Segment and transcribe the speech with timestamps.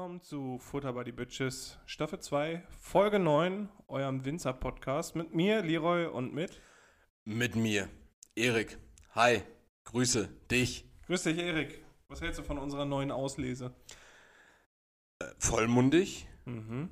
[0.00, 6.06] Willkommen zu Futter by the Bitches, Staffel 2, Folge 9, eurem Winzer-Podcast mit mir, Leroy,
[6.06, 6.58] und mit.
[7.26, 7.86] Mit mir,
[8.34, 8.78] Erik.
[9.14, 9.42] Hi,
[9.84, 10.86] grüße dich.
[11.04, 11.84] Grüß dich, Erik.
[12.08, 13.74] Was hältst du von unserer neuen Auslese?
[15.18, 16.88] Äh, vollmundig, Mhm.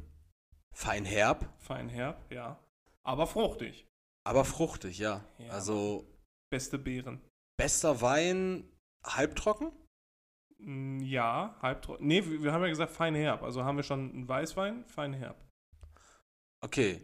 [0.74, 2.62] fein herb, Fein herb, ja.
[3.04, 3.86] Aber fruchtig.
[4.24, 5.24] aber fruchtig, ja.
[5.38, 5.48] Ja.
[5.52, 6.06] Also
[6.50, 7.22] Beste Beeren.
[7.56, 8.70] bester Wein,
[9.02, 9.72] halbtrocken?
[10.58, 12.06] Mm, Ja, halbtrocken.
[12.06, 13.42] Nee, wir haben ja gesagt fein herb.
[13.42, 15.36] Also haben wir schon einen Weißwein, fein herb.
[16.60, 17.00] Okay.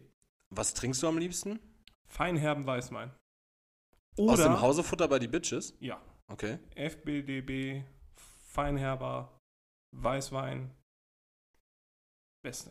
[0.50, 1.58] Was trinkst du am liebsten?
[2.06, 3.10] Fein herben Weißwein.
[4.18, 5.77] Aus Oder, dem Hausefutter bei die Bitches?
[5.80, 6.58] ja, Okay.
[6.77, 7.82] FBDB,
[8.46, 9.38] Feinherber,
[9.92, 10.70] Weißwein.
[12.42, 12.70] Beste.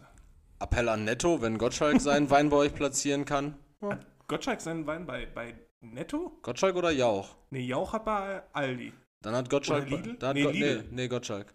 [0.60, 3.58] Appell an Netto, wenn Gottschalk seinen Wein bei euch platzieren kann.
[3.82, 6.38] Hat Gottschalk seinen Wein bei, bei Netto?
[6.42, 7.36] Gottschalk oder Jauch?
[7.50, 8.94] Nee, Jauch hat bei Aldi.
[9.24, 9.88] Dann hat Gottschalk.
[9.88, 10.18] Oder Lidl?
[10.18, 10.84] Da Nee, Go- Lidl.
[10.84, 11.54] nee, nee, Gottschalk.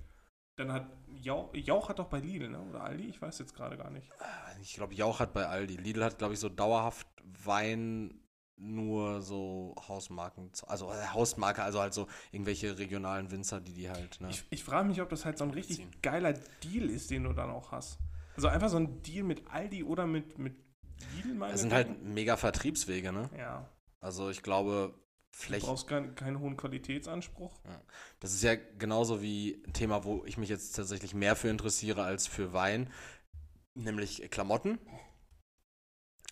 [0.56, 0.88] Dann hat
[1.20, 2.60] Jauch, Jauch hat doch bei Lidl, ne?
[2.60, 3.04] Oder Aldi?
[3.04, 4.10] Ich weiß jetzt gerade gar nicht.
[4.62, 5.76] Ich glaube, Jauch hat bei Aldi.
[5.76, 7.06] Lidl hat, glaube ich, so dauerhaft
[7.44, 8.20] Wein
[8.56, 10.50] nur so Hausmarken.
[10.66, 14.30] Also äh, Hausmarke, also halt so irgendwelche regionalen Winzer, die die halt, ne?
[14.30, 15.90] Ich, ich frage mich, ob das halt so ein richtig Ziehen.
[16.02, 16.32] geiler
[16.64, 17.98] Deal ist, den du dann auch hast.
[18.34, 20.56] Also einfach so ein Deal mit Aldi oder mit, mit
[21.14, 23.30] Lidl, meine Das sind halt mega Vertriebswege, ne?
[23.36, 23.68] Ja.
[24.00, 24.92] Also ich glaube,
[25.38, 25.66] Du Fläche.
[25.66, 27.54] brauchst keinen, keinen hohen Qualitätsanspruch.
[28.18, 32.02] Das ist ja genauso wie ein Thema, wo ich mich jetzt tatsächlich mehr für interessiere
[32.02, 32.90] als für Wein,
[33.74, 34.80] nämlich Klamotten.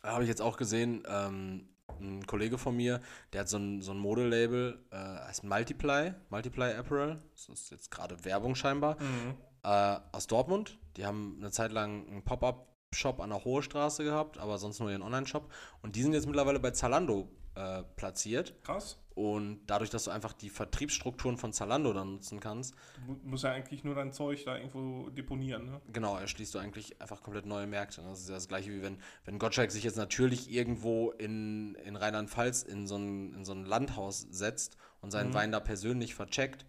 [0.03, 1.69] Da habe ich jetzt auch gesehen, ähm,
[2.01, 3.01] ein Kollege von mir,
[3.33, 7.23] der hat so ein, so ein Modelabel, äh, heißt Multiply, Multiply Apparel.
[7.33, 9.01] Das ist jetzt gerade Werbung scheinbar.
[9.01, 9.35] Mhm.
[9.63, 10.79] Äh, aus Dortmund.
[10.97, 14.91] Die haben eine Zeit lang einen Pop-Up-Shop an der Hohe Straße gehabt, aber sonst nur
[14.91, 15.53] ihren Online-Shop.
[15.83, 18.55] Und die sind jetzt mittlerweile bei Zalando äh, platziert.
[18.63, 18.99] Krass.
[19.15, 23.45] Und dadurch, dass du einfach die Vertriebsstrukturen von Zalando dann nutzen kannst, Du mu- musst
[23.45, 25.81] ja eigentlich nur dein Zeug da irgendwo deponieren, ne?
[25.93, 28.03] genau, erschließt du eigentlich einfach komplett neue Märkte.
[28.03, 31.97] Das ist ja das gleiche wie wenn, wenn Gottschalk sich jetzt natürlich irgendwo in, in
[31.97, 35.35] Rheinland-Pfalz in, so ein, in so ein Landhaus setzt und seinen Mhm.
[35.35, 36.67] Wein da persönlich vercheckt.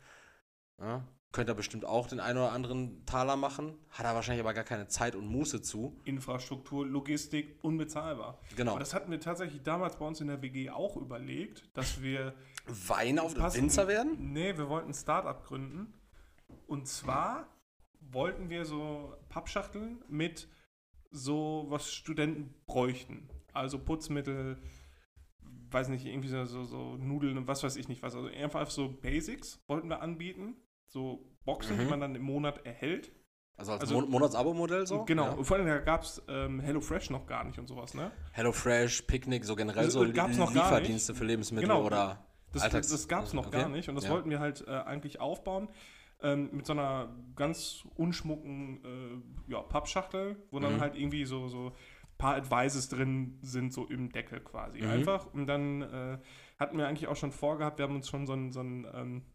[0.80, 1.04] Ja,
[1.38, 4.64] könnte er bestimmt auch den einen oder anderen Taler machen, hat er wahrscheinlich aber gar
[4.64, 5.96] keine Zeit und Muße zu.
[6.04, 8.40] Infrastruktur, Logistik, unbezahlbar.
[8.56, 8.72] Genau.
[8.72, 12.34] Aber das hatten wir tatsächlich damals bei uns in der WG auch überlegt, dass wir
[12.66, 14.34] Wein auf Pass- Winzer werden?
[14.34, 15.94] Nee, wir wollten ein Startup gründen.
[16.66, 17.48] Und zwar
[18.00, 20.48] wollten wir so Pappschachteln mit
[21.12, 23.30] so, was Studenten bräuchten.
[23.54, 24.58] Also Putzmittel,
[25.70, 28.16] weiß nicht, irgendwie so, so, so Nudeln und was weiß ich nicht was.
[28.16, 30.56] Also einfach so Basics wollten wir anbieten.
[30.98, 31.90] So Boxen, die Mhm.
[31.92, 33.12] man dann im Monat erhält.
[33.56, 35.06] Also als Also- Mon Monatsabo-Modell so?
[35.06, 35.38] genau.
[35.38, 35.44] Ja.
[35.44, 38.12] Vor allem, da gab es ähm, HelloFresh noch gar nicht und sowas, ne?
[38.34, 41.84] HelloFresh, Picknick, so generell Das so gab's noch Lieferdienste für Lebensmittel Genau.
[41.86, 43.60] oder Das, Alltags- das gab es noch okay.
[43.62, 44.10] gar nicht und das Ja.
[44.12, 45.70] wollten wir halt äh, eigentlich aufbauen
[46.24, 50.82] ähm, mit so einer ganz unschmucken äh, ja, Pappschachtel, wo dann Mhm.
[50.82, 54.82] halt irgendwie so, so ein paar Advices drin sind, so im Deckel quasi.
[54.82, 54.90] Mhm.
[54.90, 55.32] Einfach.
[55.34, 56.18] Und dann äh,
[56.60, 59.26] hatten wir eigentlich auch schon vorgehabt, wir haben uns schon so ein, so ein ähm,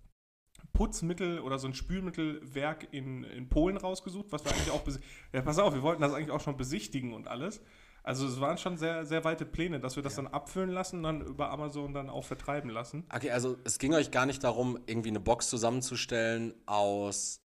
[0.73, 5.01] Putzmittel oder so ein Spülmittelwerk in, in Polen rausgesucht, was wir eigentlich auch besi-
[5.33, 7.61] Ja, pass auf, wir wollten das eigentlich auch schon besichtigen und alles.
[8.05, 11.03] Also es waren schon sehr, sehr weite Pläne, dass wir das dann abfüllen lassen und
[11.05, 13.05] dann über Amazon dann auch vertreiben lassen.
[13.15, 17.41] Okay, also es ging euch gar nicht darum, irgendwie eine Box zusammenzustellen aus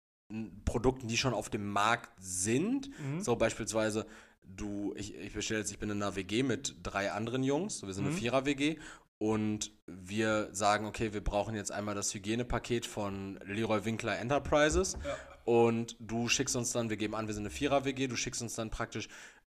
[0.65, 2.91] Produkten, die schon auf dem Markt sind.
[3.01, 3.21] Mhm.
[3.21, 4.07] So beispielsweise,
[4.43, 7.87] du, ich, ich bestelle jetzt, ich bin in einer WG mit drei anderen Jungs, so
[7.87, 8.19] wir sind eine Mhm.
[8.19, 8.79] Vierer-WG
[9.23, 15.15] und wir sagen, okay, wir brauchen jetzt einmal das Hygienepaket von Leroy Winkler Enterprises Ja.
[15.45, 18.57] und du schickst uns dann, wir geben an, wir sind eine Vierer-WG, du schickst uns
[18.57, 19.09] dann praktisch,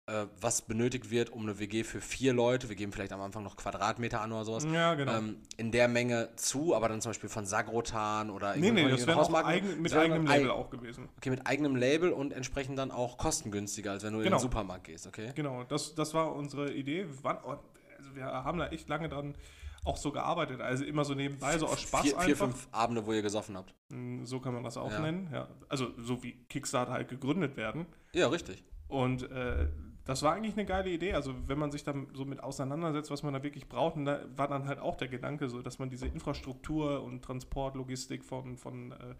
[0.08, 3.44] äh, was benötigt wird, um eine WG für vier Leute, wir geben vielleicht am Anfang
[3.44, 5.16] noch Quadratmeter an oder sowas, Ja, genau.
[5.20, 9.08] ähm, in der Menge zu, aber dann zum Beispiel von Sagrotan oder nee, nee, das
[9.08, 11.08] wäre eigen, mit eigenem Label eig- auch gewesen.
[11.18, 14.38] Okay, mit eigenem Label und entsprechend dann auch kostengünstiger, als wenn du in Genau.
[14.38, 15.32] den Supermarkt gehst, okay?
[15.34, 17.06] Genau, das, das war unsere Idee.
[17.08, 17.56] Wir, waren, oh,
[18.00, 19.36] also wir haben da echt lange dran
[19.84, 20.62] auch so gearbeitet.
[20.62, 22.26] Also immer so nebenbei, so aus Spaß vier, einfach.
[22.26, 23.74] vier, fünf Abende, wo ihr gesoffen habt.
[23.90, 25.00] Mm, So kann man das auch Ja.
[25.00, 25.30] nennen.
[25.34, 25.48] Ja.
[25.70, 27.86] Also so wie Kickstarter halt gegründet werden.
[28.14, 28.64] Ja, richtig.
[28.88, 29.70] Und äh,
[30.04, 31.14] das war eigentlich eine geile Idee.
[31.14, 34.20] Also wenn man sich dann so mit auseinandersetzt, was man da wirklich braucht, und da
[34.36, 38.92] war dann halt auch der Gedanke so, dass man diese Infrastruktur und Transportlogistik von, von
[38.92, 39.16] äh,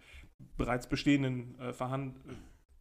[0.56, 1.72] bereits bestehenden äh,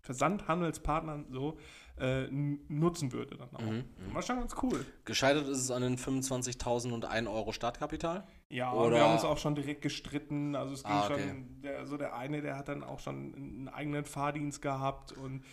[0.01, 1.57] Versandhandelspartnern so
[1.97, 3.61] äh, nutzen würde dann auch.
[3.61, 4.85] Mhm, War schon ganz cool.
[5.05, 8.27] Gescheitert ist es an den 25.000 und 1 Euro Startkapital.
[8.49, 10.55] Ja, Oder- wir haben uns auch schon direkt gestritten.
[10.55, 11.27] Also es ging Ah, okay.
[11.29, 15.43] schon, der, so der eine, der hat dann auch schon einen eigenen Fahrdienst gehabt und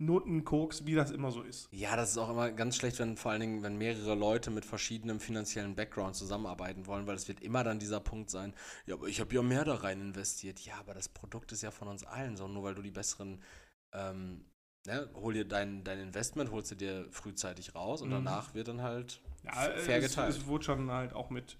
[0.00, 1.68] Notenkoks, wie das immer so ist.
[1.72, 4.64] Ja, das ist auch immer ganz schlecht, wenn vor allen Dingen, wenn mehrere Leute mit
[4.64, 8.54] verschiedenem finanziellen Background zusammenarbeiten wollen, weil es wird immer dann dieser Punkt sein,
[8.86, 10.60] ja, aber ich habe ja mehr da rein investiert.
[10.60, 13.42] Ja, aber das Produkt ist ja von uns allen so, nur weil du die besseren
[13.92, 14.44] ähm,
[14.86, 18.14] ne, hol dir dein, dein Investment, holst du dir frühzeitig raus und Mhm.
[18.14, 20.36] danach wird dann halt Ja, fair es, geteilt.
[20.36, 21.56] es wurde schon halt auch mit,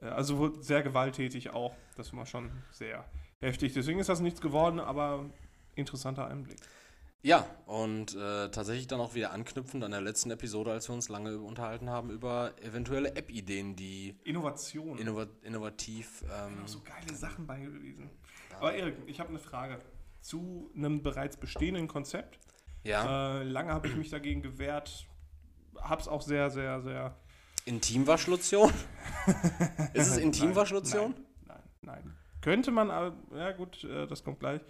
[0.00, 1.74] äh, also sehr gewalttätig auch.
[1.96, 3.04] Das war schon sehr
[3.40, 3.72] heftig.
[3.74, 5.30] Deswegen ist das nichts geworden, aber
[5.74, 6.58] interessanter Einblick.
[7.22, 11.08] Ja, und äh, tatsächlich dann auch wieder anknüpfend an der letzten Episode, als wir uns
[11.08, 14.96] lange unterhalten haben über eventuelle App-Ideen, die Innovation.
[14.96, 16.22] innova innovativ.
[16.30, 18.10] Ähm, sind noch so geile Sachen bei gewesen.
[18.54, 19.78] Aber Erik, ich habe eine Frage
[20.26, 22.38] zu einem bereits bestehenden Konzept.
[22.82, 25.06] ja, Äh, lange habe ich mich dagegen gewehrt.
[25.76, 27.16] Hab's auch sehr, sehr, sehr.
[27.64, 28.72] Intimwaschlotion?
[29.94, 31.14] Ist es Intimwaschlotion?
[31.46, 32.16] Nein, nein, nein.
[32.40, 34.60] Könnte man, aber, ja gut, äh, das kommt gleich.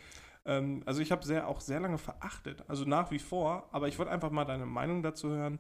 [0.46, 2.64] Ähm, also ich habe sehr, auch sehr lange verachtet.
[2.68, 5.58] Also nach wie vor, aber ich wollte einfach mal deine Meinung dazu hören.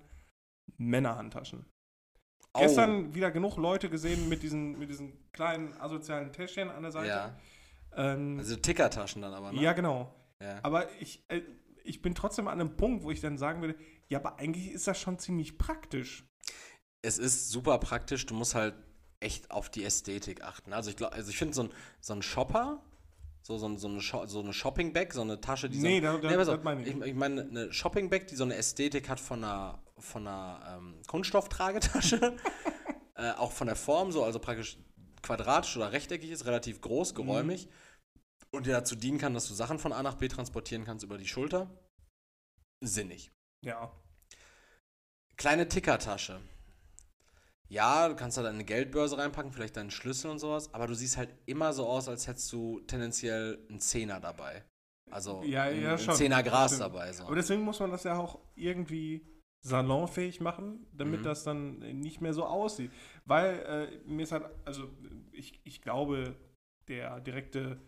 [0.78, 1.66] Männerhandtaschen.
[2.54, 6.92] Oh, Gestern wieder genug Leute gesehen mit diesen, mit diesen kleinen asozialen Täschchen an der
[6.92, 7.08] Seite.
[7.08, 7.36] Ja,
[7.96, 9.60] Ähm, also Tickertaschen dann aber, ne?
[9.60, 10.14] ja, genau.
[10.40, 10.58] ja.
[10.62, 11.40] Aber ich, äh,
[11.84, 13.74] ich bin trotzdem an einem Punkt, wo ich dann sagen würde,
[14.08, 16.24] ja, aber eigentlich ist das schon ziemlich praktisch.
[17.02, 18.74] Es ist super praktisch, du musst halt
[19.20, 20.72] echt auf die Ästhetik achten.
[20.72, 21.70] Also ich glaube, also ich finde so ein,
[22.00, 22.82] so ein Shopper,
[23.42, 26.28] so, so, so eine, so eine Shopping-Bag, so eine Tasche, die Nee, so, da- da-
[26.36, 27.00] pass das auf, meine ich ich.
[27.02, 32.36] Ich meine eine Shopping-Bag, die so eine Ästhetik hat von einer, von einer ähm, Kunststofftragetasche,
[33.14, 34.76] äh, auch von der Form so, also praktisch
[35.22, 37.16] quadratisch oder rechteckig ist, relativ groß, Mhm.
[38.52, 41.18] Und dir dazu dienen kann, dass du Sachen von A nach B transportieren kannst über
[41.18, 41.68] die Schulter.
[42.80, 43.30] Sinnig.
[43.64, 43.92] Ja.
[45.36, 46.40] Kleine Tickertasche.
[47.68, 51.16] Ja, du kannst da deine Geldbörse reinpacken, vielleicht deinen Schlüssel und sowas, aber du siehst
[51.16, 54.64] halt immer so aus, als hättest du tendenziell einen Zehner dabei.
[55.10, 56.14] Also Ja, ein, ja, ein schon.
[56.14, 56.82] Zehner Gras Stimmt.
[56.82, 57.12] dabei.
[57.12, 57.24] So.
[57.24, 59.26] Aber deswegen muss man das ja auch irgendwie
[59.62, 61.24] salonfähig machen, damit Mhm.
[61.24, 62.92] das dann nicht mehr so aussieht.
[63.24, 63.58] Weil
[64.04, 64.88] äh, mir ist halt, also
[65.32, 66.36] ich, ich glaube,
[66.86, 67.80] der direkte,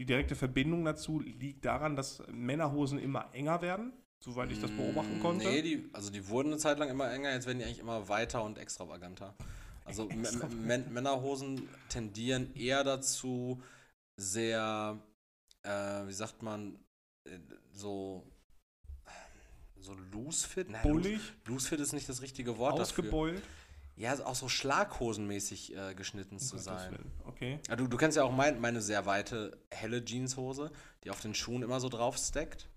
[0.00, 5.18] die direkte Verbindung dazu liegt daran, dass Männerhosen immer enger werden, soweit ich das beobachten
[5.18, 5.46] Mm, konnte.
[5.46, 8.08] Nee, die, also die wurden eine Zeit lang immer enger, jetzt werden die eigentlich immer
[8.08, 9.34] weiter und extravaganter.
[9.84, 13.62] Also Männerhosen tendieren eher dazu,
[14.16, 14.98] sehr,
[15.64, 16.78] äh, wie sagt man,
[17.26, 17.38] äh,
[17.70, 18.26] so,
[19.76, 20.70] so loose fit?
[20.70, 23.36] Nein, Bullig, loose fit ist nicht das richtige Wort dafür.
[24.00, 26.92] Ja, also auch so schlaghosenmäßig äh, geschnitten zu Gottes sein.
[26.92, 27.12] Willen.
[27.26, 27.58] Okay.
[27.68, 30.72] Ja, du, du kennst ja auch mein, meine sehr weite, helle Jeanshose,
[31.04, 32.70] die auf den Schuhen immer so drauf stackt.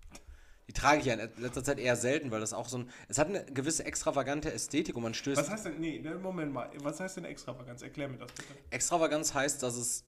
[0.68, 2.90] Die trage ich ja in letzter Zeit eher selten, weil das auch so ein.
[3.08, 5.40] Es hat eine gewisse extravagante Ästhetik und man stößt.
[5.40, 7.80] Was heißt denn, nee, ne, Moment mal, was heißt denn Extravaganz?
[7.80, 8.52] Erklär mir das bitte.
[8.68, 10.04] Extravaganz heißt, dass es.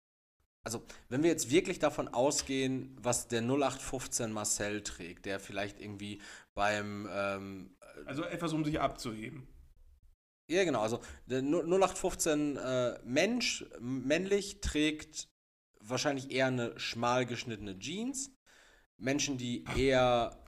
[0.65, 6.21] Also, wenn wir jetzt wirklich davon ausgehen, was der 0815 Marcel trägt, der vielleicht irgendwie
[6.55, 7.09] beim.
[7.11, 9.49] Ähm, Also etwas, um sich abzuheben.
[10.48, 10.81] Ja, genau.
[10.81, 15.28] Also der 0815 äh, Mensch, männlich, trägt
[15.81, 18.31] wahrscheinlich eher eine schmal geschnittene Jeans.
[18.98, 20.38] Menschen, die eher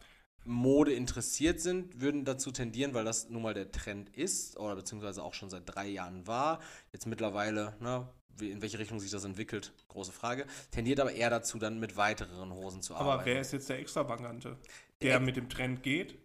[0.44, 5.22] Mode interessiert sind, würden dazu tendieren, weil das nun mal der Trend ist oder beziehungsweise
[5.22, 6.60] auch schon seit drei Jahren war.
[6.92, 8.08] Jetzt mittlerweile, ne,
[8.40, 10.46] in welche Richtung sich das entwickelt, große Frage.
[10.70, 13.26] Tendiert aber eher dazu, dann mit weiteren Hosen zu Aber arbeiten.
[13.26, 14.56] wer ist jetzt der Extravagante?
[15.02, 16.18] Der Der Ex- mit dem Trend geht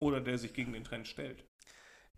[0.00, 1.44] oder der sich gegen den Trend stellt?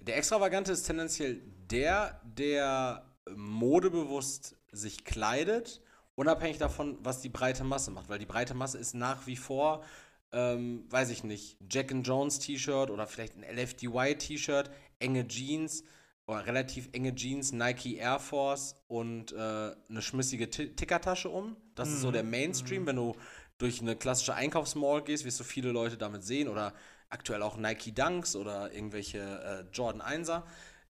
[0.01, 5.81] Der Extravagante ist tendenziell der, der modebewusst sich kleidet,
[6.15, 8.09] unabhängig davon, was die breite Masse macht.
[8.09, 9.85] Weil die breite Masse ist nach wie vor,
[10.33, 15.83] ähm, weiß ich nicht, Jack and Jones T-Shirt oder vielleicht ein LFDY T-Shirt, enge Jeans
[16.27, 21.57] oder relativ enge Jeans, Nike Air Force und äh, eine schmissige Ti- Tickertasche um.
[21.75, 22.87] Das ist so Mhm, der Mainstream.
[22.87, 23.15] Wenn du
[23.59, 26.75] durch eine klassische Einkaufsmall gehst, wirst du viele Leute damit sehen oder
[27.09, 30.43] aktuell auch Nike Dunks oder irgendwelche äh, Jordan 1er.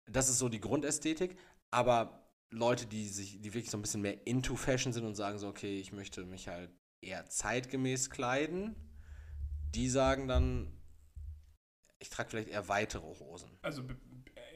[0.07, 1.37] Das ist so die Grundästhetik.
[1.71, 5.39] Aber Leute, die sich, die wirklich so ein bisschen mehr into Fashion sind und sagen
[5.39, 8.75] so, okay, ich möchte mich halt eher zeitgemäß kleiden,
[9.73, 10.71] die sagen dann,
[11.99, 13.49] ich trage vielleicht eher weitere Hosen.
[13.61, 13.83] Also,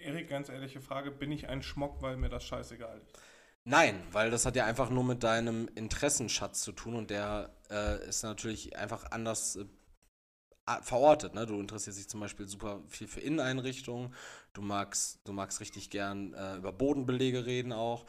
[0.02, 3.20] Erik, ganz ehrliche Frage, bin ich ein Schmock, weil mir das scheißegal ist?
[3.66, 8.08] Nein, weil das hat ja einfach nur mit deinem Interessenschatz zu tun und der äh,
[8.08, 9.66] ist natürlich einfach anders äh,
[10.82, 11.34] verortet.
[11.36, 11.46] Ne?
[11.46, 14.14] Du interessierst dich zum Beispiel super viel für Inneneinrichtungen,
[14.54, 18.06] du magst, du magst richtig gern äh, über Bodenbelege reden auch.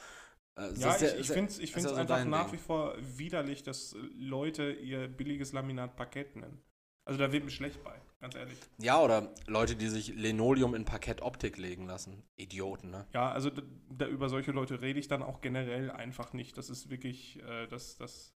[0.56, 2.52] Äh, Ja, ich, ja- ich finde es ich ist find's ja so einfach nach Ding.
[2.52, 6.60] wie vor widerlich, dass Leute ihr billiges Laminat Parkett nennen.
[7.04, 8.58] Also da wird mir schlecht bei, ganz ehrlich.
[8.78, 12.22] Ja, oder Leute, die sich Linoleum in Parkettoptik legen lassen.
[12.36, 13.06] Idioten, ne?
[13.12, 13.50] Ja, also
[13.90, 16.56] da, über solche Leute rede ich dann auch generell einfach nicht.
[16.56, 18.32] Das ist wirklich, äh, das, das,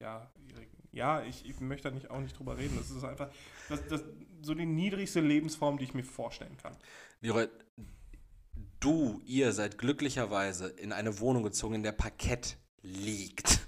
[0.00, 0.30] ja,
[0.92, 2.76] ja, ich, ich möchte da nicht, auch nicht drüber reden.
[2.78, 3.30] Das ist einfach
[3.68, 4.02] das, das,
[4.42, 6.74] so die niedrigste Lebensform, die ich mir vorstellen kann.
[7.20, 7.48] Leroy,
[8.80, 13.60] du, ihr seid glücklicherweise in eine Wohnung gezogen, in der Parkett liegt.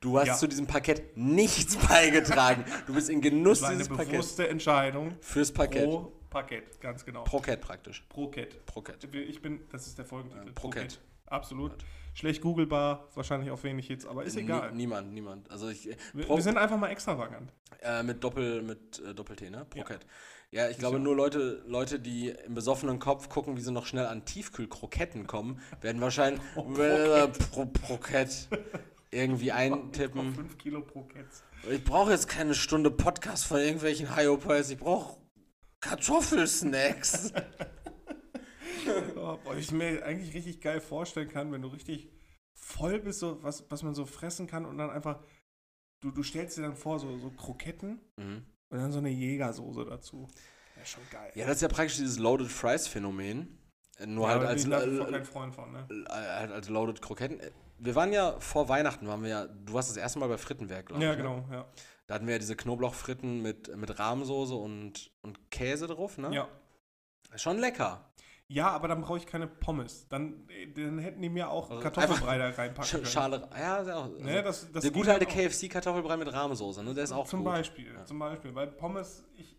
[0.00, 0.34] Du hast Ja.
[0.36, 2.64] zu diesem Parkett nichts beigetragen.
[2.86, 4.12] Du bist in Genuss Das war eine dieses Parkett.
[4.12, 5.84] bewusste Entscheidung Fürs Parkett.
[5.84, 7.24] pro Parkett, ganz genau.
[7.24, 8.04] Prokett praktisch.
[8.10, 8.66] Pro-Cat.
[8.66, 9.04] Prokett.
[9.14, 10.48] Ich bin, das ist der Folgentitel.
[10.48, 11.00] Äh, Pro-Cat.
[11.26, 11.72] Absolut.
[12.14, 14.70] Schlecht googelbar, wahrscheinlich auch wenig Hits, aber ist egal.
[14.70, 15.50] Nie, niemand, niemand.
[15.50, 17.52] Also ich, äh, wir, wir sind einfach mal extravagant.
[17.82, 19.58] Äh, mit Doppel, mit äh, Doppel-T, ne?
[19.58, 19.64] Ja.
[19.64, 20.06] Prokett.
[20.50, 23.84] Ja, ich glaube, ja- nur Leute, Leute, die im besoffenen Kopf gucken, wie sie noch
[23.84, 28.48] schnell an Tiefkühlkroketten kommen, werden wahrscheinlich Oh, äh, Pro Prokett
[29.10, 30.34] irgendwie eintippen.
[30.34, 31.42] 5 Kilo Pro-Cats.
[31.70, 34.70] Ich brauche jetzt keine Stunde Podcast von irgendwelchen Hyopies.
[34.70, 35.18] Ich brauche
[35.80, 37.32] Kartoffelsnacks.
[39.16, 42.08] Oh, boah, ich mir eigentlich richtig geil vorstellen kann, wenn du richtig
[42.54, 45.20] voll bist, so was, was man so fressen kann und dann einfach,
[46.00, 48.44] du, du stellst dir dann vor, so, so Kroketten mhm.
[48.70, 50.28] und dann so eine Jägersoße dazu.
[50.74, 51.32] Wäre schon geil.
[51.34, 53.58] Ja, das ist ja praktisch dieses Loaded Fries Phänomen.
[53.98, 55.86] Äh, Nur Ja, halt als, äh, von, ne?
[55.90, 57.40] äh, halt als Loaded Kroketten.
[57.40, 60.38] Äh, Wir waren ja vor Weihnachten, waren wir ja, du warst das erste Mal bei
[60.38, 61.16] Frittenwerk, glaube Ja, ich.
[61.18, 61.22] ne?
[61.22, 61.66] genau, ja.
[62.06, 66.32] Da hatten wir ja diese Knoblauchfritten mit, mit Rahmsoße und, und Käse drauf, ne?
[66.32, 66.48] Ja.
[67.34, 68.08] Schon lecker.
[68.48, 70.06] Ja, aber dann brauche ich keine Pommes.
[70.08, 73.06] Dann, äh, dann hätten die mir auch Also Kartoffelbrei da reinpacken können.
[73.06, 73.48] Schale.
[73.58, 74.04] Ja, ist auch.
[74.04, 75.26] Also, Ne, das, das der gute alte.
[75.26, 76.94] KFC-Kartoffelbrei mit Rahmsoße, ne?
[76.94, 77.46] Der ist auch Zum gut.
[77.52, 78.04] Beispiel, Ja.
[78.04, 78.54] zum Beispiel.
[78.54, 79.56] Weil Pommes, ich,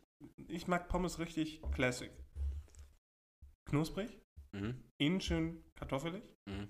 [0.47, 2.11] ich mag Pommes richtig classic.
[3.65, 4.17] Knusprig,
[4.53, 4.81] Mhm.
[4.97, 6.23] innen schön kartoffelig.
[6.45, 6.69] Mhm.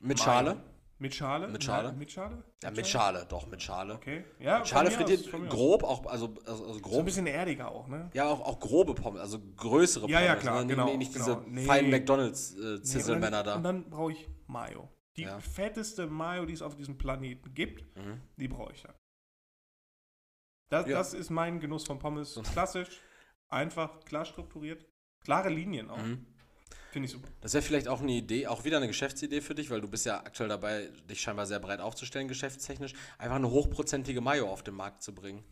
[0.00, 0.20] Mit.
[0.20, 0.62] Schale?
[1.02, 1.48] Mit Schale?
[1.48, 1.88] Mit Schale?
[1.88, 2.44] Nein, mit Schale?
[2.62, 3.94] Ja, mit Schale, doch, mit Schale.
[3.94, 4.24] Okay.
[4.38, 7.04] Ja, Mit Schale frittiert aus, grob, auch, also, also, also So ein grob.
[7.04, 8.08] bisschen erdiger auch, ne?
[8.14, 10.26] Ja, auch, auch grobe Pommes, also größere Ja, Pommes.
[10.28, 10.66] ja, klar, ne?
[10.68, 11.24] genau, Nee, nicht genau.
[11.40, 11.64] diese Nee.
[11.64, 13.56] feinen Nee, McDonalds-Zisselmänner und dann, da.
[13.56, 14.88] Und dann brauche ich Mayo.
[15.16, 15.40] Die Ja.
[15.40, 18.20] fetteste Mayo, die es auf diesem Planeten gibt, Mhm.
[18.36, 18.94] die brauche ich dann.
[20.70, 20.98] Das, Ja.
[20.98, 22.40] das ist mein Genuss von Pommes.
[22.52, 23.00] Klassisch,
[23.48, 24.86] einfach, klar strukturiert.
[25.24, 25.98] Klare Linien auch.
[25.98, 26.26] Mhm.
[26.92, 27.28] Finde ich super.
[27.40, 30.04] Das wäre vielleicht auch eine Idee, auch wieder eine Geschäftsidee für dich, weil du bist
[30.04, 34.74] ja aktuell dabei, dich scheinbar sehr breit aufzustellen, geschäftstechnisch, einfach eine hochprozentige Mayo auf den
[34.74, 35.42] Markt zu bringen.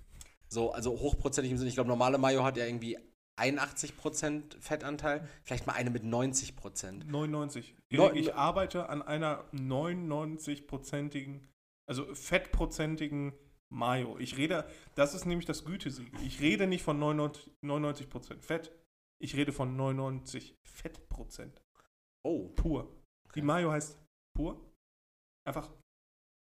[0.48, 2.98] So, also hochprozentig im Sinne, ich glaube, normale Mayo hat ja irgendwie
[3.38, 7.04] 81% Fettanteil, vielleicht mal eine mit 90%.
[7.06, 7.74] 99.
[7.90, 11.48] Neu- Erik, ich arbeite an einer 99-prozentigen,
[11.86, 13.32] also fettprozentigen
[13.70, 14.18] Mayo.
[14.18, 16.10] Ich rede, das ist nämlich das Gütesiegel.
[16.26, 18.72] Ich rede nicht von 99, 99% Fett,
[19.20, 21.62] ich rede von 99 Fettprozent.
[22.24, 22.84] Oh, Pur.
[23.34, 23.42] Die Okay.
[23.42, 23.98] Mayo heißt
[24.36, 24.60] pur.
[25.46, 25.70] Einfach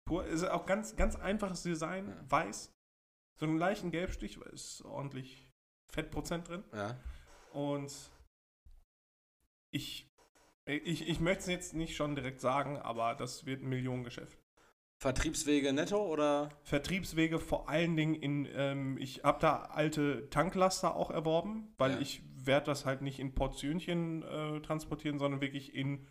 [0.06, 0.26] pur.
[0.26, 2.30] Ist auch ganz, ganz einfaches Design, Ja.
[2.30, 2.72] weiß.
[3.40, 5.50] So einen leichten Gelbstich, weil es ordentlich
[5.92, 6.64] Fettprozent drin.
[6.72, 6.98] ja.
[7.52, 7.92] Und
[9.72, 10.08] ich,
[10.66, 14.38] ich, ich möchte es jetzt nicht schon direkt sagen, aber das wird ein Millionengeschäft.
[15.00, 16.50] Vertriebswege netto oder?
[16.62, 21.98] Vertriebswege vor allen Dingen in, ähm, ich habe da alte Tanklaster auch erworben, weil Ja.
[22.00, 26.06] ich werde das halt nicht in Portionchen äh, transportieren, sondern wirklich in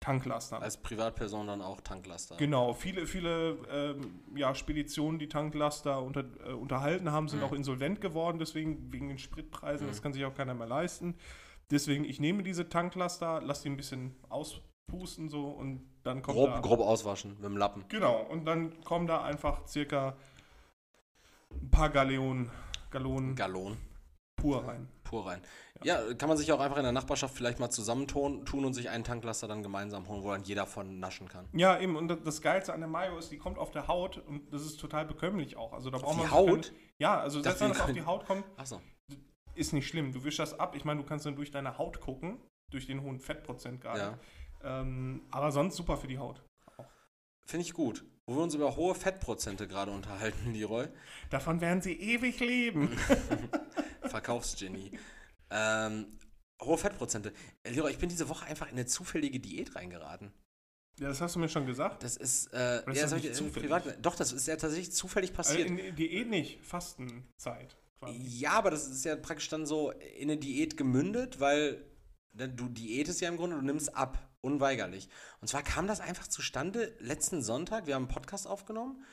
[0.00, 0.62] Tanklastern.
[0.62, 2.36] Als Privatperson dann auch Tanklaster.
[2.36, 7.44] Genau, viele, viele ähm, ja, Speditionen, die Tanklaster unter, äh, unterhalten haben, sind Mhm.
[7.46, 9.90] auch insolvent geworden, deswegen wegen den Spritpreisen, Mhm.
[9.90, 11.16] das kann sich auch keiner mehr leisten.
[11.70, 16.44] Deswegen, ich nehme diese Tanklaster, lasse die ein bisschen auspusten so und dann kommt da...
[16.60, 17.84] Grob, grob auswaschen mit dem Lappen.
[17.88, 20.16] Genau, und dann kommen da einfach circa
[21.60, 22.50] ein paar Galleonen,
[22.90, 23.76] Gallonen Gallon.
[24.36, 24.88] pur rein.
[25.08, 25.40] Pur rein.
[25.84, 26.12] Ja.
[26.14, 29.04] kann man sich auch einfach in der Nachbarschaft vielleicht mal zusammentun tun und sich einen
[29.04, 31.48] Tanklaster dann gemeinsam holen, wo dann jeder von naschen kann.
[31.52, 34.52] Ja, eben, und das- Geilste an der Mayo ist, die kommt auf der Haut und
[34.52, 35.72] das ist total bekömmlich auch.
[35.72, 36.62] Also da braucht die man sich Haut?
[36.66, 38.80] Keine, ja, also selbst wenn das die auf die Haut kommt, Achso.
[39.54, 40.12] ist nicht schlimm.
[40.12, 40.74] Du wischst das ab.
[40.76, 42.38] Ich meine, du kannst dann durch deine Haut gucken,
[42.70, 44.18] durch den hohen Fettprozent gerade.
[44.62, 44.80] Ja.
[44.80, 46.42] Ähm, aber sonst super für die Haut.
[47.46, 48.04] Finde ich gut.
[48.28, 50.86] Wo wir uns über hohe Fettprozente gerade unterhalten, Leroy.
[51.30, 52.94] Davon werden sie ewig leben.
[54.02, 54.90] Verkaufsgenie.
[55.50, 56.18] ähm,
[56.60, 57.32] hohe Fettprozente.
[57.62, 60.32] Äh, Leroy, ich bin diese Woche einfach in eine zufällige Diät reingeraten.
[61.00, 62.02] ja, das hast du mir schon gesagt.
[62.02, 63.70] Das ist, äh, Das ist ja, doch das ich, äh, zufällig.
[63.70, 65.70] privat, doch, das ist ja tatsächlich zufällig Also passiert.
[65.70, 67.76] in Diät nicht, Fastenzeit.
[67.98, 68.18] quasi.
[68.18, 71.82] Ja, aber das ist ja praktisch dann so in eine Diät gemündet, weil
[72.32, 75.08] ne, du diätest ja im Grunde, du nimmst ab, unweigerlich.
[75.40, 79.04] Und zwar kam das einfach zustande letzten Sonntag, wir haben einen Podcast aufgenommen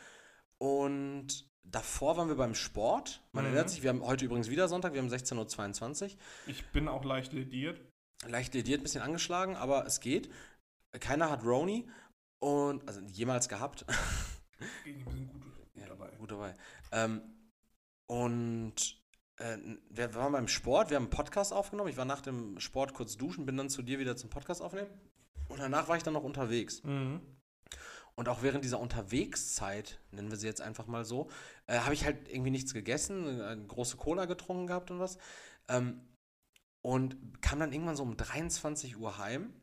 [0.58, 3.24] und davor waren wir beim Sport.
[3.32, 3.48] Man Mhm.
[3.50, 6.20] erinnert sich, wir haben heute übrigens wieder Sonntag, wir haben 16.22 Uhr.
[6.48, 7.82] Ich bin auch leicht lediert.
[8.28, 10.32] Leicht lediert, ein bisschen angeschlagen, aber es geht.
[11.00, 11.90] Keiner hat Roni
[12.40, 13.86] und, also jemals gehabt.
[14.86, 15.42] Wir sind gut
[15.76, 16.10] Ja, dabei.
[16.18, 16.56] Gut dabei.
[16.94, 17.22] Ähm,
[18.08, 19.02] und
[19.38, 19.58] äh,
[19.90, 21.90] wir waren beim Sport, wir haben einen Podcast aufgenommen.
[21.90, 24.88] Ich war nach dem Sport kurz duschen, bin dann zu dir wieder zum Podcast aufnehmen.
[25.48, 26.84] Und danach war ich dann noch unterwegs.
[26.84, 27.22] Mhm.
[28.16, 31.30] Und auch während dieser Unterwegszeit, nennen wir sie jetzt einfach mal so,
[31.68, 35.18] äh, habe ich halt irgendwie nichts gegessen, äh, eine große Cola getrunken gehabt und was.
[35.68, 36.02] Ähm,
[36.82, 39.54] und kam dann irgendwann so um 23 Uhr heim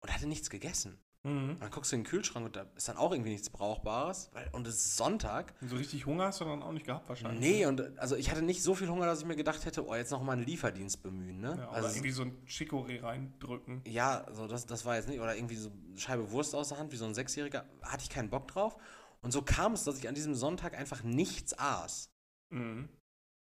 [0.00, 0.98] und hatte nichts gegessen.
[1.24, 1.50] Mhm.
[1.50, 4.30] Und dann guckst du in den Kühlschrank und da ist dann auch irgendwie nichts Brauchbares.
[4.32, 5.54] Weil, und es ist Sonntag.
[5.60, 7.40] So richtig Hunger hast du dann auch nicht gehabt wahrscheinlich.
[7.40, 9.94] Nee, und also ich hatte nicht so viel Hunger, dass ich mir gedacht hätte, oh,
[9.94, 11.56] jetzt noch mal einen Lieferdienst bemühen, ne?
[11.58, 13.82] Ja, oder also, irgendwie so ein Chicorée reindrücken.
[13.86, 15.20] ja, so das, das war jetzt nicht.
[15.20, 17.66] Oder irgendwie so eine Scheibe Wurst aus der Hand, wie so ein Sechsjähriger.
[17.82, 18.76] Hatte ich keinen Bock drauf.
[19.20, 22.10] Und so kam es, dass ich an diesem Sonntag einfach nichts aß.
[22.50, 22.88] Mhm.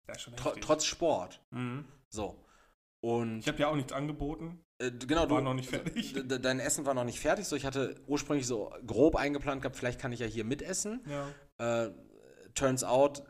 [0.09, 0.63] Heftig.
[0.63, 1.43] trotz Sport.
[1.51, 1.85] Mhm.
[2.09, 2.43] So.
[3.01, 4.61] Und Ich habe ja auch nichts angeboten.
[4.79, 6.15] äh, genau, war noch nicht fertig.
[6.27, 7.47] Dein Essen war noch nicht fertig.
[7.47, 11.05] So, ich hatte ursprünglich so grob eingeplant gehabt, vielleicht kann ich ja hier mitessen.
[11.59, 11.85] Ja.
[11.85, 11.91] Äh,
[12.55, 13.23] turns out,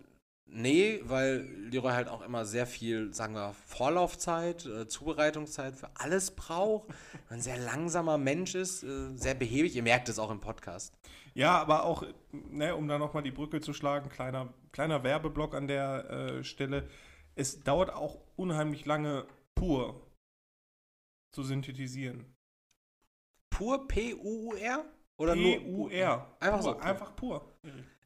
[0.47, 6.31] nee, weil Leroy halt auch immer sehr viel, sagen wir, Vorlaufzeit, äh, Zubereitungszeit für alles
[6.31, 6.89] braucht.
[7.29, 9.75] Ein sehr langsamer Mensch ist, äh, sehr behäbig.
[9.77, 10.95] Ihr merkt es auch im Podcast.
[11.35, 15.69] Ja, aber auch, ne, um da nochmal die Brücke zu schlagen, kleiner, kleiner Werbeblock an
[15.69, 16.89] der äh, Stelle.
[17.35, 19.27] Es dauert auch unheimlich lange
[19.57, 20.09] pur
[21.35, 22.37] zu synthetisieren.
[23.51, 24.85] Pur P-U-U-R?
[25.19, 26.37] Oder nur P-U-R.
[26.41, 26.73] Einfach Pur, so.
[26.75, 26.83] Pur.
[26.85, 27.59] Einfach pur.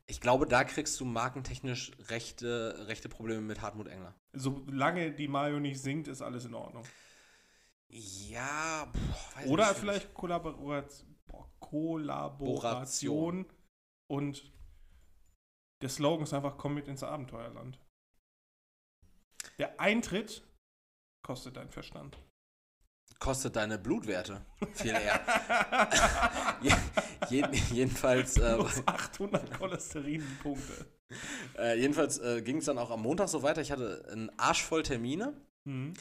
[0.07, 4.14] Ich glaube, da kriegst du markentechnisch rechte, rechte Probleme mit Hartmut Engler.
[4.33, 6.85] Solange die Mayo nicht singt, ist alles in Ordnung.
[7.88, 13.47] Ja, boah, Oder nicht, vielleicht Kollaboration, boah, Kollaboration
[14.09, 14.52] und
[15.83, 17.80] der Slogan ist einfach, komm mit ins Abenteuerland.
[19.59, 20.45] Der Eintritt
[21.30, 22.18] kostet deinen Verstand.
[23.20, 25.20] Kostet deine Blutwerte viel eher.
[26.60, 26.72] Je,
[27.28, 30.87] jeden, jedenfalls äh, Plus 800 Cholesterinpunkte.
[31.56, 33.60] äh, jedenfalls äh, ging es dann auch am Montag so weiter.
[33.60, 35.34] Ich hatte einen Arsch voll Termine
[35.64, 35.94] Mhm.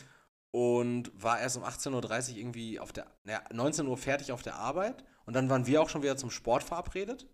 [0.52, 4.56] und war erst um 18.30 Uhr irgendwie auf der, naja, 19 Uhr fertig auf der
[4.56, 5.04] Arbeit.
[5.26, 7.28] Und dann waren wir auch schon wieder zum Sport verabredet.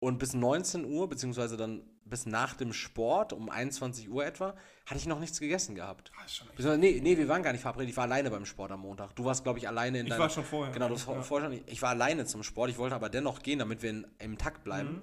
[0.00, 4.98] Und bis 19 Uhr, beziehungsweise dann bis nach dem Sport, um 21 Uhr etwa, hatte
[4.98, 6.12] ich noch nichts gegessen gehabt.
[6.16, 7.90] Ah, nee, nee, wir waren gar nicht verabredet.
[7.90, 9.14] Ich war alleine beim Sport am Montag.
[9.16, 10.22] Du warst, glaube ich, alleine in Ich deiner.
[10.22, 10.72] war schon vorher.
[10.72, 11.20] Genau, du hast ja.
[11.22, 11.60] vorher schon.
[11.66, 12.70] Ich war alleine zum Sport.
[12.70, 14.92] Ich wollte aber dennoch gehen, damit wir in, im Takt bleiben.
[14.92, 15.02] Mhm.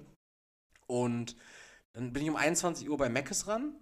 [0.86, 1.36] Und
[1.92, 3.76] dann bin ich um 21 Uhr bei Mc's ran.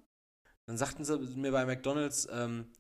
[0.67, 2.73] Dann sagten sie mir bei McDonalds, ähm,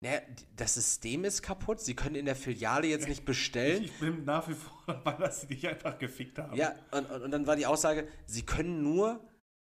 [0.00, 0.20] naja,
[0.54, 1.80] das System ist kaputt.
[1.80, 3.84] Sie können in der Filiale jetzt nicht bestellen.
[3.84, 6.56] Ich bin nach wie vor dabei, dass sie dich einfach gefickt haben.
[6.56, 9.20] Ja, und, und, und dann war die Aussage, sie können nur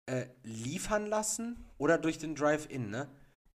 [0.05, 3.09] äh, liefern lassen oder durch den Drive-In, ne?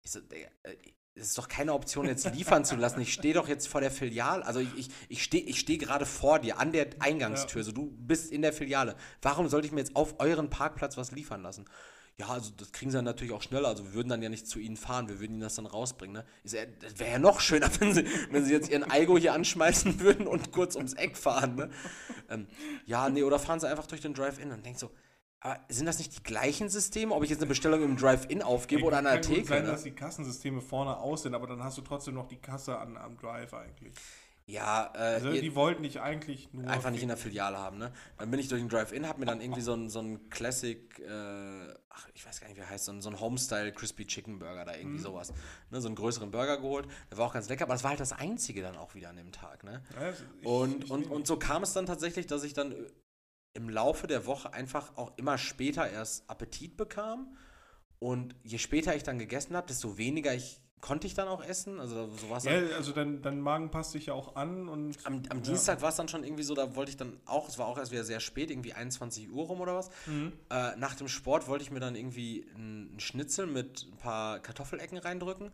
[0.04, 0.76] Ich so, Digga, äh,
[1.14, 3.02] es ist doch keine Option, jetzt liefern zu lassen.
[3.02, 4.46] Ich stehe doch jetzt vor der Filiale.
[4.46, 7.62] Also ich, ich, ich stehe ich steh gerade vor dir an der Eingangstür.
[7.62, 7.66] Ja.
[7.66, 8.96] So, du bist in der Filiale.
[9.22, 11.66] Warum sollte ich mir jetzt auf euren Parkplatz was liefern lassen?
[12.18, 13.70] Ja, also das kriegen sie dann natürlich auch schneller.
[13.70, 16.14] Also wir würden dann ja nicht zu ihnen fahren, wir würden ihnen das dann rausbringen.
[16.14, 16.26] Ne?
[16.44, 19.34] Ich so, das wäre ja noch schöner, wenn sie, wenn sie jetzt ihren Aigo hier
[19.34, 21.56] anschmeißen würden und kurz ums Eck fahren.
[21.56, 21.70] Ne?
[22.30, 22.48] Ähm,
[22.86, 24.92] ja, nee, oder fahren sie einfach durch den Drive-In und denkst so,
[25.42, 28.84] aber sind das nicht die gleichen Systeme, ob ich jetzt eine Bestellung im Drive-In aufgebe
[28.84, 29.48] oder an der Kann gut Theke?
[29.48, 29.72] sein, ne?
[29.72, 32.96] dass die Kassensysteme vorne aus sind, aber dann hast du trotzdem noch die Kasse an,
[32.96, 33.94] am Drive eigentlich.
[34.48, 36.68] Ja, äh, Also die wollten dich eigentlich nur.
[36.70, 37.92] einfach nicht in der Filiale haben, ne?
[38.18, 41.00] Dann bin ich durch den Drive-In, hab mir dann irgendwie so ein, so ein Classic,
[41.00, 44.06] äh, ach, ich weiß gar nicht, wie er heißt, so ein, so ein Homestyle Crispy
[44.06, 45.32] Chicken Burger da, irgendwie sowas.
[45.70, 45.80] Ne?
[45.80, 46.86] So einen größeren Burger geholt.
[47.12, 49.16] Der war auch ganz lecker, aber das war halt das einzige dann auch wieder an
[49.16, 49.84] dem Tag, ne?
[49.96, 52.54] Ja, es- ich- Und, ich und, nehme- und so kam es dann tatsächlich, dass ich
[52.54, 52.76] dann
[53.54, 57.36] im Laufe der Woche einfach auch immer später erst Appetit bekam.
[58.00, 61.80] Und je später ich dann gegessen habe, desto weniger ich konnte ich dann auch essen.
[61.80, 64.98] Also so war es Ja, also dein, dein Magen passt sich ja auch an und.
[65.06, 65.44] am, am Ja.
[65.44, 67.78] Dienstag war es dann schon irgendwie so, da wollte ich dann auch, es war auch
[67.78, 69.92] erst wieder sehr spät, irgendwie 21 Uhr rum oder was.
[70.08, 70.34] Mhm.
[70.50, 74.98] Äh, nach dem Sport wollte ich mir dann irgendwie einen Schnitzel mit ein paar Kartoffelecken
[74.98, 75.52] reindrücken.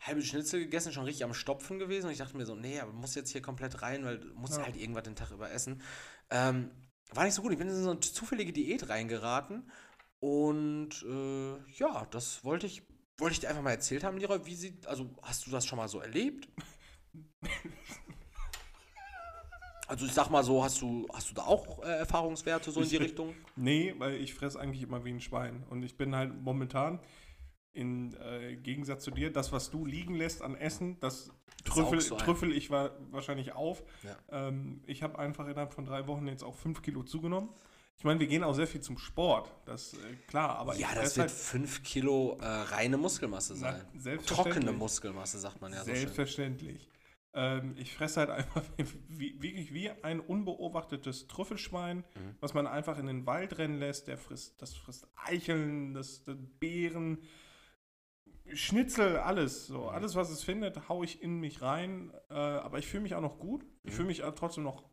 [0.00, 2.06] Halbe Schnitzel gegessen, schon richtig am Stopfen gewesen.
[2.06, 4.56] Und ich dachte mir so, nee, aber muss jetzt hier komplett rein, weil du musst
[4.56, 4.64] Ja.
[4.64, 5.80] halt irgendwas den Tag über essen.
[6.30, 6.70] Ähm,
[7.14, 7.52] war nicht so gut.
[7.52, 9.70] Ich bin in so eine zufällige Diät reingeraten.
[10.20, 12.82] Und äh, ja, das wollte ich,
[13.18, 14.44] wollte ich dir einfach mal erzählt haben, Leroy.
[14.44, 16.48] Wie sieht, also hast du das schon mal so erlebt?
[19.88, 22.88] Also ich sag mal so, hast du, hast du da auch äh, Erfahrungswerte so in
[22.88, 23.34] die Ich- Richtung?
[23.56, 25.64] Nee, weil ich fresse eigentlich immer wie ein Schwein.
[25.68, 27.00] Und ich bin halt momentan,
[27.72, 31.32] im äh, Gegensatz zu dir, das, was du liegen lässt an Essen, das
[31.64, 33.82] trüffel, trüffel ich wa wahrscheinlich auf.
[34.02, 34.48] Ja.
[34.48, 37.50] Ähm, ich habe einfach innerhalb von drei Wochen jetzt auch fünf Kilo zugenommen.
[37.96, 41.18] Ich meine, wir gehen auch sehr viel zum Sport, das äh, klar, aber ja, das
[41.18, 43.84] wird halt 5 Kilo äh, reine Muskelmasse na, sein.
[43.94, 44.54] selbstverständlich.
[44.54, 45.84] Trockene Muskelmasse, sagt man ja so.
[45.84, 46.88] Selbstverständlich.
[47.34, 48.62] Ähm, ich fresse halt einfach
[49.08, 52.36] wie, wirklich wie ein unbeobachtetes Trüffelschwein, Mhm.
[52.40, 54.08] was man einfach in den Wald rennen lässt.
[54.08, 57.18] Der frisst, das frisst Eicheln, das, das Beeren,
[58.52, 59.66] Schnitzel, alles.
[59.66, 62.12] So, alles, was es findet, haue ich in mich rein.
[62.30, 63.64] Äh, aber ich fühle mich auch noch gut.
[63.84, 63.96] Ich Mhm.
[63.96, 64.84] fühle mich auch trotzdem noch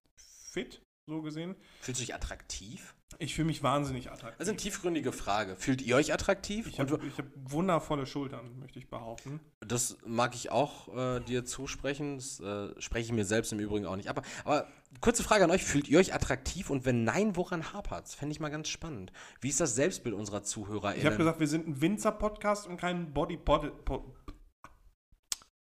[0.52, 0.82] fit.
[1.08, 1.56] So gesehen.
[1.82, 2.94] Fühlst du dich attraktiv?
[3.20, 4.38] Ich fühle mich wahnsinnig attraktiv.
[4.38, 5.56] Das ist eine tiefgründige Frage.
[5.56, 6.68] Fühlt ihr euch attraktiv?
[6.68, 9.40] ich habe hab wundervolle Schultern, möchte ich behaupten.
[9.62, 12.18] Das mag ich auch äh, dir zusprechen.
[12.18, 14.24] Das äh, spreche ich mir selbst im Übrigen auch nicht ab.
[14.44, 14.68] Aber
[15.00, 16.70] kurze Frage an euch: Fühlt ihr euch attraktiv?
[16.70, 18.14] Und wenn nein, woran hapert es?
[18.14, 19.14] Fände ich mal ganz spannend.
[19.40, 20.96] Wie ist das Selbstbild unserer Zuhörer?
[20.98, 23.72] Ich habe gesagt, wir sind ein Winzer-Podcast und kein Body-Pod.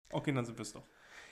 [0.09, 0.83] Okay, dann sind wir es doch.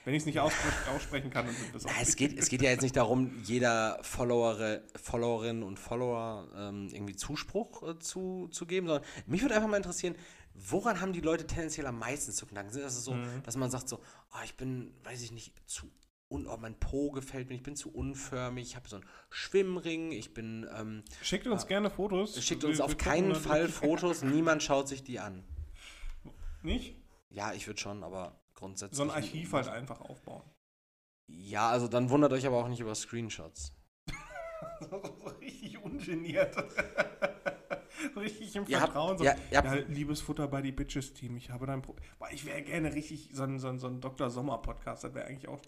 [0.06, 1.94] Wenn ich es nicht aussprechen, kann, wir es Ja, auch.
[2.00, 7.16] es, geht, es geht ja jetzt nicht darum, jeder Follower, Followerin und Follower ähm, irgendwie
[7.16, 10.14] Zuspruch äh, zu, zu geben, sondern mich würde einfach mal interessieren,
[10.54, 12.70] woran haben die Leute tendenziell am meisten zu knacken?
[12.70, 13.42] Sind das so, Mhm.
[13.42, 13.96] dass man sagt so,
[14.32, 15.90] oh, ich bin, weiß ich nicht, zu
[16.28, 20.12] un oh, mein Po gefällt mir, ich bin zu unförmig, ich habe so einen Schwimmring,
[20.12, 22.40] ich bin, ähm, Schickt uns gerne Fotos.
[22.44, 23.66] schickt Wir- uns wir auf gucken keinen Fall.
[23.68, 25.42] Fotos, niemand schaut sich die an.
[26.62, 26.94] Nicht?
[27.28, 28.96] Ja, ich würde schon, aber grundsätzlich.
[28.96, 30.42] So ein Archiv halt einfach aufbauen.
[31.28, 33.72] Ja, also dann wundert euch aber auch nicht über Screenshots.
[34.80, 34.96] so
[35.40, 36.56] richtig ungeniert.
[38.16, 39.18] richtig im Ihr habt- Vertrauen.
[39.18, 42.30] so, ja, habt- ja, liebes Futter bei die Bitches Team, ich habe dein Pro Boah,
[42.32, 44.30] Ich wäre gerne richtig so ein, so ein, so ein Dr.
[44.30, 45.04] Sommer Podcast.
[45.04, 45.60] Das wäre eigentlich auch.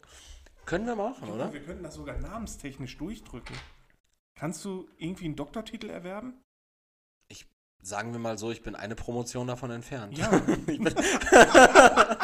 [0.66, 1.52] Können wir machen, oder?
[1.52, 3.56] Wir könnten das sogar namenstechnisch durchdrücken.
[4.38, 6.34] Kannst du irgendwie einen Doktortitel erwerben?
[7.80, 10.18] Sagen wir mal so, ich bin eine Promotion davon entfernt.
[10.18, 10.28] Ja.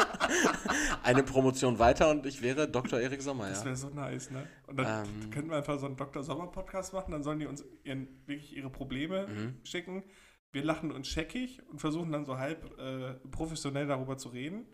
[1.05, 2.99] Eine Promotion weiter und ich wäre Dr.
[2.99, 4.47] Erik Sommer, Das wäre so nice, ne?
[4.67, 5.29] Und dann Ähm.
[5.29, 6.23] könnten wir einfach so einen Dr.
[6.23, 9.59] Sommer Podcast machen, dann sollen die uns ihren, wirklich ihre Probleme Mhm.
[9.63, 10.03] schicken.
[10.51, 14.65] Wir lachen uns scheckig und versuchen dann so halb äh, professionell darüber zu reden.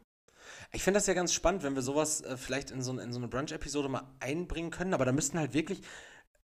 [0.71, 3.19] Ich finde das ja ganz spannend, wenn wir sowas äh, vielleicht in so, in so
[3.19, 5.81] eine Brunch-Episode mal einbringen können, aber da müssten halt wirklich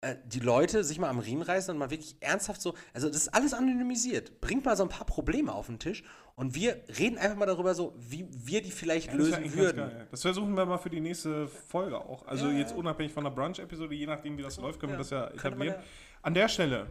[0.01, 3.17] äh, die Leute sich mal am Riemen reißen und mal wirklich ernsthaft so, also das
[3.17, 4.39] ist alles anonymisiert.
[4.41, 6.03] Bringt mal so ein paar Probleme auf den Tisch
[6.35, 9.77] und wir reden einfach mal darüber so, wie wir die vielleicht Ja, lösen würden.
[9.77, 10.07] geil.
[10.11, 12.25] Das versuchen wir mal für die nächste Folge auch.
[12.27, 12.77] Also Ja, jetzt ja.
[12.77, 15.75] unabhängig von der Brunch-Episode, je nachdem wie das läuft, können wir das ja etablieren.
[15.79, 15.83] ja-
[16.23, 16.87] An der Stelle,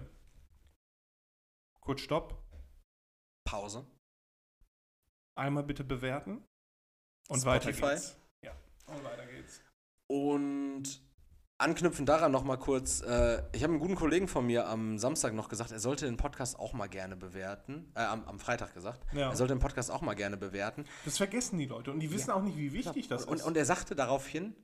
[1.80, 2.42] kurz Stopp,
[3.44, 3.84] Pause.
[5.36, 6.44] einmal bitte bewerten
[7.28, 7.82] und Spotify.
[7.82, 8.16] weiter geht's.
[8.44, 8.52] Ja,
[8.86, 9.60] und weiter geht's.
[10.08, 11.00] Und
[11.62, 15.32] anknüpfend daran noch mal kurz, äh, ich habe einen guten Kollegen von mir am Samstag
[15.34, 19.00] noch gesagt, er sollte den Podcast auch mal gerne bewerten, äh, am, am Freitag gesagt,
[19.14, 19.30] Ja.
[19.30, 20.84] er sollte den Podcast auch mal gerne bewerten.
[21.04, 23.44] Das vergessen die Leute und die wissen auch nicht, wie wichtig das und, ist.
[23.46, 24.54] Und er sagte daraufhin,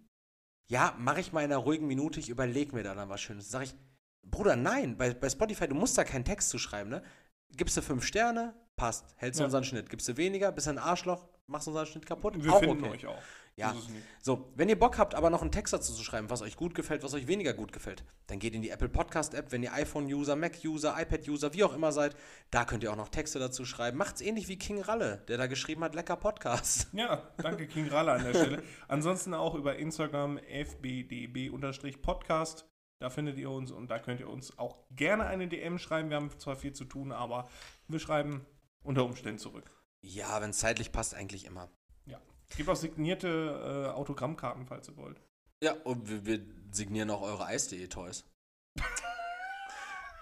[0.71, 3.51] ja, mache ich mal in einer ruhigen Minute, ich überlege mir da dann was Schönes.
[3.51, 3.75] Sag ich,
[4.23, 7.03] Bruder, nein, bei, bei Spotify, du musst da keinen Text zu schreiben, ne?
[7.57, 9.47] Gibst du fünf Sterne, passt, hältst du Ja.
[9.47, 9.89] unseren Schnitt.
[9.89, 12.93] Gibst du weniger, bist ein Arschloch, machst unseren Schnitt kaputt, wir auch finden okay.
[12.93, 13.23] euch auch.
[13.59, 13.75] Ja.
[14.23, 16.75] So wenn ihr Bock habt, aber noch einen Text dazu zu schreiben, was euch gut
[16.75, 19.73] gefällt, was euch weniger gut gefällt, dann geht in die Apple Podcast App, wenn ihr
[19.73, 22.14] iPhone-User, Mac-User, iPad-User, wie auch immer seid,
[22.51, 23.99] da könnt ihr auch noch Texte dazu schreiben.
[23.99, 26.88] Macht's ähnlich wie King Ralle, der da geschrieben hat, lecker Podcast.
[26.92, 28.62] Ja, danke King Ralle an der Stelle.
[28.87, 32.68] Ansonsten auch über Instagram fbdb-podcast.
[33.01, 36.11] Da findet ihr uns und da könnt ihr uns auch gerne eine DM schreiben.
[36.11, 37.49] Wir haben zwar viel zu tun, aber
[37.87, 38.44] wir schreiben
[38.83, 39.71] unter Umständen zurück.
[40.01, 41.71] Ja, wenn es zeitlich passt, eigentlich immer.
[42.51, 45.21] Es gibt auch signierte äh, Autogrammkarten, falls ihr wollt.
[45.63, 48.25] Ja, und wir, wir signieren auch eure Eis.de Toys.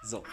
[0.03, 0.23] so.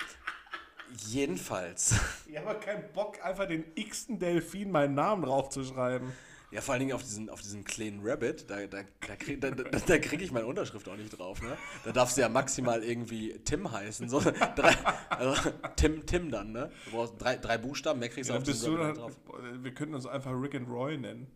[1.08, 1.94] Jedenfalls.
[2.26, 6.12] Ich habe keinen Bock, einfach den x-ten Delfin meinen Namen draufzuschreiben.
[6.50, 9.50] Ja, vor allen Dingen auf diesen, auf diesen kleinen Rabbit, da, da, da kriege da,
[9.50, 11.56] da, krieg ich meine Unterschrift auch nicht drauf, ne?
[11.84, 14.08] Da darfst du ja maximal irgendwie Tim heißen.
[14.08, 14.76] So, drei,
[15.08, 16.70] also, Tim, Tim dann, ne?
[16.84, 18.98] Du brauchst drei, drei Buchstaben, mehr kriegst du Ja, auf dann bist diesen du Rabbit
[18.98, 19.16] drauf.
[19.62, 21.26] wir könnten uns einfach Rick and Roy nennen.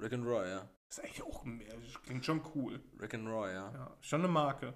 [0.00, 0.68] Rick and Roy, ja.
[0.88, 2.80] Das ist eigentlich auch mehr, klingt schon cool.
[3.00, 3.72] Rick and Roy, ja.
[3.72, 4.74] Ja, schon eine Marke.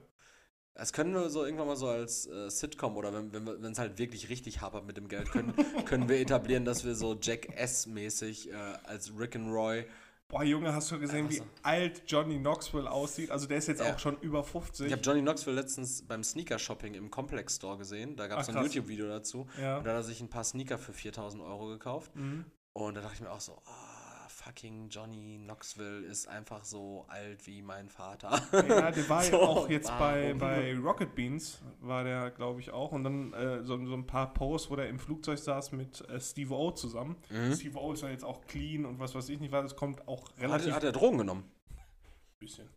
[0.75, 3.99] Das können wir so irgendwann mal so als äh, Sitcom oder wenn es wenn, halt
[3.99, 5.53] wirklich richtig hapert mit dem Geld, können,
[5.87, 8.55] können wir etablieren, dass wir so Jack S-mäßig äh,
[8.85, 9.87] als Rick and Roy
[10.31, 13.31] Boah, Junge, hast du gesehen, wie Einfach alt Johnny Knoxville aussieht?
[13.31, 14.87] Also der ist jetzt auch schon über 50.
[14.87, 18.15] Ich habe Johnny Knoxville letztens beim Sneaker-Shopping im Complex Store gesehen.
[18.15, 18.63] Da gab es ein.
[18.63, 19.49] YouTube-Video dazu.
[19.59, 19.79] ja.
[19.79, 22.15] Und da hat er sich ein paar Sneaker für 4000 Euro gekauft.
[22.15, 22.45] Mhm.
[22.75, 23.88] Und da dachte ich mir auch so, ah,
[24.49, 28.31] fucking Johnny Knoxville ist einfach so alt wie mein Vater.
[28.53, 32.71] Ja, der war ja So, auch jetzt bei, bei Rocket Beans, war der, glaube ich,
[32.71, 32.93] auch.
[32.93, 36.19] Und dann äh, so, so ein paar Posts, wo der im Flugzeug saß mit äh,
[36.19, 37.17] Steve O zusammen.
[37.29, 37.55] Mhm.
[37.55, 40.09] Steve O ist ja jetzt auch clean und was weiß ich nicht, weil es kommt
[40.09, 41.45] auch Hat, relativ hat er Drogen genommen?
[42.39, 42.71] bisschen.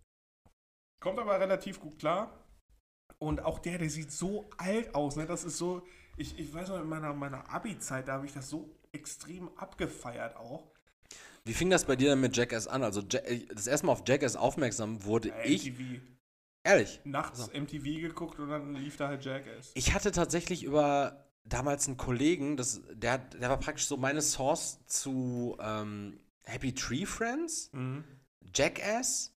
[0.99, 2.37] Kommt aber relativ gut klar.
[3.17, 5.25] Und auch der, der sieht so alt aus, ne?
[5.25, 5.83] Das ist so,
[6.17, 10.35] ich, ich weiß noch, in meiner, meiner Abi-Zeit, da habe ich das so extrem abgefeiert
[10.35, 10.70] auch.
[11.45, 12.83] Wie fing das bei dir denn mit Jackass an?
[12.83, 13.21] Also Ja-
[13.53, 16.01] das erste Mal auf Jackass aufmerksam wurde Äh, ich, MTV.
[16.63, 17.51] ehrlich, Nachts So.
[17.51, 19.71] MTV geguckt und dann lief da halt Jackass.
[19.73, 24.79] ich hatte tatsächlich über damals einen Kollegen, das, der, der war praktisch so meine Source
[24.85, 28.03] zu ähm, Happy Tree Friends, Mhm.
[28.53, 29.35] Jackass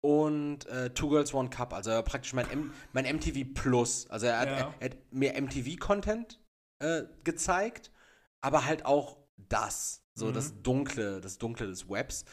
[0.00, 1.72] und äh, Two Girls One Cup.
[1.72, 4.08] Also er war praktisch mein, M mein MTV Plus.
[4.10, 4.54] Also er hat, Ja.
[4.54, 6.40] er, er hat mehr MTV-Content
[6.80, 7.90] äh, gezeigt,
[8.40, 10.03] aber halt auch das.
[10.14, 10.32] So Mhm.
[10.34, 12.24] das Dunkle, das Dunkle des Webs.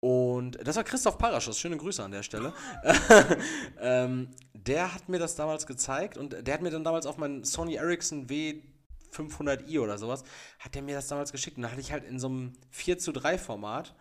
[0.00, 2.52] Und das war Christoph Paraschuss, schöne Grüße an der Stelle.
[3.80, 7.44] ähm, der hat mir das damals gezeigt und der hat mir dann damals auf meinen
[7.44, 10.22] Sony Ericsson W500i oder sowas,
[10.58, 11.56] hat der mir das damals geschickt.
[11.56, 13.94] Und da hatte ich halt in so einem 4 zu 3 Format,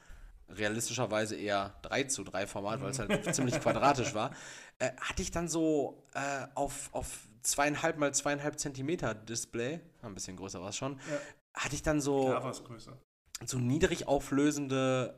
[0.49, 4.31] realistischerweise eher 3 zu 3 Format, weil es halt ziemlich quadratisch war,
[4.79, 10.37] äh, hatte ich dann so äh, auf, auf zweieinhalb mal zweieinhalb Zentimeter Display, ein bisschen
[10.37, 11.17] größer war es schon, Ja.
[11.55, 12.97] hatte ich dann so Klar war es größer.
[13.45, 15.15] So niedrig auflösende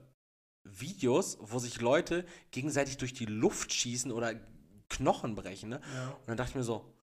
[0.64, 4.36] Videos, wo sich Leute gegenseitig durch die Luft schießen oder
[4.90, 5.70] Knochen brechen.
[5.70, 5.82] Ne?
[5.96, 6.10] Ja.
[6.10, 6.94] Und dann dachte ich mir so,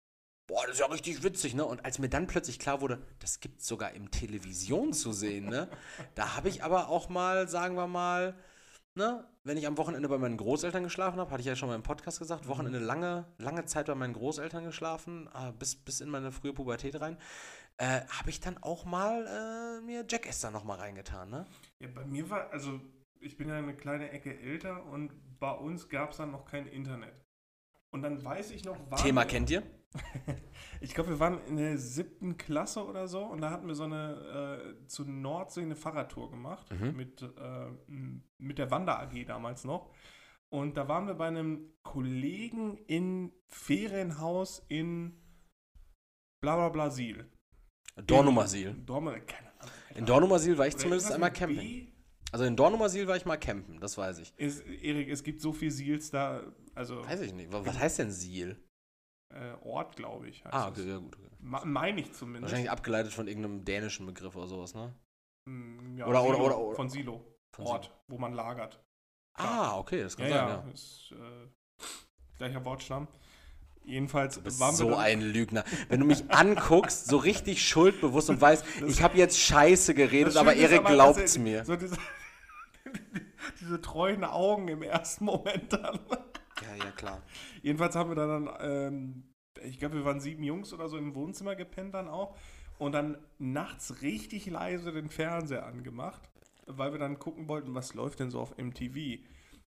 [0.46, 1.64] boah, das ist ja richtig witzig, ne?
[1.64, 5.48] Und als mir dann plötzlich klar wurde, das gibt es sogar im Television zu sehen,
[5.48, 5.68] ne?
[6.14, 8.36] Da habe ich aber auch mal, sagen wir mal,
[8.94, 11.74] ne, wenn ich am Wochenende bei meinen Großeltern geschlafen habe, hatte ich ja schon mal
[11.74, 16.08] im Podcast gesagt, Wochenende lange, lange Zeit bei meinen Großeltern geschlafen, äh, bis, bis in
[16.08, 17.18] meine frühe Pubertät rein,
[17.78, 21.46] äh, habe ich dann auch mal äh, mir Jackass da noch mal reingetan, ne?
[21.80, 22.80] Ja, bei mir war, also
[23.20, 26.66] ich bin ja eine kleine Ecke älter und bei uns gab es dann noch kein
[26.66, 27.24] Internet.
[27.90, 29.62] Und dann weiß ich noch, waren Thema kennt ihr?
[30.82, 33.84] Ich glaube, wir waren in der siebten Klasse oder so und da hatten wir so
[33.84, 36.96] eine äh, zu Nordsee eine Fahrradtour gemacht Mhm.
[36.96, 37.70] mit, äh,
[38.38, 39.90] mit der Wander AG damals noch.
[40.50, 45.18] Und da waren wir bei einem Kollegen in Ferienhaus in
[46.42, 47.30] Blablablasil.
[48.04, 48.74] Dornumersil.
[48.84, 49.72] Dornumer, keine Ahnung.
[49.94, 51.56] In Dornumersil war ich Oder zumindest einmal campen.
[51.58, 51.86] B?
[52.32, 54.32] Also in Dornumersil war ich mal campen, das weiß ich.
[54.36, 56.42] Ist, Erik, es gibt so viel Sils da,
[56.74, 57.50] also Weiß ich nicht.
[57.52, 58.58] Wa- Was heißt denn Sil?
[59.34, 60.44] äh, Ort, glaube ich.
[60.46, 61.16] Ah, okay, ja gut.
[61.16, 61.28] Okay.
[61.40, 62.44] Ma- Meine ich zumindest.
[62.44, 64.92] Wahrscheinlich abgeleitet von irgendeinem dänischen Begriff oder sowas, ne?
[65.48, 67.24] Mm, ja, Oder- oder- Silo, oder- oder- Von Silo.
[67.54, 68.80] Von Ort, wo man lagert.
[69.38, 70.72] Ah, okay, das kann Ja, sein, ja, ja.
[70.72, 71.84] ist äh,
[72.36, 73.08] gleicher Wortstamm.
[73.86, 75.64] Jedenfalls waren so ein Lügner.
[75.88, 80.54] Wenn du mich anguckst, so richtig schuldbewusst und weißt, ich habe jetzt Scheiße geredet, aber
[80.54, 81.64] Erik glaubt's er- mir.
[81.64, 81.96] So diese,
[83.60, 86.00] diese treuen Augen im ersten Moment dann.
[86.62, 87.22] Ja, ja, klar.
[87.62, 89.22] Jedenfalls haben wir dann, ähm,
[89.62, 92.36] ich glaube, wir waren sieben Jungs oder so im Wohnzimmer gepennt dann auch.
[92.78, 96.20] Und dann nachts richtig leise den Fernseher angemacht,
[96.66, 99.20] weil wir dann gucken wollten, was läuft denn so auf MTV.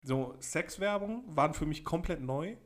[0.03, 2.57] So, Sexwerbung waren für mich komplett neu.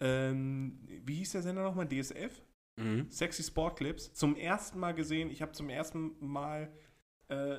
[0.00, 1.88] Ähm, wie hieß der Sender nochmal?
[1.88, 2.42] DSF?
[2.76, 3.10] Mhm.
[3.10, 4.12] Sexy Sport Clips.
[4.14, 5.30] Zum ersten Mal gesehen.
[5.30, 6.72] Ich habe zum ersten Mal
[7.28, 7.58] äh,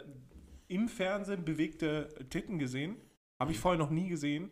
[0.68, 2.96] im Fernsehen bewegte Titten gesehen.
[3.40, 3.62] Habe ich Mhm.
[3.62, 4.52] vorher noch nie gesehen.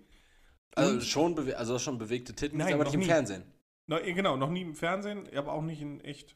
[0.76, 3.06] Also schon, also schon bewegte Titten, Nein, aber nicht im nie.
[3.08, 3.44] Fernsehen.
[3.88, 6.36] Na, genau, noch nie im Fernsehen, aber auch nicht in echt.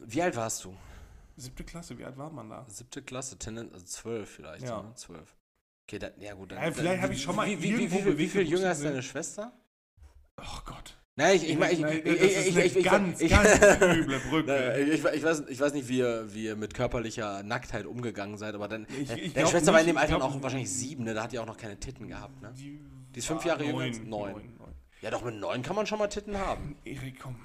[0.00, 0.74] Wie alt warst du?
[1.36, 2.64] Siebte Klasse, wie alt war man da?
[2.68, 4.64] Siebte Klasse, Tendenz, also zwölf vielleicht.
[4.64, 4.82] Ja.
[4.82, 4.94] ne?
[4.94, 5.36] Zwölf.
[5.86, 6.52] Okay, dann, ja gut.
[6.52, 8.82] Dann, Ja, vielleicht habe ich schon mal wie, wie, wie, wie, wie, viel jünger ist
[8.84, 9.02] deine.
[9.02, 9.52] Schwester?
[10.38, 10.96] Oh Gott.
[11.16, 13.48] Nein, ich, ich, mein, ich, Nein, ich, ich, ich, ich, ich, ganz, ich, ganz
[13.80, 14.80] üble Brücke.
[14.80, 18.54] Ich, ich, weiß, ich weiß nicht, wie ihr, wie ihr mit körperlicher Nacktheit umgegangen seid,
[18.56, 21.14] aber dann, Ich- ich deine Schwester war in dem Alter auch wahrscheinlich sieben, ne?
[21.14, 22.42] da hat die auch noch keine Titten gehabt.
[22.42, 22.52] Ne?
[22.58, 22.80] Die,
[23.14, 24.32] Die ist fünf Jahre jünger als- neun.
[24.58, 24.74] neun.
[25.02, 26.76] Ja, doch mit neun kann man schon mal Titten haben.
[26.84, 27.36] Erik, komm.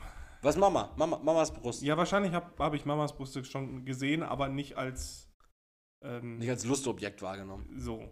[0.41, 0.93] Was Mama?
[0.95, 1.83] Mama Mamas Brust.
[1.83, 5.29] Ja, wahrscheinlich habe hab ich Mamas Brüste schon gesehen, aber nicht als
[6.01, 7.67] ähm, Nicht als Lustobjekt wahrgenommen.
[7.77, 8.09] so.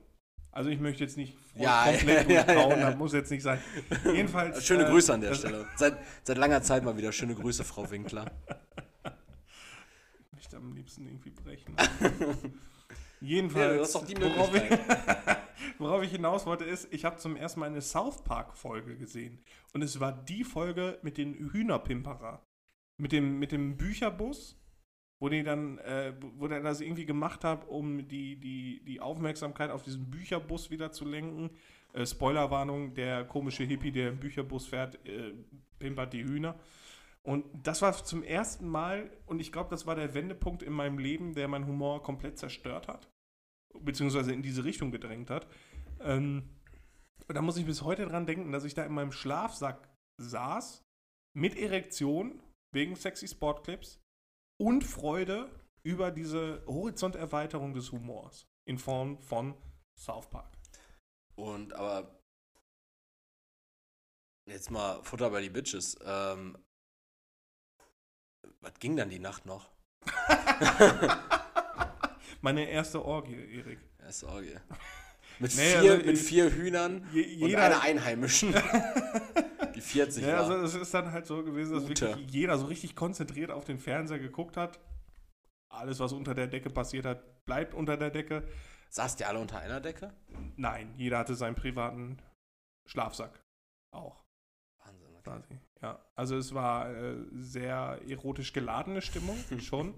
[0.58, 2.89] Also ich möchte jetzt nicht Ja, komplett ja, durchkauen, ja.
[2.89, 3.60] das muss jetzt nicht sein.
[4.04, 4.65] Jedenfalls.
[4.65, 5.67] Schöne äh, Grüße an der Stelle.
[5.76, 8.26] Seit, seit langer Zeit mal wieder schöne Grüße, Frau Winkler.
[9.06, 11.76] Ich möchte am liebsten irgendwie brechen.
[13.20, 14.62] Ja, Jedenfalls, die worauf, ich,
[15.80, 19.43] worauf ich hinaus wollte, ist, ich habe zum ersten Mal eine South Park-Folge gesehen.
[19.74, 22.43] Und es war die Folge mit den Hühnerpimperer.
[23.02, 24.60] Mit dem, mit dem Bücherbus,
[25.19, 29.71] wo die dann, äh, wo der das irgendwie gemacht hat, um die, die, die Aufmerksamkeit
[29.71, 31.49] auf diesen Bücherbus wieder zu lenken.
[31.93, 35.34] Äh, Spoilerwarnung, der komische Hippie, der im Bücherbus fährt, äh,
[35.80, 36.60] pimpert die Hühner.
[37.23, 40.97] Und das war zum ersten Mal, und ich glaube, das war der Wendepunkt in meinem
[40.97, 43.10] Leben, der meinen Humor komplett zerstört hat.
[43.80, 45.47] Beziehungsweise in diese Richtung gedrängt hat.
[45.99, 46.43] Ähm,
[47.27, 50.84] und da muss ich bis heute dran denken, dass ich da in meinem Schlafsack saß,
[51.36, 53.99] mit Erektion, wegen sexy Sportclips,
[54.58, 55.50] und Freude
[55.84, 59.56] über diese Horizonterweiterung des Humors in Form von
[59.98, 60.58] South Park.
[61.36, 62.20] Und aber
[64.48, 65.98] jetzt mal Futter bei die Bitches.
[66.04, 66.58] Ähm,
[68.62, 69.70] was ging dann die Nacht noch?
[72.41, 73.80] Meine erste Orgie, Erik.
[74.08, 74.56] Ist Orgie.
[75.39, 78.54] Mit, Nee, vier, also mit vier Hühnern Je, und jeder, einer Einheimischen,
[79.78, 80.40] die 40 Ja, war.
[80.52, 82.08] also es ist dann halt so gewesen, dass Ute.
[82.10, 84.80] wirklich jeder so richtig konzentriert auf den Fernseher geguckt hat.
[85.70, 88.48] Alles, was unter der Decke passiert hat, bleibt unter der Decke.
[88.90, 90.13] Saßt ihr alle unter einer Decke?
[90.56, 92.18] Nein, jeder hatte seinen privaten
[92.90, 93.44] Schlafsack.
[93.94, 94.24] Auch.
[94.84, 95.08] Wahnsinn.
[95.16, 95.22] Okay.
[95.24, 95.60] quasi.
[95.82, 99.94] Ja, also es war äh, sehr erotisch geladene Stimmung, schon.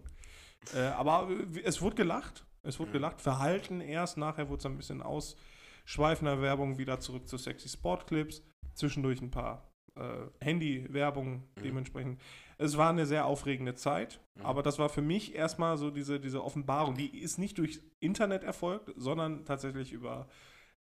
[0.76, 2.46] Äh, aber äh, es wurde gelacht.
[2.63, 2.94] Es wurde Mhm.
[2.94, 3.22] gelacht.
[3.22, 8.42] Verhalten erst, nachher wurde es ein bisschen ausschweifender Werbung, wieder zurück zu sexy Sportclips.
[8.74, 11.63] Zwischendurch ein paar äh, Handy-Werbung Mhm.
[11.63, 12.21] dementsprechend.
[12.58, 14.45] Es war eine sehr aufregende Zeit, Mhm.
[14.45, 16.95] aber das war für mich erstmal so diese, diese Offenbarung.
[16.95, 20.28] Die ist nicht durch Internet erfolgt, sondern tatsächlich über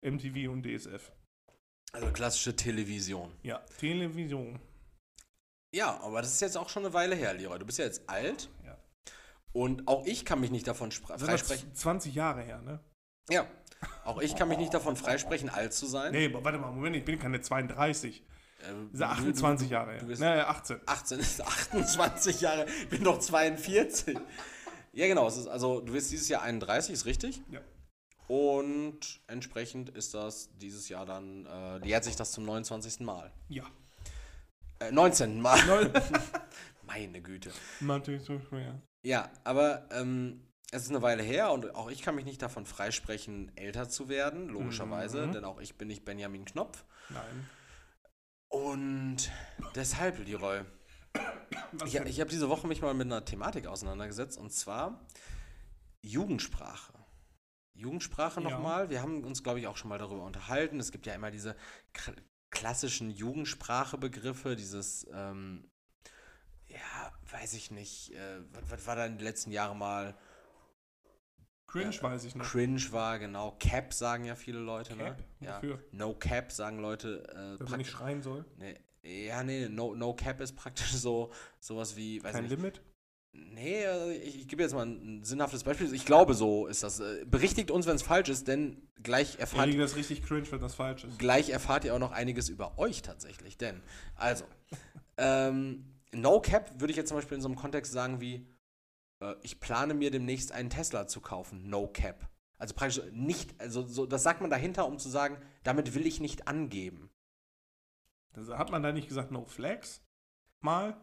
[0.02, 1.12] MTV und DSF.
[1.92, 3.32] Also klassische Television.
[3.44, 4.60] Ja, Television.
[5.74, 7.60] Ja, aber das ist jetzt auch schon eine Weile her, Leroy.
[7.60, 8.50] Du bist ja jetzt alt.
[8.66, 8.78] Ja.
[9.54, 11.74] Und auch ich kann mich nicht davon Sind das freisprechen.
[11.74, 12.80] 20 Jahre her, ne?
[13.30, 13.46] Ja.
[14.04, 16.12] Auch ich kann mich nicht davon freisprechen, alt zu sein.
[16.12, 18.24] Nee, aber warte mal, Moment, ich bin keine 32.
[18.94, 20.04] Ist 28 du- Jahre du her.
[20.08, 20.80] bist- Naja, 18.
[20.86, 24.18] 18 ist 28 Jahre, ich bin doch 42.
[24.94, 25.28] Ja, genau.
[25.28, 27.42] Ist, also, du wirst dieses Jahr 31, ist richtig?
[27.52, 27.60] Ja.
[28.28, 33.02] Und entsprechend ist das dieses Jahr dann, äh, jährt sich das zum 29.
[33.02, 33.32] Mal.
[33.50, 33.64] Ja.
[34.80, 35.42] Äh, 19.
[35.42, 35.64] Mal.
[35.68, 35.90] Neu-
[36.88, 37.52] Meine Güte.
[37.82, 38.82] Natürlich so schwer.
[39.04, 42.66] Ja, aber ähm, es ist eine Weile her und auch ich kann mich nicht davon
[42.66, 45.32] freisprechen, älter zu werden, logischerweise, Mhm.
[45.34, 46.84] denn auch ich bin nicht Benjamin Knopf.
[47.10, 47.50] Nein.
[48.56, 49.18] Und
[49.76, 50.62] deshalb, Leroy,
[51.86, 55.06] ich, ich habe diese Woche mich mal mit einer Thematik auseinandergesetzt und zwar
[56.02, 56.94] Jugendsprache.
[57.74, 58.50] Jugendsprache Ja.
[58.50, 58.90] nochmal.
[58.90, 60.80] Wir haben uns, glaube ich, auch schon mal darüber unterhalten.
[60.80, 61.58] Es gibt ja immer diese
[62.50, 65.70] klassischen Jugendsprachebegriffe, dieses, ähm,
[66.68, 70.18] ja, weiß ich nicht, äh, was, was war da in den letzten Jahren mal?
[71.76, 72.46] Cringe äh, weiß ich nicht.
[72.48, 73.56] Cringe war, genau.
[73.60, 75.18] Cap sagen ja viele Leute, Cap?
[75.18, 75.48] ne?
[75.48, 75.58] Ja.
[75.58, 75.80] Wofür?
[75.92, 77.24] No Cap sagen Leute.
[77.30, 78.46] Äh, Wenn man nicht schreien soll.
[78.58, 78.76] Nee,
[79.28, 82.52] ja, nee, no, no Cap ist praktisch so sowas wie, weiß Kein nicht.
[82.56, 82.82] Limit.
[83.34, 85.94] Nee, also ich, ich gebe jetzt mal ein, sinnhaftes Beispiel.
[85.94, 87.02] Ich glaube, so ist das.
[87.02, 90.62] Äh, Berichtigt uns, wenn es falsch ist, denn gleich erfahrt, Ja, das richtig cringe, wenn
[90.62, 91.20] das falsch ist.
[91.20, 93.58] gleich erfahrt ihr auch noch einiges über euch tatsächlich.
[93.58, 93.82] Denn,
[94.16, 94.46] also,
[95.18, 98.48] ähm, No Cap würde ich jetzt zum Beispiel in so einem Kontext sagen wie,
[99.22, 101.70] äh, ich plane mir demnächst einen Tesla zu kaufen.
[101.70, 102.30] No Cap.
[102.58, 106.20] Also praktisch nicht, also so, das sagt man dahinter, um zu sagen, damit will ich
[106.20, 107.10] nicht angeben.
[108.34, 110.02] Das, hat man da nicht gesagt No Flex?
[110.62, 110.98] Mal?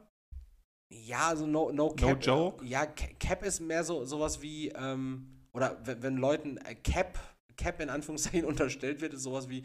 [0.91, 2.25] Ja, also no, no cap.
[2.25, 2.65] joke?
[2.65, 7.19] Ja, Ca- Cap ist mehr so sowas wie, ähm, oder wenn, wenn Leuten äh, Cap,
[7.57, 9.65] Cap in Anführungszeichen unterstellt wird, ist sowas wie,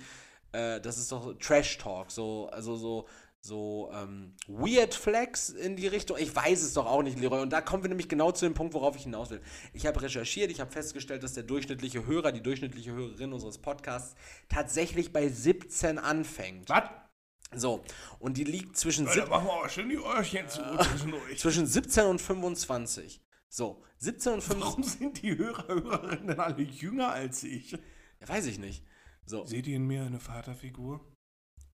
[0.53, 3.07] äh, das ist doch Trash Talk, so, also so,
[3.41, 6.17] so ähm, Weird Flex in die Richtung.
[6.17, 7.41] Ich weiß es doch auch nicht, Leroy.
[7.41, 9.41] Und da kommen wir nämlich genau zu dem Punkt, worauf ich hinaus will.
[9.73, 14.15] Ich habe recherchiert, ich habe festgestellt, dass der durchschnittliche Hörer, die durchschnittliche Hörerin unseres Podcasts
[14.49, 16.69] tatsächlich bei 17 anfängt.
[16.69, 16.89] Was?
[17.55, 17.83] So,
[18.19, 21.39] und die liegt zwischen Leute, 17 machen wir aber schön die Öhrchen zu zwischendurch.
[21.39, 23.21] zwischen 17 und 25.
[23.47, 24.61] So, 17 und 25.
[24.61, 27.71] Warum sind die Hörer, Hörerinnen alle jünger als ich?
[27.71, 28.83] Ja, weiß ich nicht.
[29.25, 30.99] So, Seht ihr in mir eine Vaterfigur?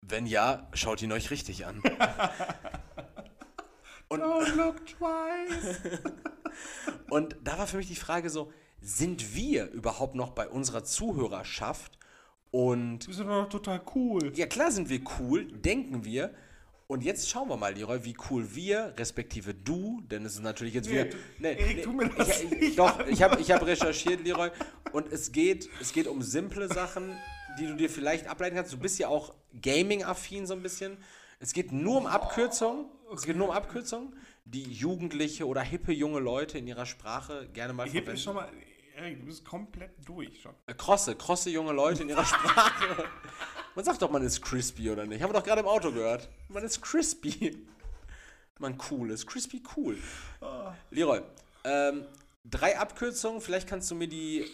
[0.03, 1.83] Wenn ja, schaut ihn euch richtig an.
[4.09, 5.79] Und- Don't look twice.
[7.11, 11.99] Und da war für mich die Frage so, sind wir überhaupt noch bei unserer Zuhörerschaft?
[12.51, 14.33] Und Du bist doch noch total cool.
[14.35, 16.35] ja, klar sind wir cool, denken wir.
[16.87, 20.73] Und jetzt schauen wir mal, Leroy, wie cool wir, respektive du, denn es ist natürlich
[20.73, 21.05] jetzt Nee, wieder.
[21.05, 23.09] du- Erik, tu mir das ich, ich, Doch, an.
[23.11, 24.49] ich habe ich hab recherchiert, Leroy.
[24.93, 27.15] Und es geht, es geht um simple Sachen,
[27.59, 28.73] die du dir vielleicht ableiten kannst.
[28.73, 30.97] Du bist ja auch Gaming-affin so ein bisschen.
[31.41, 32.87] Es geht nur um Abkürzungen.
[33.15, 37.73] Es geht nur um Abkürzungen, die Jugendliche oder hippe junge Leute in ihrer Sprache gerne
[37.73, 38.23] mal Hip ist verwenden.
[38.23, 38.49] schon mal.
[38.97, 40.53] Erik, du bist komplett durch schon.
[40.67, 43.05] Äh, Krosse, krosse junge Leute in ihrer Sprache.
[43.75, 45.23] Man sagt doch, man ist crispy oder nicht.
[45.23, 46.29] Haben wir doch gerade im Auto gehört.
[46.49, 47.57] Man ist crispy.
[48.59, 49.27] Man cool ist.
[49.27, 49.97] Crispy cool.
[50.91, 51.21] Leroy,
[51.65, 52.05] ähm,
[52.45, 53.41] drei Abkürzungen.
[53.41, 54.45] Vielleicht kannst du mir die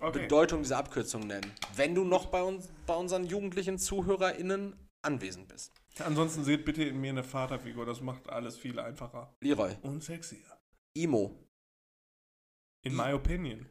[0.00, 0.22] Okay.
[0.22, 1.52] Bedeutung dieser Abkürzung nennen.
[1.76, 5.72] Wenn du noch bei, uns, bei unseren jugendlichen ZuhörerInnen anwesend bist.
[5.98, 7.84] Ansonsten seht bitte in mir eine Vaterfigur.
[7.86, 9.34] Das macht alles viel einfacher.
[9.40, 10.38] Leroy, Und sexier.
[10.96, 11.36] Imo.
[12.82, 13.66] In my opinion.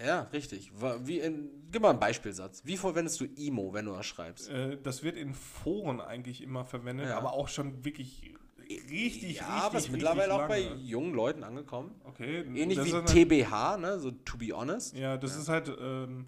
[0.00, 0.72] Ja, richtig.
[1.06, 2.64] Wie in, gib mal einen Beispielsatz.
[2.64, 4.48] Wie verwendest du Imo, wenn du das schreibst?
[4.48, 7.16] Äh, das wird in Foren eigentlich immer verwendet, Ja.
[7.18, 8.34] aber auch schon wirklich
[8.68, 11.94] richtig, ja, richtig, aber ist mittlerweile auch bei jungen Leuten angekommen.
[12.04, 12.40] Okay.
[12.54, 13.98] Ähnlich wie ist halt- TBH, ne?
[13.98, 14.94] So to be honest.
[14.96, 15.40] Ja, das Ja.
[15.40, 16.26] ist halt, ähm,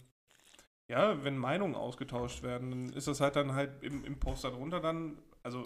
[0.89, 4.81] ja, wenn Meinungen ausgetauscht werden, dann ist das halt dann halt im, im Post darunter
[4.81, 5.65] dann, also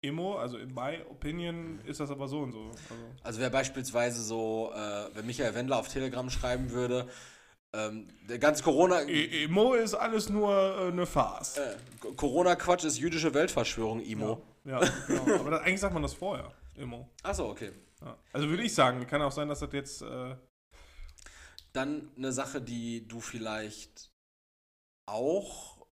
[0.00, 2.62] Immo, also in my opinion ist das aber so und so.
[2.70, 7.06] Also, Also wer beispielsweise so, äh, wenn Michael Wendler auf Telegram schreiben würde,
[7.74, 11.58] ähm, der ganze Corona, I- Immo ist alles nur äh, eine Farce.
[11.58, 11.76] äh,
[12.16, 14.42] Corona-Quatsch ist jüdische Weltverschwörung, Imo.
[14.64, 15.40] Ja, genau.
[15.40, 17.10] aber das, eigentlich sagt man das vorher, Immo.
[17.22, 17.72] Achso, okay.
[18.00, 18.16] Ja.
[18.32, 20.36] Also würde ich sagen, kann auch sein, dass das jetzt äh,
[21.72, 24.12] Dann eine Sache, die du vielleicht
[25.06, 25.86] auch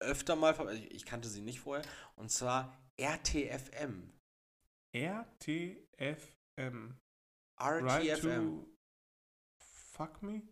[0.00, 0.54] öfter mal,
[0.90, 1.84] ich kannte sie nicht vorher,
[2.16, 4.12] und zwar RTFM.
[4.92, 5.78] RTFM.
[7.60, 8.46] Right RTFM.
[8.46, 8.68] to
[9.58, 10.42] fuck me?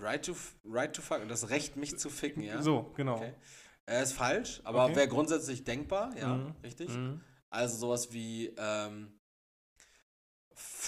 [0.00, 1.26] Right to, right to fuck.
[1.28, 2.60] Das Recht, mich zu ficken, ja?
[2.60, 3.16] So, genau.
[3.16, 3.34] Okay.
[3.86, 4.96] Er ist falsch, aber Okay.
[4.96, 6.54] wäre grundsätzlich denkbar, ja, Mhm.
[6.62, 6.88] richtig.
[6.90, 7.20] Mhm.
[7.50, 9.18] Also sowas wie, ähm,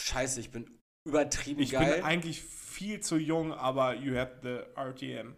[0.02, 1.96] Scheiße, ich bin übertrieben Ich geil.
[1.96, 5.36] bin eigentlich viel zu jung, aber you have the RTM.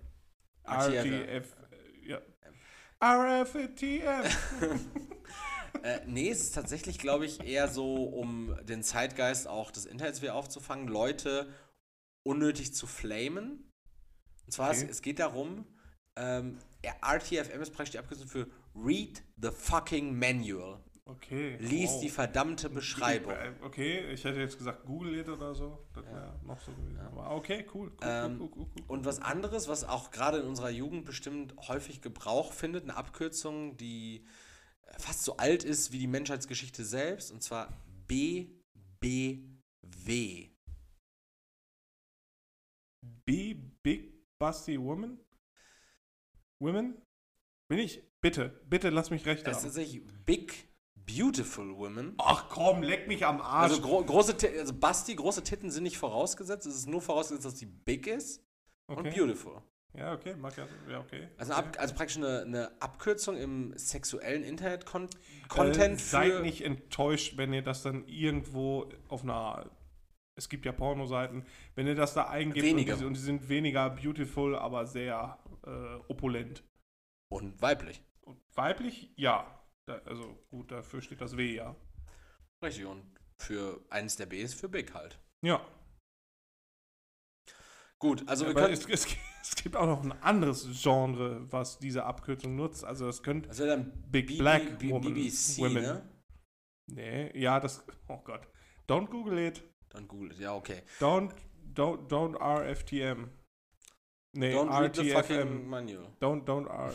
[0.64, 1.56] RTF.
[2.02, 2.20] Ja.
[3.00, 4.24] RFTM.
[5.84, 10.20] Äh, nee, es ist tatsächlich, glaube ich, eher so, um den Zeitgeist auch des Internets
[10.20, 11.48] wieder aufzufangen, Leute
[12.22, 13.72] unnötig zu flamen.
[14.44, 14.90] Und zwar, es, Okay.
[14.90, 15.64] es geht darum,
[16.16, 20.80] ähm, RTFM ist praktisch die Abkürzung für Read the fucking Manual.
[21.04, 21.56] Okay.
[21.58, 22.00] Lies wow.
[22.02, 23.32] die verdammte Beschreibung.
[23.32, 25.84] Äh, Okay, ich hätte jetzt gesagt, Google it oder so.
[25.92, 27.00] Das wäre noch so gewesen.
[27.00, 27.90] Aber okay, cool.
[27.90, 28.84] cool, Ähm, cool, cool, cool, cool.
[28.86, 33.76] Und was anderes, was auch gerade in unserer Jugend bestimmt häufig Gebrauch findet, eine Abkürzung,
[33.76, 34.24] die
[34.98, 38.60] fast so alt ist wie die Menschheitsgeschichte selbst, und zwar BBW.
[43.24, 45.18] B Big Busty Woman?
[46.60, 47.00] Women?
[47.68, 48.02] Bin ich?
[48.20, 49.72] Bitte, bitte lass mich recht Das ist haben.
[49.72, 52.14] tatsächlich Big Beautiful Women.
[52.18, 53.72] Ach komm, leck mich am Arsch.
[53.72, 56.66] Also, gro große also Basti, große Titten sind nicht vorausgesetzt.
[56.66, 58.44] Es ist nur vorausgesetzt, dass sie big ist
[58.86, 59.10] und okay.
[59.10, 59.62] beautiful.
[59.92, 61.28] Ja, okay, mag ja, ja okay.
[61.36, 66.42] Also, Ab also praktisch eine, eine Abkürzung im sexuellen äh, Internet-Content Seid für.
[66.42, 69.68] nicht enttäuscht, wenn ihr das dann irgendwo auf einer.
[70.36, 71.44] Es gibt ja Pornoseiten,
[71.74, 72.94] wenn ihr das da eingebt Weniger.
[72.94, 76.64] Und, die, und die sind weniger beautiful, aber sehr äh, opulent.
[77.32, 78.02] Und weiblich.
[78.22, 79.62] Und weiblich, ja.
[79.86, 81.76] Da, also gut, dafür steht das W, ja.
[82.64, 82.84] Richtig.
[82.86, 83.04] Und
[83.38, 85.18] für eines der Bs für big halt.
[85.44, 85.64] Ja,
[88.02, 88.72] Gut, also wir aber können.
[88.72, 89.06] es, es,
[89.42, 92.82] es gibt auch noch ein anderes Genre, was diese Abkürzung nutzt.
[92.84, 95.82] Also das könnte wäre dann Big B- Black B- Woman, BBC, Women.
[95.82, 96.08] ne?
[96.92, 97.84] Nee, ja, das.
[98.08, 98.48] Oh Gott.
[98.88, 99.62] Don't Google it.
[99.90, 100.82] Dann googelt, ja, okay.
[100.98, 101.32] Don't,
[101.74, 103.28] don't, don't RFTM.
[104.32, 106.06] Nee, Don't read the fucking manual.
[106.20, 106.94] Don't, don't Arsch.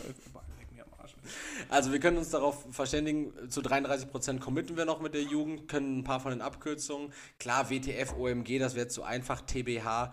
[1.68, 5.98] Also wir können uns darauf verständigen, zu 33% committen wir noch mit der Jugend, können
[5.98, 7.12] ein paar von den Abkürzungen.
[7.38, 10.12] Klar, WTF, OMG, das wäre zu einfach, TBH,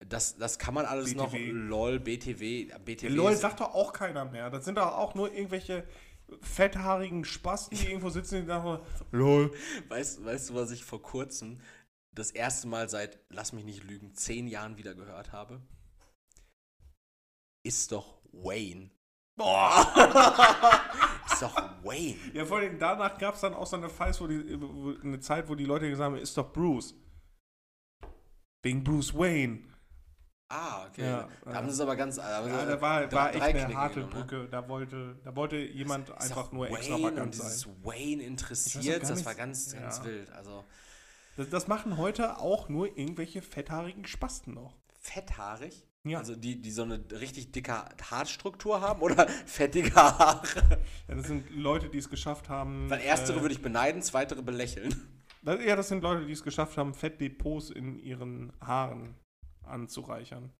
[0.00, 1.32] das, das kann man alles noch.
[1.32, 1.50] BTW.
[1.50, 3.08] LOL, BTW, BTW.
[3.08, 4.50] LOL sagt doch auch keiner mehr.
[4.50, 5.84] Das sind doch auch nur irgendwelche
[6.40, 8.80] fetthaarigen Spasten, die irgendwo sitzen und sagen,
[9.12, 9.52] LOL.
[9.88, 11.60] weißt, weißt du, was ich vor kurzem
[12.12, 15.60] das erste Mal seit, lass mich nicht lügen, zehn Jahren wieder gehört habe?
[17.64, 18.90] Ist doch Wayne.
[21.32, 22.16] ist doch Wayne.
[22.32, 25.18] Ja, vor allem danach gab es dann auch so eine Phase, wo die, wo, eine
[25.18, 26.94] Zeit, wo die Leute gesagt haben, ist doch Bruce.
[28.62, 29.64] Wegen Bruce Wayne.
[30.50, 31.04] Ah, okay.
[31.04, 32.16] Ja, da haben sie es aber ganz.
[32.18, 34.06] Ja, da war, war echt eine Knicke harte ne?
[34.06, 34.48] Brücke.
[34.50, 37.76] Da wollte, da wollte jemand Ist einfach doch nur Wayne extravagant sein.
[37.82, 40.04] Wayne interessiert, das war nicht- ganz ja.
[40.04, 40.30] wild.
[40.32, 40.64] Also
[41.36, 44.76] Das, das machen heute auch nur irgendwelche fetthaarigen Spasten noch.
[45.00, 45.88] fetthaarig.
[46.06, 46.18] Ja.
[46.18, 47.72] Also die, die so eine richtig dicke
[48.10, 50.46] Haarstruktur haben oder fettige Haare.
[51.08, 52.90] Ja, das sind Leute, die es geschafft haben.
[52.90, 54.94] Weil erstere äh, würde ich beneiden, zweitere belächeln.
[55.42, 59.14] das, ja, das sind Leute, die es geschafft haben, Fettdepots in ihren Haaren
[59.62, 60.52] anzureichern.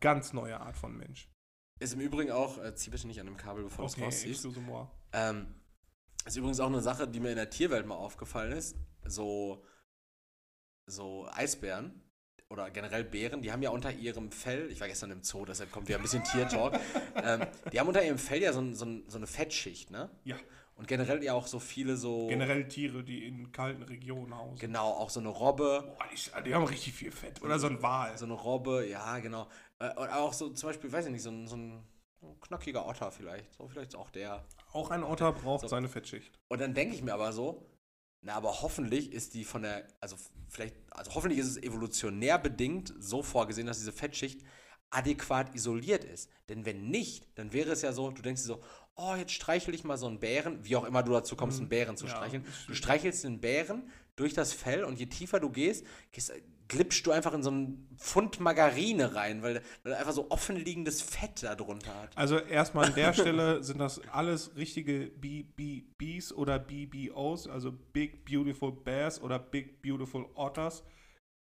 [0.00, 1.28] Ganz neue Art von Mensch.
[1.78, 4.04] Ist im Übrigen auch, äh, zieh bitte nicht an dem Kabel, bevor du es Okay,
[4.04, 4.48] rausziehst.
[5.12, 5.54] Ähm,
[6.24, 8.76] ist übrigens auch eine Sache, die mir in der Tierwelt mal aufgefallen ist.
[9.04, 9.64] So,
[10.86, 12.01] so Eisbären
[12.52, 15.72] oder generell Bären, die haben ja unter ihrem Fell, ich war gestern im Zoo, deshalb
[15.72, 16.78] kommt wieder ein bisschen Tiertalk,
[17.24, 20.10] ähm, die haben unter ihrem Fell ja so, ein- so, ein- so eine Fettschicht, ne?
[20.24, 20.36] Ja,
[20.74, 24.58] Und generell ja auch so viele so, generell Tiere, die in kalten Regionen hausen.
[24.58, 26.06] genau, auch so eine Robbe, Boah,
[26.42, 27.40] die, die haben richtig viel Fett.
[27.42, 28.16] Oder so ein Wal.
[28.18, 29.48] so eine Robbe, ja, genau.
[29.78, 31.82] Äh, und auch so zum Beispiel, weiß ich nicht, so ein, so ein,
[32.20, 34.44] so ein knackiger Otter vielleicht, so vielleicht auch der.
[34.72, 35.68] Auch ein Otter braucht So.
[35.68, 36.38] seine Fettschicht.
[36.48, 37.66] Und dann denke ich mir aber so,
[38.22, 40.16] na, aber hoffentlich ist die von der, also
[40.48, 44.42] vielleicht, also hoffentlich ist es evolutionär bedingt so vorgesehen, dass diese Fettschicht
[44.90, 46.30] adäquat isoliert ist.
[46.48, 48.62] Denn wenn nicht, dann wäre es ja so, du denkst dir so,
[48.94, 51.68] oh, jetzt streichel ich mal so einen Bären, wie auch immer du dazu kommst, einen
[51.68, 52.46] Bären zu streicheln.
[52.66, 56.32] Du streichelst den Bären durch das Fell und je tiefer du gehst, gehst
[56.72, 61.02] glitschst du einfach in so einen Pfund Margarine rein, weil, weil er einfach so offenliegendes
[61.02, 62.16] Fett da drunter hat.
[62.16, 68.72] Also erstmal an der Stelle sind das alles richtige BBBs oder BBOs, also Big Beautiful
[68.72, 70.82] Bears oder Big Beautiful Otters.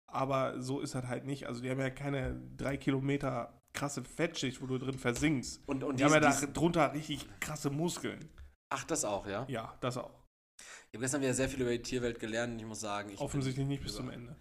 [0.08, 1.48] Aber so ist das halt nicht.
[1.48, 5.62] Also die haben ja keine drei Kilometer krasse Fettschicht, wo du drin versinkst.
[5.66, 8.30] Und, und Die haben ja da drunter richtig krasse Muskeln.
[8.70, 9.46] ach, das auch, ja?
[9.48, 10.24] Ja, das auch.
[10.92, 13.20] Ich habe gestern wieder sehr viel über die Tierwelt gelernt und ich muss sagen, ich
[13.20, 14.36] Offensichtlich nicht bis zum Ende.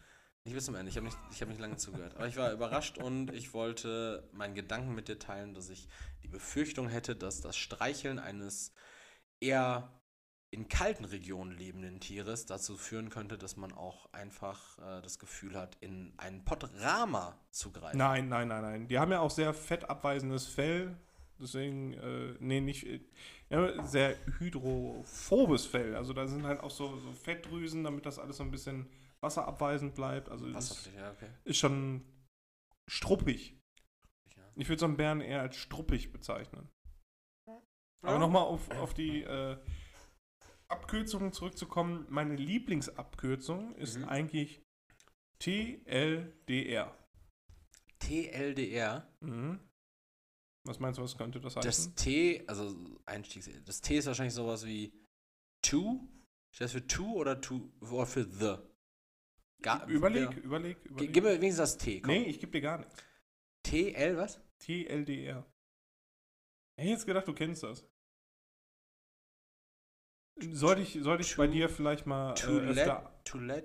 [0.45, 2.16] Nicht bis zum Ende, ich habe nicht, ich hab nicht lange zugehört.
[2.16, 5.88] Aber ich war überrascht und ich wollte meinen Gedanken mit dir teilen, dass ich
[6.24, 8.72] die Befürchtung hätte, dass das Streicheln eines
[9.40, 10.03] eher
[10.51, 15.57] in kalten Regionen lebenden Tieres dazu führen könnte, dass man auch einfach äh, das Gefühl
[15.57, 17.97] hat, in einen Pott Rama zu greifen.
[17.97, 18.88] Nein, nein, nein, nein.
[18.88, 20.97] Die haben ja auch sehr fettabweisendes Fell.
[21.40, 23.01] Deswegen, äh, nee, nicht, äh,
[23.49, 25.97] ja, sehr hydrophobes Fell.
[25.97, 28.90] Also da sind halt auch so, so Fettdrüsen, damit das alles so ein bisschen
[29.23, 30.29] wasserabweisend bleibt.
[30.29, 31.31] Also das Wasserpflicht, ja, okay.
[31.45, 32.05] ist schon
[32.91, 33.57] struppig.
[34.37, 34.43] Ja.
[34.57, 36.68] Ich würde so einen Bären eher als struppig bezeichnen.
[38.05, 39.57] Aber nochmal auf, auf die äh,
[40.68, 42.05] Abkürzungen zurückzukommen.
[42.09, 44.05] Meine Lieblingsabkürzung ist Mhm.
[44.09, 44.61] eigentlich
[45.39, 46.97] TLDR.
[48.01, 49.09] TLDR.
[49.20, 49.61] Mhm.
[50.64, 51.68] Was meinst du, was könnte das heißen?
[51.68, 54.93] Das T, also Einstiegs, das T ist wahrscheinlich sowas wie
[55.62, 56.09] to.
[56.55, 58.57] Steht das für to oder to oder für the?
[59.63, 60.37] Ga- überleg, ja.
[60.43, 61.13] überleg, überleg.
[61.13, 62.01] Gib mir wenigstens das T.
[62.01, 62.13] Komm.
[62.13, 62.95] nee, ich gebe dir gar nichts.
[63.63, 64.41] TL, was?
[64.59, 65.47] TLDR.
[66.77, 67.87] Ich hätte jetzt gedacht, du kennst das.
[70.53, 72.91] Sollte ich, sollte ich bei To- dir vielleicht mal To äh, let,
[73.25, 73.65] to let,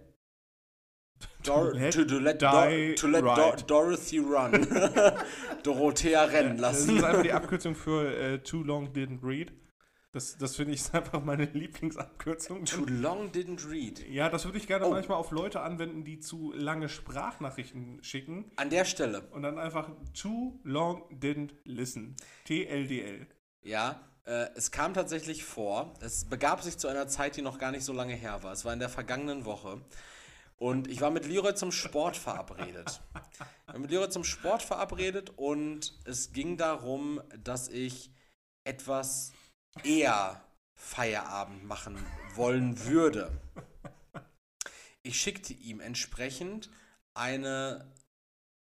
[1.19, 3.69] To Dor let to, to let, die to let right.
[3.69, 4.51] Dorothy run.
[5.63, 6.97] Dorothea rennen Das lassen.
[6.97, 9.51] ist einfach die Abkürzung für äh, Too Long Didn't Read.
[10.13, 12.65] Das, das finde ich einfach meine Lieblingsabkürzung.
[12.65, 14.07] Too long didn't read.
[14.07, 14.91] Ja, das würde ich gerne Oh.
[14.91, 19.89] manchmal auf Leute anwenden, die zu lange Sprachnachrichten schicken An der Stelle, und dann einfach
[20.13, 22.15] Too Long Didn't Listen.
[22.45, 23.27] TLDL.
[23.63, 27.71] ja, äh, es kam tatsächlich vor, es begab sich zu einer Zeit, die noch gar
[27.71, 28.51] nicht so lange her war.
[28.53, 29.81] Es war in der vergangenen Woche.
[30.57, 32.99] Und ich war mit Leroy zum Sport verabredet.
[33.67, 38.09] Ich war mit Leroy zum Sport verabredet und es ging darum, dass ich
[38.63, 39.31] etwas
[39.83, 40.43] eher
[40.75, 41.97] Feierabend machen
[42.35, 43.41] wollen würde.
[45.03, 46.69] Ich schickte ihm entsprechend
[47.13, 47.93] eine,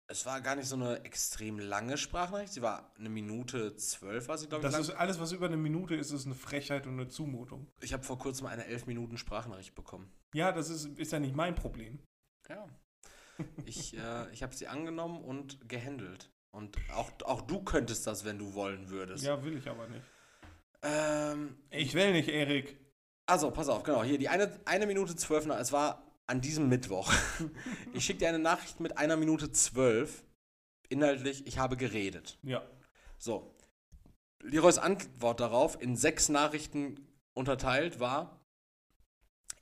[0.09, 4.39] es war gar nicht so eine extrem lange Sprachnachricht, sie war eine Minute zwölf, war
[4.39, 4.73] sie, glaube ich.
[4.73, 4.83] Das lang.
[4.83, 7.67] ist alles, was über eine Minute ist, ist eine Frechheit und eine Zumutung.
[7.81, 10.13] Ich habe vor kurzem eine elf Minuten Sprachnachricht bekommen.
[10.35, 11.99] Ja, das ist, ist ja nicht mein Problem.
[12.49, 12.69] Ja.
[13.65, 16.31] Ich, äh, ich habe sie angenommen und gehandelt.
[16.55, 19.25] Und auch, auch du könntest das, wenn du wollen würdest.
[19.25, 20.05] Ja, will ich aber nicht.
[20.85, 22.79] Ähm, Ich will nicht, Erik.
[23.27, 24.05] also, pass auf, genau.
[24.05, 27.13] Hier, die eine, eine Minute zwölf, es war an diesem Mittwoch.
[27.93, 30.25] Ich schicke dir eine Nachricht mit einer Minute zwölf.
[30.89, 32.39] Inhaltlich, ich habe geredet.
[32.43, 32.63] Ja.
[33.19, 33.55] So.
[34.43, 38.41] Leroys Antwort darauf, in sechs Nachrichten unterteilt, war: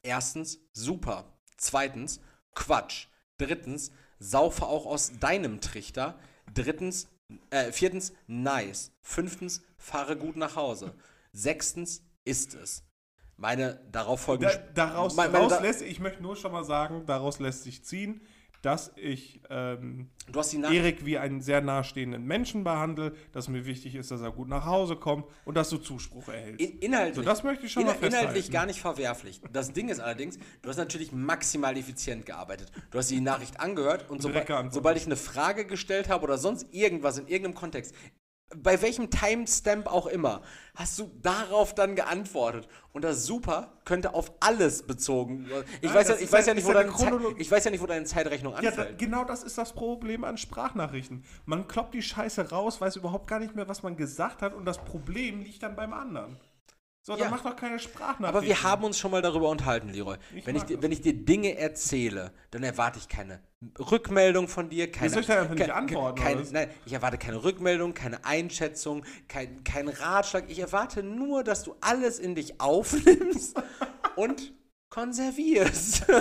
[0.03, 1.39] Erstens, super.
[1.57, 2.21] Zweitens,
[2.55, 3.07] Quatsch.
[3.39, 6.19] Drittens, saufe auch aus deinem Trichter.
[6.53, 7.09] Drittens,
[7.51, 8.93] äh, viertens, nice.
[9.03, 10.95] Fünftens, fahre gut nach Hause.
[11.33, 12.85] Sechstens, ist es.
[13.37, 14.53] Meine darauf folgende.
[14.75, 17.65] Da, daraus, Meine- meine daraus da- lässt, ich möchte nur schon mal sagen, daraus lässt
[17.65, 18.21] sich ziehen,
[18.61, 20.11] dass ich ähm.
[20.71, 24.67] Erik wie einen sehr nahestehenden Menschen behandle, dass mir wichtig ist, dass er gut nach
[24.67, 26.61] Hause kommt und dass du Zuspruch erhältst.
[26.61, 28.17] In, inhaltlich, so, das möchte ich schon inhal- mal festhalten.
[28.29, 29.41] inhaltlich gar nicht verwerflich.
[29.53, 32.71] Das Ding ist allerdings, du hast natürlich maximal effizient gearbeitet.
[32.93, 36.67] Du hast die Nachricht angehört und sobald, sobald ich eine Frage gestellt habe oder sonst
[36.73, 37.93] irgendwas in irgendeinem Kontext,
[38.57, 40.43] bei welchem Timestamp auch immer,
[40.75, 42.69] hast du darauf dann geantwortet.
[42.93, 45.47] Und das super könnte auf alles bezogen.
[45.81, 46.93] Ich, Nein, weiß, ja, das ich, weiß, ja ja- nicht, wo deine
[47.39, 48.99] ich weiß ja nicht, wo deine Zeitrechnung Ja, da, anfällt.
[48.99, 51.25] genau das ist das Problem an Sprachnachrichten.
[51.47, 54.65] Man kloppt die Scheiße raus, weiß überhaupt gar nicht mehr, was man gesagt hat und
[54.65, 56.37] das Problem liegt dann beim anderen.
[57.05, 57.19] So, Ja.
[57.25, 58.25] dann mach doch keine Sprachnachrichten.
[58.27, 60.17] Aber wir haben uns schon mal darüber unterhalten, Leroy.
[60.37, 63.43] Ich wenn, ich, dir- wenn ich dir Dinge erzähle, dann erwarte ich keine
[63.79, 65.11] Rückmeldung von dir, keine.
[65.11, 69.65] soll ich da einfach nicht antworten, Keine, nein, ich erwarte keine Rückmeldung, keine Einschätzung, kein,
[69.65, 70.45] kein Ratschlag.
[70.49, 73.61] Ich erwarte nur, dass du alles in dich aufnimmst
[74.17, 74.53] und
[74.89, 76.05] konservierst.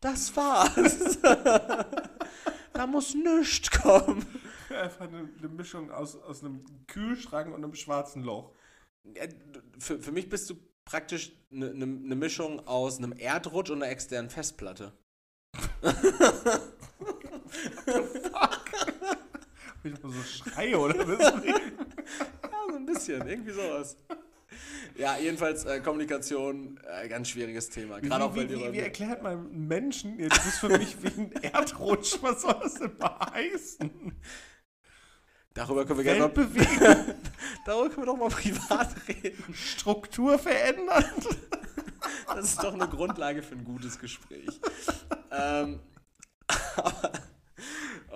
[0.00, 1.18] Das war's.
[2.72, 4.24] Da muss nichts kommen.
[4.70, 8.52] Einfach eine, eine Mischung aus, aus einem Kühlschrank und einem schwarzen Loch.
[9.04, 13.82] Du- Für, für mich bist du praktisch eine ne, ne Mischung aus einem Erdrutsch und
[13.82, 14.92] einer externen Festplatte.
[19.84, 21.32] Ich mal so schreie oder was?
[22.42, 23.96] Ja, so ein bisschen, irgendwie sowas.
[24.96, 28.00] Ja, jedenfalls äh, Kommunikation, äh, ganz schwieriges Thema.
[28.00, 32.16] Gerade auch wie, wie, wie, erklärt man Menschen, das ist für mich wie ein Erdrutsch,
[32.22, 34.12] was soll das denn heißen?
[35.58, 36.30] Darüber können wir gerne mal,
[37.66, 39.54] darüber können wir doch mal privat reden.
[39.54, 41.04] Struktur verändert.
[42.32, 44.46] Das ist doch eine Grundlage für ein gutes Gespräch.
[45.32, 45.80] ähm,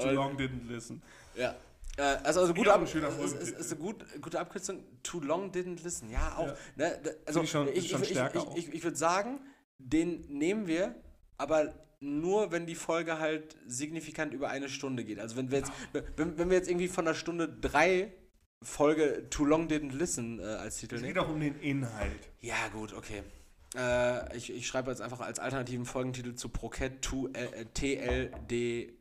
[0.01, 1.03] Too long didn't listen.
[1.35, 1.55] ja.
[1.97, 4.85] Äh, also, also gute, Ab ist, ist, ist eine gut, gute Abkürzung.
[5.03, 6.09] Too long didn't listen.
[6.11, 6.47] Ja, auch.
[6.47, 6.57] Ja.
[6.77, 8.11] Ne, also ich schon- ich, ich,
[8.57, 9.41] ich, ich würde sagen,
[9.79, 10.95] den nehmen wir,
[11.37, 15.19] aber nur, wenn die Folge halt signifikant über eine Stunde geht.
[15.19, 15.73] Also wenn wir jetzt,
[16.17, 18.13] wenn, wenn wir jetzt irgendwie von der Stunde drei
[18.63, 21.15] Folge Too Long Didn't Listen äh, als Titel Es nehmen.
[21.15, 22.31] geht auch um den Inhalt.
[22.41, 23.23] Ja, gut, okay.
[23.77, 28.93] Äh, ich, ich schreibe jetzt einfach als alternativen Folgentitel zu Proket to, äh, TLD.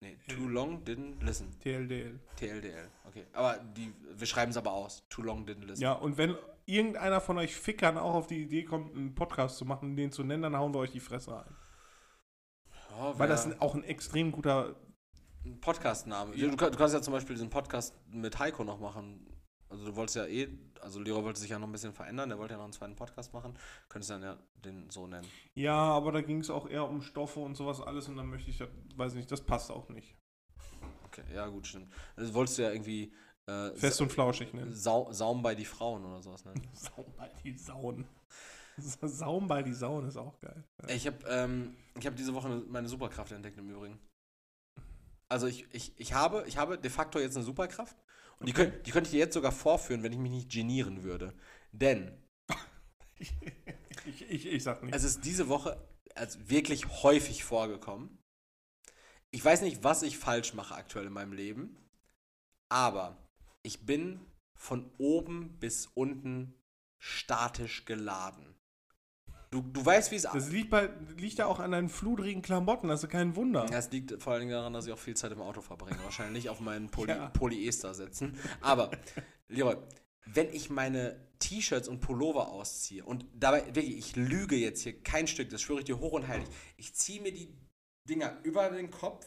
[0.00, 1.48] Nee, Too Long Didn't Listen.
[1.60, 2.18] TLDL.
[2.36, 2.88] TLDL.
[3.08, 3.24] Okay.
[3.32, 5.04] Aber die, wir schreiben es aber aus.
[5.08, 5.82] Too Long Didn't Listen.
[5.82, 6.36] Ja, und wenn
[6.66, 10.24] irgendeiner von euch Fickern auch auf die Idee kommt, einen Podcast zu machen, den zu
[10.24, 11.54] nennen, dann hauen wir euch die Fresse ein.
[12.96, 14.76] Ja, Weil das ein- auch ein extrem guter.
[15.60, 16.34] Podcast-Name.
[16.34, 16.48] Ja.
[16.48, 19.26] Du, du kannst ja zum Beispiel diesen Podcast mit Heiko noch machen.
[19.68, 20.48] Also du wolltest ja eh,
[20.80, 22.96] also Leroy wollte sich ja noch ein bisschen verändern, der wollte ja noch einen zweiten
[22.96, 23.56] Podcast machen.
[23.88, 25.26] Könntest dann ja den so nennen.
[25.54, 28.50] Ja, aber da ging es auch eher um Stoffe und sowas alles und dann möchte
[28.50, 28.60] ich,
[28.96, 30.16] weiß nicht, das passt auch nicht.
[31.04, 31.92] Okay, ja gut, stimmt.
[32.16, 33.12] Das wolltest du ja irgendwie
[33.46, 34.72] äh, Fest und flauschig nennen.
[34.74, 36.62] Sau Saum bei die Frauen oder sowas nennen.
[36.72, 38.06] Saum bei die Sauen.
[39.02, 40.64] Saum bei die Sauen ist auch geil.
[40.88, 43.98] Ich habe ähm, ich hab diese Woche meine Superkraft entdeckt im Übrigen.
[45.28, 47.96] Also ich, ich, ich, habe, ich habe de facto jetzt eine Superkraft
[48.38, 48.70] und die, Okay.
[48.70, 51.34] könnt, die könnte ich dir jetzt sogar vorführen, wenn ich mich nicht genieren würde.
[51.72, 52.16] Denn
[54.04, 54.94] Ich, ich, ich, sag nicht.
[54.94, 55.76] es ist diese Woche
[56.14, 58.18] also wirklich häufig vorgekommen.
[59.30, 61.76] Ich weiß nicht, was ich falsch mache aktuell in meinem Leben,
[62.68, 63.16] aber
[63.62, 64.20] ich bin
[64.58, 66.54] von oben bis unten
[66.98, 68.55] statisch geladen.
[69.56, 72.90] Du, du weißt, wie es das liegt, bei, liegt ja auch an deinen fludrigen Klamotten,
[72.90, 73.64] ist kein Wunder.
[73.64, 75.98] Das liegt vor allen Dingen daran, dass ich auch viel Zeit im Auto verbringe.
[76.04, 77.28] Wahrscheinlich auf meinen Poly Ja.
[77.30, 78.38] Polyester setzen.
[78.60, 78.90] Aber,
[79.48, 79.76] Leroy,
[80.26, 85.26] wenn ich meine T-Shirts und Pullover ausziehe und dabei, wirklich, ich lüge jetzt hier kein
[85.26, 86.46] Stück, das schwöre ich dir hoch und heilig.
[86.76, 87.48] Ich ziehe mir die
[88.06, 89.26] Dinger über den Kopf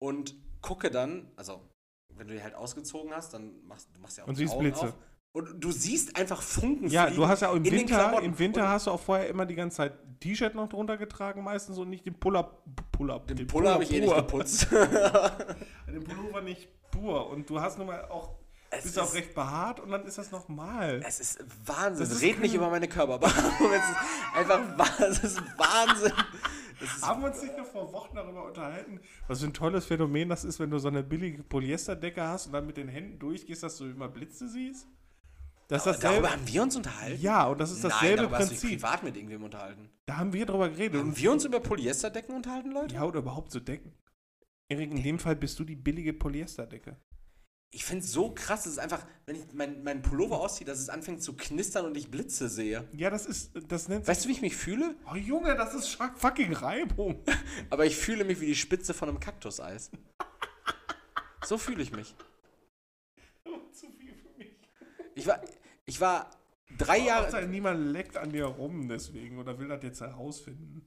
[0.00, 1.62] und gucke dann, also,
[2.08, 4.54] wenn du die halt ausgezogen hast, dann machst du machst ja auch Und die siehst
[4.54, 4.88] Augen Blitze.
[4.88, 4.98] auf.
[5.32, 8.38] Und du siehst einfach Funken Ja, du hast ja auch im in den Winter, im
[8.38, 11.78] Winter Und hast du auch vorher immer die ganze Zeit T-Shirt noch drunter getragen meistens
[11.78, 12.62] und nicht den Pull-up.
[12.92, 13.28] Pull-up.
[13.28, 14.66] den Puller habe ich eh nicht geputzt.
[15.86, 17.28] Den Pullover nicht pur.
[17.30, 18.34] Und du hast nun mal auch,
[18.70, 21.00] Es bist auch ist- recht behaart und dann ist das nochmal.
[21.06, 22.00] Es ist Wahnsinn.
[22.08, 23.70] Das ist Red nicht über meine Körperbehaarung.
[23.72, 26.12] es ist einfach es ist Wahnsinn.
[26.80, 29.84] Es ist, Haben wir uns nicht noch vor Wochen darüber unterhalten, was für ein tolles
[29.86, 33.18] Phänomen das ist, wenn du so eine billige Polyesterdecke hast und dann mit den Händen
[33.18, 34.86] durchgehst, dass du immer Blitze siehst?
[35.68, 36.30] Das ist darüber dasselbe.
[36.32, 37.20] haben wir uns unterhalten?
[37.20, 38.80] Ja, und das ist Nein, dasselbe darüber hast du dich Prinzip.
[38.80, 39.90] privat mit irgendwem unterhalten.
[40.06, 40.98] Da haben wir drüber geredet.
[41.00, 42.94] Haben Und wir uns über Polyesterdecken unterhalten, Leute?
[42.94, 43.92] ja, oder überhaupt so Decken.
[44.70, 46.96] Erik, in dem Fall bist du die billige Polyesterdecke.
[47.70, 50.78] Ich finde es so krass, es ist einfach, wenn ich meinen mein Pullover ausziehe, dass
[50.78, 52.88] es anfängt zu knistern und ich Blitze sehe.
[52.94, 54.08] Ja, das ist, das nennt sich.
[54.10, 54.94] Weißt du, wie ich mich fühle?
[55.12, 57.22] Oh Junge, das ist fucking Reibung.
[57.70, 59.90] Aber ich fühle mich wie die Spitze von einem Kaktuseis.
[61.44, 62.14] So fühle ich mich.
[63.72, 64.56] Zu viel für mich.
[65.18, 65.40] Ich war,
[65.84, 66.30] ich war
[66.76, 67.22] drei Jahre.
[67.22, 70.86] Hauptsache, niemand leckt an dir rum deswegen oder will das jetzt herausfinden.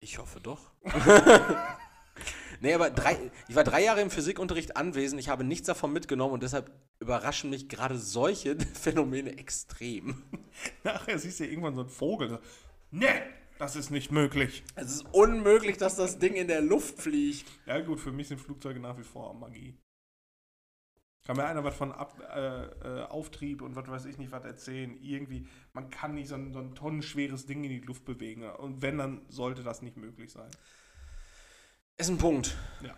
[0.00, 0.72] Ich hoffe doch.
[2.60, 6.32] nee, aber drei, ich war drei Jahre im Physikunterricht anwesend, ich habe nichts davon mitgenommen
[6.34, 10.22] und deshalb überraschen mich gerade solche Phänomene extrem.
[10.84, 12.30] Nachher siehst du irgendwann so einen Vogel.
[12.30, 12.38] so,
[12.90, 13.22] Ne,
[13.58, 14.64] das ist nicht möglich.
[14.76, 17.46] Es ist unmöglich, dass das Ding in der Luft fliegt.
[17.66, 19.76] Ja gut, für mich sind Flugzeuge nach wie vor Magie.
[21.26, 24.44] Kann mir einer was von Ab, äh, äh, Auftrieb und was weiß ich nicht was
[24.44, 24.96] erzählen.
[25.02, 28.48] Irgendwie, man kann nicht so ein, so ein tonnenschweres Ding in die Luft bewegen.
[28.48, 30.48] Und wenn, dann sollte das nicht möglich sein.
[31.96, 32.56] Ist ein Punkt.
[32.84, 32.94] Ja.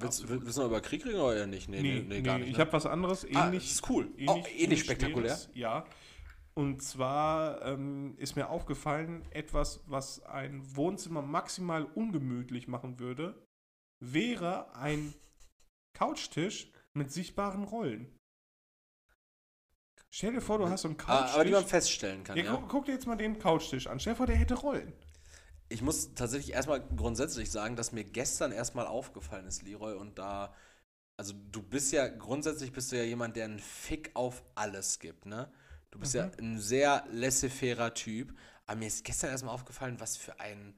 [0.00, 0.44] Willst, Absolut.
[0.44, 1.68] willst du noch über Krieg reden oder nicht?
[1.68, 2.48] Nee, nee, nee, gar nicht.
[2.48, 2.60] Ich ne?
[2.60, 3.36] habe was anderes, ähnlich.
[3.36, 4.06] ah, das ist cool.
[4.16, 5.36] ähnlich, oh, ähnlich spektakulär.
[5.36, 5.84] Schweres, ja.
[6.54, 13.34] Und zwar ähm, ist mir aufgefallen, etwas, was ein Wohnzimmer maximal ungemütlich machen würde,
[14.00, 15.12] wäre ein
[15.92, 18.14] Couchtisch mit sichtbaren Rollen.
[20.10, 21.66] Stell dir vor, du hast so einen Ah, aber die man Couchtisch.
[21.66, 22.52] feststellen kann, ja, ja.
[22.52, 23.98] guck, guck dir jetzt mal den Couchtisch an.
[24.00, 24.92] Stell dir vor, der hätte Rollen.
[25.68, 30.54] Ich muss tatsächlich erstmal grundsätzlich sagen, dass mir gestern erstmal aufgefallen ist, Leroy, und da,
[31.18, 35.26] also du bist ja, grundsätzlich bist du ja jemand, der einen Fick auf alles gibt,
[35.26, 35.52] ne?
[35.90, 36.32] Du bist ja Mhm.
[36.40, 38.36] ein sehr laissez-fairer Typ,
[38.66, 40.74] aber mir ist gestern erstmal aufgefallen, was für ein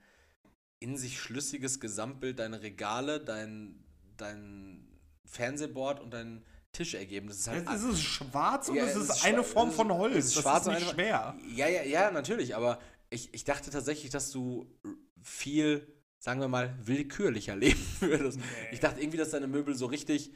[0.80, 3.84] in sich schlüssiges Gesamtbild deine Regale, dein,
[4.16, 4.88] dein
[5.30, 7.28] Fernsehboard und dein Tisch ergeben.
[7.28, 10.16] Das ist halt Es ist schwarz und Ja, es ist eine Form von Holz.
[10.16, 11.36] es ist das schwarz ist und nicht schwer.
[11.54, 12.78] Ja, ja, ja, natürlich, aber
[13.10, 14.66] ich, ich dachte tatsächlich, dass du
[15.20, 15.86] viel,
[16.18, 18.38] sagen wir mal, willkürlicher leben würdest.
[18.72, 20.32] Ich dachte irgendwie, dass deine Möbel so richtig,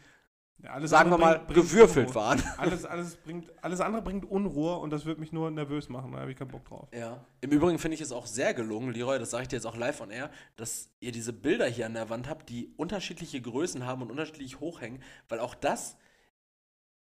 [0.62, 2.14] Ja, sagen wir mal, bringt- bringt gewürfelt Unruhe.
[2.22, 2.42] waren.
[2.58, 6.12] Alles, alles, bringt, alles andere bringt Unruhe und das wird mich nur nervös machen.
[6.12, 6.88] Da habe ich keinen Bock drauf.
[6.94, 7.22] Ja.
[7.42, 9.76] Im Übrigen finde ich es auch sehr gelungen, Leroy, das sage ich dir jetzt auch
[9.76, 13.84] live on air, dass ihr diese Bilder hier an der Wand habt, die unterschiedliche Größen
[13.84, 15.98] haben und unterschiedlich hoch hängen, weil auch das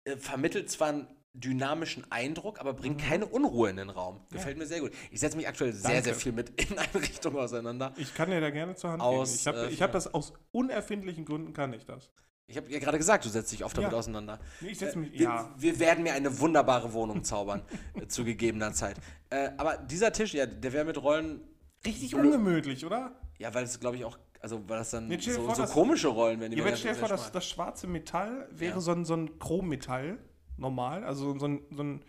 [0.05, 3.05] äh, vermittelt zwar ein dynamischen Eindruck, aber bringt Mhm.
[3.05, 4.17] keine Unruhe in den Raum.
[4.31, 4.37] Ja.
[4.37, 4.91] Gefällt mir sehr gut.
[5.11, 6.03] Ich setze mich aktuell sehr, Danke.
[6.05, 7.93] sehr viel mit Inneneinrichtungen auseinander.
[7.97, 9.39] Ich kann dir da gerne zur Hand Aus, geben.
[9.39, 12.09] Ich habe äh, hab das aus unerfindlichen Gründen, kann ich das.
[12.47, 13.97] Ich habe ja gerade gesagt, du setzt dich oft damit Ja.
[13.97, 14.39] auseinander.
[14.59, 15.55] Nee, ich setze mich, Wir, ja.
[15.57, 17.61] wir werden mir eine wunderbare Wohnung zaubern
[17.95, 18.97] äh, zu gegebener Zeit.
[19.29, 21.41] Äh, aber dieser Tisch, ja, der wäre mit Rollen,
[21.85, 23.15] Richtig ungemütlich, oder?
[23.39, 25.71] ja, weil es glaube ich auch, also weil das dann Nee, so, vor, so das-
[25.71, 26.51] komische Rollen werden.
[26.51, 28.79] die Ja, aber stell dir vor, das, das schwarze Metall wäre Ja.
[28.81, 30.19] so, ein, so ein Chrommetall,
[30.57, 32.03] normal, also so ein, so ein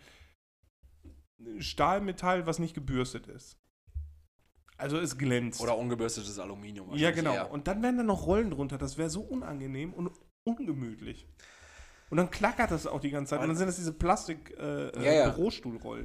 [1.59, 3.57] Stahlmetall, was nicht gebürstet ist.
[4.83, 5.61] Also es glänzt.
[5.61, 6.95] Oder ungebürstetes Aluminium.
[6.95, 7.33] ja, genau.
[7.33, 7.51] eher.
[7.51, 8.78] Und dann wären da noch Rollen drunter.
[8.78, 10.11] Das wäre so unangenehm und
[10.45, 11.26] ungemütlich.
[12.11, 13.41] Und dann klackert das auch die ganze Zeit.
[13.41, 15.35] Und dann sind das diese Plastik äh, Ja, ja.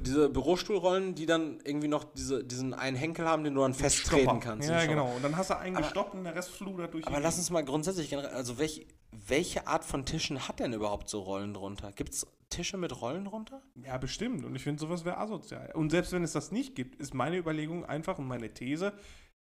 [0.00, 4.40] Diese Bürostuhlrollen, die dann irgendwie noch diese, diesen einen Henkel haben, den du dann festtreten
[4.40, 4.70] kannst.
[4.70, 5.12] Ja, genau.
[5.14, 7.50] Und dann hast du einen Aber- gestoppt und der Rest fludert durch Aber lass uns
[7.50, 11.92] mal grundsätzlich generell, also welch, welche Art von Tischen hat denn überhaupt so Rollen drunter?
[11.92, 13.62] Gibt es Tische mit Rollen drunter?
[13.84, 14.44] Ja, bestimmt.
[14.44, 15.70] Und ich finde, sowas wäre asozial.
[15.74, 18.92] Und selbst wenn es das nicht gibt, ist meine Überlegung einfach und meine These,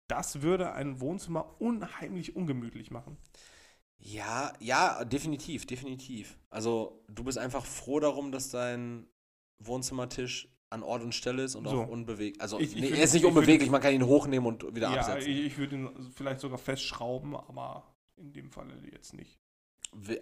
[0.08, 3.18] das würde ein Wohnzimmer unheimlich ungemütlich machen.
[3.98, 6.38] Ja, ja, definitiv, definitiv.
[6.50, 9.08] Also du bist einfach froh darum, dass dein
[9.60, 11.82] Wohnzimmertisch an Ort und Stelle ist und So.
[11.84, 12.42] auch unbeweglich.
[12.42, 15.00] Also Ich- ich nee, er ist nicht unbeweglich, man kann ihn hochnehmen und wieder ja,
[15.02, 15.30] absetzen.
[15.32, 17.84] ich, ich würde ihn vielleicht sogar festschrauben, aber
[18.16, 19.40] in dem Falle jetzt nicht.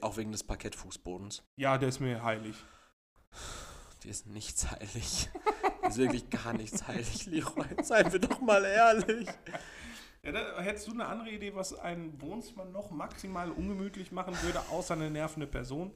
[0.01, 1.43] Auch wegen des Parkettfußbodens.
[1.55, 2.55] Ja, der ist mir heilig.
[4.03, 5.29] Dir ist nichts heilig.
[5.87, 7.65] Ist wirklich gar nichts heilig, Leroy.
[7.83, 9.27] Seien wir doch mal ehrlich.
[10.23, 14.59] Ja, da, hättest du eine andere Idee, was ein Wohnzimmer noch maximal ungemütlich machen würde,
[14.69, 15.91] außer eine nervende Person?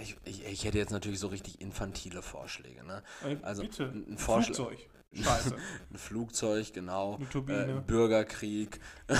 [0.00, 2.84] Ich, ich, ich hätte jetzt natürlich so richtig infantile Vorschläge.
[2.84, 3.02] Ne?
[3.24, 3.84] Äh, Also bitte.
[3.84, 4.18] ein, ein.
[4.18, 4.78] Flugzeug.
[5.10, 5.56] Scheiße.
[5.90, 7.16] Ein Flugzeug, genau.
[7.16, 7.78] Eine Turbine.
[7.78, 8.78] Äh, Bürgerkrieg.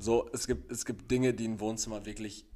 [0.00, 2.46] so, es gibt, es gibt Dinge, die ein Wohnzimmer wirklich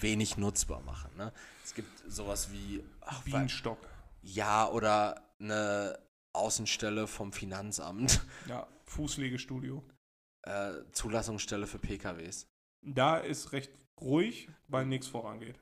[0.00, 1.10] wenig nutzbar machen.
[1.16, 1.32] Ne?
[1.64, 3.78] Es gibt sowas wie ach, wa- Bienenstock.
[4.22, 5.98] ja oder eine
[6.32, 9.82] Außenstelle vom Finanzamt, Ja, Fußlegestudio.
[10.42, 12.46] äh, Zulassungsstelle für PKWs.
[12.82, 13.70] Da ist recht
[14.00, 15.60] ruhig, weil nichts vorangeht.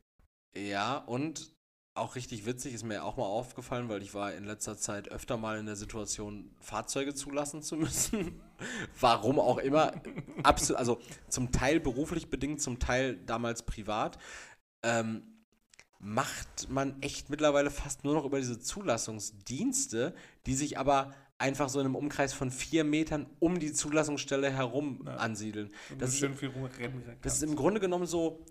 [0.55, 1.53] Ja, und
[1.95, 5.37] auch richtig witzig ist mir auch mal aufgefallen, weil ich war in letzter Zeit öfter
[5.37, 8.41] mal in der Situation, Fahrzeuge zulassen zu müssen.
[9.01, 9.93] Warum auch immer.
[10.43, 14.19] Absolut, also zum Teil beruflich bedingt, zum Teil damals privat.
[14.83, 15.23] Ähm,
[15.99, 20.15] macht man echt mittlerweile fast nur noch über diese Zulassungsdienste,
[20.47, 25.03] die sich aber einfach so in einem Umkreis von vier Metern um die Zulassungsstelle herum
[25.07, 25.17] Ja.
[25.17, 25.71] ansiedeln.
[25.99, 28.45] Das ist- schön viel rumrennen Das ist im Grunde genommen so,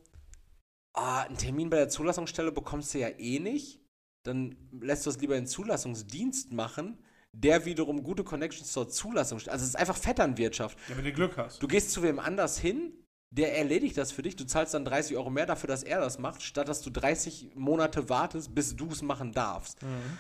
[1.00, 3.80] ah, einen Termin bei der Zulassungsstelle bekommst du ja eh nicht.
[4.24, 6.98] Dann lässt du es lieber in Zulassungsdienst machen,
[7.32, 9.54] der wiederum gute Connections zur Zulassungsstelle.
[9.54, 10.78] Also es ist einfach Vetternwirtschaft.
[10.90, 11.62] Ja, wenn du Glück hast.
[11.64, 12.94] Du gehst zu wem anders hin,
[13.32, 14.36] der erledigt das für dich.
[14.36, 17.52] Du zahlst dann 30 Euro mehr dafür, dass er das macht, statt dass du 30
[17.56, 19.82] Monate wartest, bis du es machen darfst.
[19.84, 20.18] Mhm.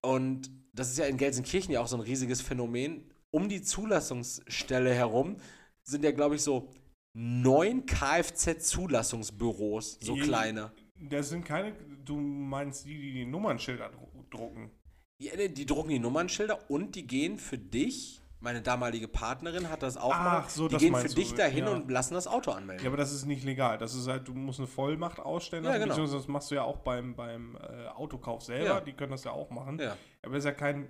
[0.00, 3.10] Und das ist ja in Gelsenkirchen ja auch so ein riesiges Phänomen.
[3.30, 5.36] Um die Zulassungsstelle herum
[5.82, 6.70] sind ja, glaube ich, so
[7.18, 10.70] neun Kfz-Zulassungsbüros, so Je- kleine.
[11.10, 11.72] Das sind keine,
[12.04, 14.70] du meinst die, die die Nummernschilder dru- drucken.
[15.20, 19.82] Die, äh, die drucken die Nummernschilder und die gehen für dich, meine damalige Partnerin hat
[19.82, 21.70] das auch Ach, mal, so, die gehen für dich dahin ja.
[21.70, 22.84] und lassen das Auto anmelden.
[22.84, 23.78] Ja, aber das ist nicht legal.
[23.78, 25.86] Das ist halt, du musst eine Vollmacht ausstellen Ja, genau.
[25.88, 28.66] beziehungsweise das machst du ja auch beim, beim äh, Autokauf selber.
[28.66, 28.80] Ja.
[28.82, 29.78] Die können das ja auch machen.
[29.78, 29.96] ja.
[30.22, 30.86] Aber das ist ja kein,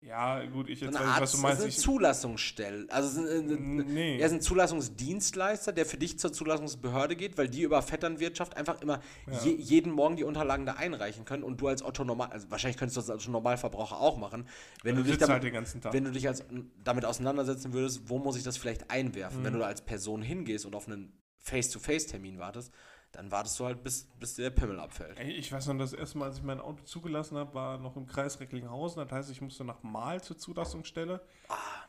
[0.00, 1.60] ja gut, ich So jetzt eine weiß nicht, was du meinst.
[1.60, 2.86] eine Ich, Zulassungsstelle.
[2.90, 4.18] Also ist eine, eine, nee.
[4.18, 8.80] Er ist ein Zulassungsdienstleister, der für dich zur Zulassungsbehörde geht, weil die über Vetternwirtschaft einfach
[8.80, 9.40] immer Ja.
[9.44, 12.78] je, jeden Morgen die Unterlagen da einreichen können und du als Otto Normal, also wahrscheinlich
[12.78, 14.46] könntest du das als Normalverbraucher auch machen,
[14.82, 15.92] wenn du dich damit, halt den ganzen Tag.
[15.92, 16.44] wenn du dich als,
[16.84, 19.40] damit auseinandersetzen würdest, wo muss ich das vielleicht einwerfen?
[19.40, 19.44] Mhm.
[19.44, 22.72] Wenn du da als Person hingehst und auf einen Face-to-Face-Termin wartest,
[23.12, 25.18] dann wartest du halt, bis, bis dir der Pimmel abfällt.
[25.18, 27.96] Ey, Ich weiß noch, das erste Mal, als ich mein Auto zugelassen habe, war noch
[27.96, 29.02] im Kreis Recklinghausen.
[29.02, 31.20] Das heißt, ich musste nach Mal zur Zulassungsstelle.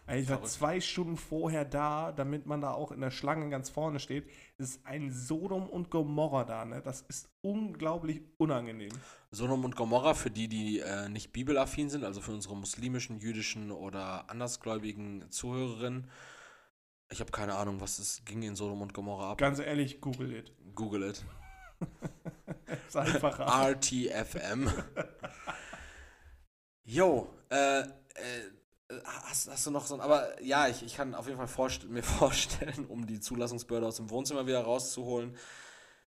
[0.07, 3.49] Ey, ich war Ah, zwei Stunden vorher da, damit man da auch in der Schlange
[3.49, 4.27] ganz vorne steht.
[4.57, 6.81] Das ist ein Sodom und Gomorra da, ne?
[6.81, 8.91] Das ist unglaublich unangenehm.
[9.31, 13.71] Sodom und Gomorra, für die, die äh, nicht bibelaffin sind, also für unsere muslimischen, jüdischen
[13.71, 16.09] oder andersgläubigen Zuhörerinnen.
[17.11, 19.37] Ich habe keine Ahnung, was es ging in Sodom und Gomorra ab.
[19.39, 20.51] Ganz ehrlich, google it.
[20.75, 21.23] Google it.
[22.87, 23.45] Ist einfacher.
[23.45, 24.69] RTFM.
[26.83, 27.85] Jo, äh, äh,
[29.05, 31.83] hast, hast du noch so ein, aber ja, ich, ich kann auf jeden Fall vorst
[31.87, 35.37] mir vorstellen, um die Zulassungsbehörde aus dem Wohnzimmer wieder rauszuholen.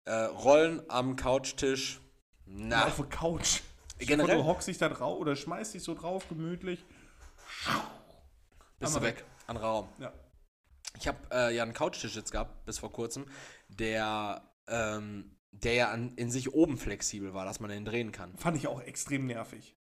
[0.05, 2.01] Äh, Rollen am Couchtisch.
[2.47, 3.61] Na, auf der Couch.
[3.99, 6.85] Generell- Du hockst dich da drauf oder schmeißt dich so drauf, gemütlich.
[8.79, 9.25] bist du einmal weg.
[9.49, 9.89] Anderer Raum.
[9.99, 10.13] Ja.
[10.99, 13.27] Ich habe äh, ja einen Couchtisch jetzt gehabt, bis vor kurzem,
[13.69, 18.37] der ähm, der ja an, in sich oben flexibel war, dass man den drehen kann.
[18.37, 19.75] Fand ich auch extrem nervig.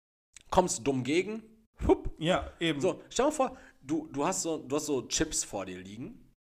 [0.51, 1.43] Kommst du dumm gegen,
[1.89, 2.15] hup.
[2.19, 2.81] Ja, eben.
[2.81, 5.79] So, stell dir mal vor, du, du, hast so, du hast so Chips vor dir
[5.79, 6.33] liegen,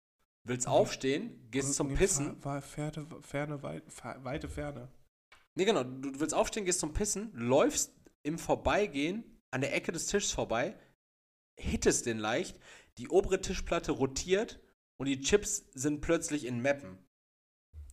[0.46, 0.72] willst Mhm.
[0.74, 2.44] aufstehen, gehst zum nee, Pissen.
[2.44, 4.88] War, war Ferne, Ferne, weit, fe- weite Ferne.
[5.54, 7.94] Nee, genau, du willst aufstehen, gehst zum Pissen, läufst
[8.24, 10.76] im Vorbeigehen an der Ecke des Tisches vorbei,
[11.58, 12.58] hittest den leicht,
[12.99, 14.61] die obere Tischplatte rotiert
[14.97, 16.99] und die Chips sind plötzlich in Mappen.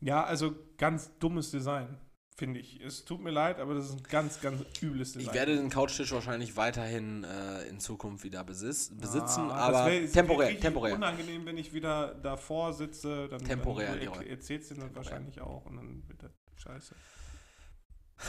[0.02, 1.98] Ja, also ganz dummes Design,
[2.36, 2.80] finde ich.
[2.82, 5.28] Es tut mir leid, aber das ist ein ganz, ganz übles Design.
[5.28, 10.04] Ich werde den Couchtisch wahrscheinlich weiterhin äh, in Zukunft wieder besitz, besitzen, Ah, aber wär-
[10.04, 10.96] es temporär, temporär.
[10.96, 13.28] unangenehm, wenn ich wieder davor sitze.
[13.30, 16.96] Dann, Temporär, Dann, du er, erzählst du dann wahrscheinlich auch und dann wird das scheiße.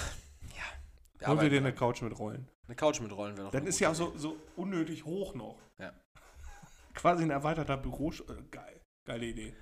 [1.18, 1.72] Wir Holen wir dir eine.
[1.72, 2.48] Couch mit Rollen.
[2.66, 5.56] eine Couch mit Rollen wäre doch Dann ist ja auch so, so unnötig hoch noch.
[5.78, 5.92] Ja.
[6.94, 8.10] Quasi ein erweiterter Büro.
[8.10, 8.80] Äh, geil.
[9.04, 9.56] Geile Idee.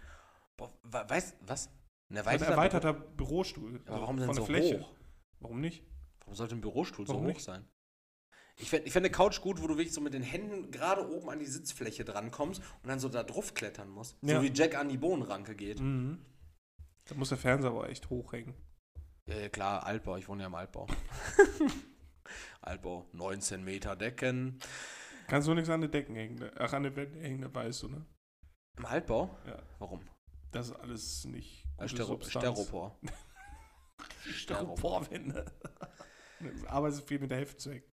[0.57, 1.67] Boah, weißt was?
[1.67, 1.73] Ein
[2.11, 3.81] Ein erweiterter, erweiterter Bürostuhl.
[3.87, 4.81] Aber warum denn so Fläche.
[4.81, 4.95] hoch?
[5.39, 5.85] Warum nicht?
[6.21, 7.43] Warum sollte ein Bürostuhl Warum so hoch nicht?
[7.43, 7.67] sein?
[8.57, 11.09] Ich fände ich fänd eine Couch gut, wo du wirklich so mit den Händen gerade
[11.09, 14.19] oben an die Sitzfläche drankommst und dann so da drauf klettern musst.
[14.23, 14.37] Ja.
[14.37, 15.81] So wie Jack an die Bohnenranke geht.
[15.81, 16.19] Mhm.
[17.07, 18.55] Da muss der Fernseher aber echt hochhängen.
[19.27, 20.17] Ja, ja, klar, Altbau.
[20.17, 20.87] Ich wohne ja im Altbau.
[22.61, 24.59] Altbau, 19 Meter Decken.
[25.31, 26.35] Kannst du nichts an den Decken hängen.
[26.37, 26.53] ne?
[26.59, 28.05] Ach, an den Wänden hängen, da weißt du, ne?
[28.77, 29.39] Im Altbau?
[29.47, 29.63] Ja.
[29.79, 30.01] Warum?
[30.51, 31.65] Das ist alles nicht.
[31.77, 32.45] Gute Stero Substanz.
[32.61, 32.99] Steropor.
[34.25, 35.45] Styroporwände.
[36.67, 37.85] Aber es ist viel mit der Hälfte zu hängen.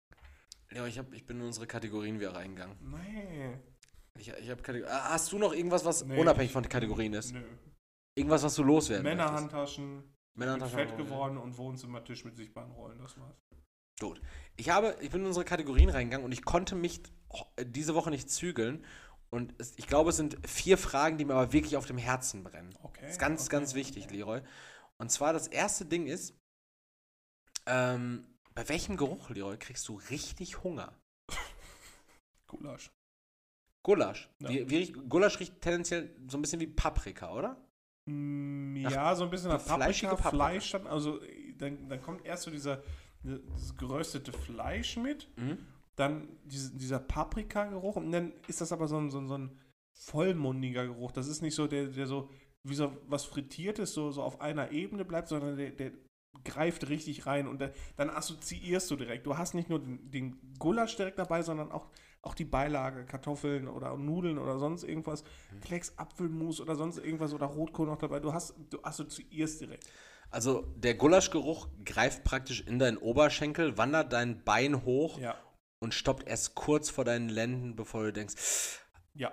[0.72, 2.76] Ja, ich, hab, ich bin in unsere Kategorien wieder reingegangen.
[2.80, 3.58] Nee.
[4.18, 7.12] Ich, ich hab Kategor Ah, Hast du noch irgendwas, was Nee, unabhängig von den Kategorien
[7.12, 7.32] ist?
[7.32, 7.42] Nö.
[8.16, 9.04] Irgendwas, was du loswerden?
[9.04, 10.78] Männerhandtaschen, Männerhandtaschen.
[10.78, 13.36] fett geworden und Wohnzimmertisch mit sichtbaren Rollen, das war's.
[14.00, 14.20] Gut.
[14.56, 17.02] Ich habe, ich bin in unsere Kategorien reingegangen und ich konnte mich
[17.60, 18.84] diese Woche nicht zügeln.
[19.30, 22.44] Und es, ich glaube, es sind vier Fragen, die mir aber wirklich auf dem Herzen
[22.44, 22.74] brennen.
[22.82, 23.00] Okay.
[23.02, 24.16] Das ist ganz, okay, ganz wichtig, okay.
[24.16, 24.42] Leroy.
[24.98, 26.34] Und zwar das erste Ding ist,
[27.66, 30.92] ähm, bei welchem Geruch, Leroy, kriegst du richtig Hunger?
[32.46, 32.90] Gulasch.
[33.82, 34.30] Gulasch.
[34.40, 34.48] Ja.
[34.48, 37.56] Wie, wie Gulasch riecht tendenziell so ein bisschen wie Paprika, oder?
[38.08, 40.48] Mm, ja, so ein bisschen nach so fleischige Paprika, Paprika.
[40.48, 42.82] Fleisch dann, also äh, dann, dann kommt erst so dieser
[43.26, 45.58] dieses geröstete Fleisch mit, Mhm.
[45.96, 49.58] dann diese, dieser Paprika-Geruch und dann ist das aber so ein, so ein, so ein
[49.92, 51.12] vollmundiger Geruch.
[51.12, 52.28] Das ist nicht so der, der so
[52.62, 55.92] wie so was Frittiertes so, so auf einer Ebene bleibt, sondern der, der
[56.44, 59.26] greift richtig rein und da, dann assoziierst du direkt.
[59.26, 61.88] Du hast nicht nur den, den Gulasch direkt dabei, sondern auch,
[62.22, 65.24] auch die Beilage, Kartoffeln oder Nudeln oder sonst irgendwas,
[65.62, 68.20] Klecks, Apfelmus oder sonst irgendwas oder Rotkohl noch dabei.
[68.20, 69.88] Du hast, du assoziierst direkt.
[70.30, 75.36] Also der Gulaschgeruch greift praktisch in deinen Oberschenkel, wandert dein Bein hoch Ja.
[75.80, 78.34] und stoppt erst kurz vor deinen Lenden, bevor du denkst,
[79.14, 79.32] Ja.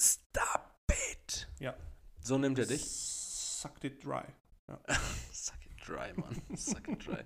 [0.00, 0.70] stop
[1.12, 1.48] it.
[1.58, 1.74] Ja.
[2.20, 2.84] So nimmt er dich.
[2.84, 4.22] Sucked it dry.
[5.32, 6.40] Suck it dry, Mann.
[6.56, 7.24] Suck it dry.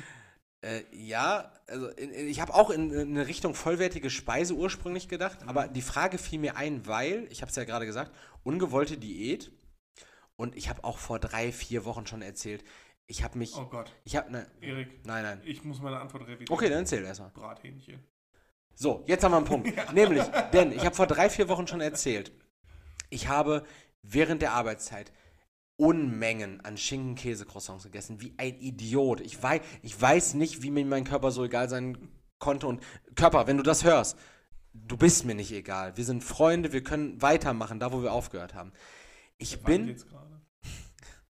[0.64, 5.08] äh, ja, also in, in, ich habe auch in, in eine Richtung vollwertige Speise ursprünglich
[5.08, 5.48] gedacht, Mhm.
[5.48, 8.12] aber die Frage fiel mir ein, weil, ich habe es ja gerade gesagt,
[8.44, 9.50] ungewollte Diät.
[10.36, 12.64] Und ich habe auch vor drei, vier Wochen schon erzählt,
[13.06, 13.94] ich habe mich, Oh Gott.
[14.04, 15.42] ich habe, ne, Erik, nein, nein.
[15.44, 16.50] ich muss meine Antwort revidieren.
[16.50, 17.30] Okay, dann erzähl erstmal.
[17.30, 18.02] Brathähnchen.
[18.74, 19.72] So, jetzt haben wir einen Punkt.
[19.94, 22.32] Nämlich, denn ich habe vor drei, vier Wochen schon erzählt,
[23.10, 23.64] ich habe
[24.02, 25.12] während der Arbeitszeit
[25.76, 29.20] Unmengen an Schinken-Käse-Croissants gegessen, wie ein Idiot.
[29.20, 31.98] Ich weiß, ich weiß nicht, wie mir mein Körper so egal sein
[32.38, 32.68] konnte.
[32.68, 32.82] Und
[33.16, 34.16] Körper, wenn du das hörst,
[34.72, 35.96] du bist mir nicht egal.
[35.96, 38.72] Wir sind Freunde, wir können weitermachen, da wo wir aufgehört haben.
[39.36, 39.88] Ich bin.
[39.88, 40.06] Jetzt.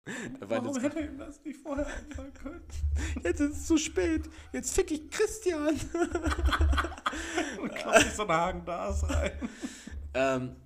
[0.41, 2.63] Warum jetzt hätte ihm das nicht vorher anfangen können?
[3.23, 4.29] Jetzt ist es zu spät.
[4.53, 5.69] Jetzt fick ich Christian.
[7.61, 9.33] Und klopft sich so einen Hagen da rein.
[10.15, 10.57] Ähm,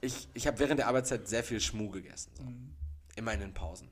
[0.00, 2.32] ich ich habe während der Arbeitszeit sehr viel Schmu gegessen.
[2.34, 2.44] So.
[3.16, 3.90] Immer in den Pausen.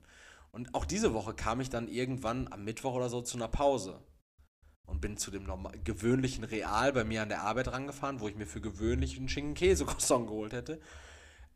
[0.51, 4.01] Und auch diese Woche kam ich dann irgendwann am Mittwoch oder so zu einer Pause.
[4.85, 8.35] Und bin zu dem normal, gewöhnlichen Real bei mir an der Arbeit rangefahren, wo ich
[8.35, 10.81] mir für gewöhnlichen Schinken-Käse-Croissant geholt hätte.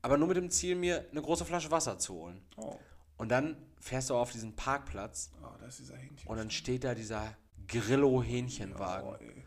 [0.03, 2.41] Aber nur mit dem Ziel, mir eine große Flasche Wasser zu holen.
[2.57, 2.77] Oh.
[3.15, 6.29] Und dann fährst du auf diesen Parkplatz oh, da ist dieser Hähnchen.
[6.29, 7.35] und dann steht da dieser
[7.69, 9.09] Grillo-Hähnchenwagen.
[9.09, 9.41] Oh.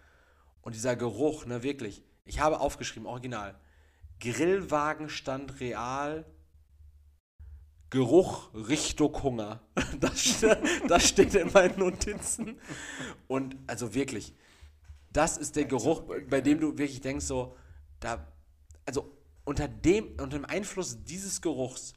[0.62, 2.02] Und dieser Geruch, ne, wirklich.
[2.24, 3.54] Ich habe aufgeschrieben, original.
[4.18, 6.24] Grillwagenstand real.
[7.90, 9.60] Geruch Richtung Hunger.
[10.00, 10.44] Das,
[10.88, 12.58] das steht in meinen Notizen.
[13.28, 14.34] Und also wirklich,
[15.10, 17.56] das ist der Geruch, bei dem du wirklich denkst, so,
[18.00, 18.26] da,
[18.84, 19.15] also
[19.46, 21.94] unter dem, unter dem Einfluss dieses Geruchs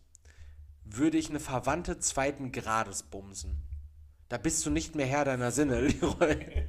[0.86, 3.62] würde ich eine Verwandte zweiten Grades bumsen.
[4.30, 6.68] Da bist du nicht mehr Herr deiner Sinne, Leroy.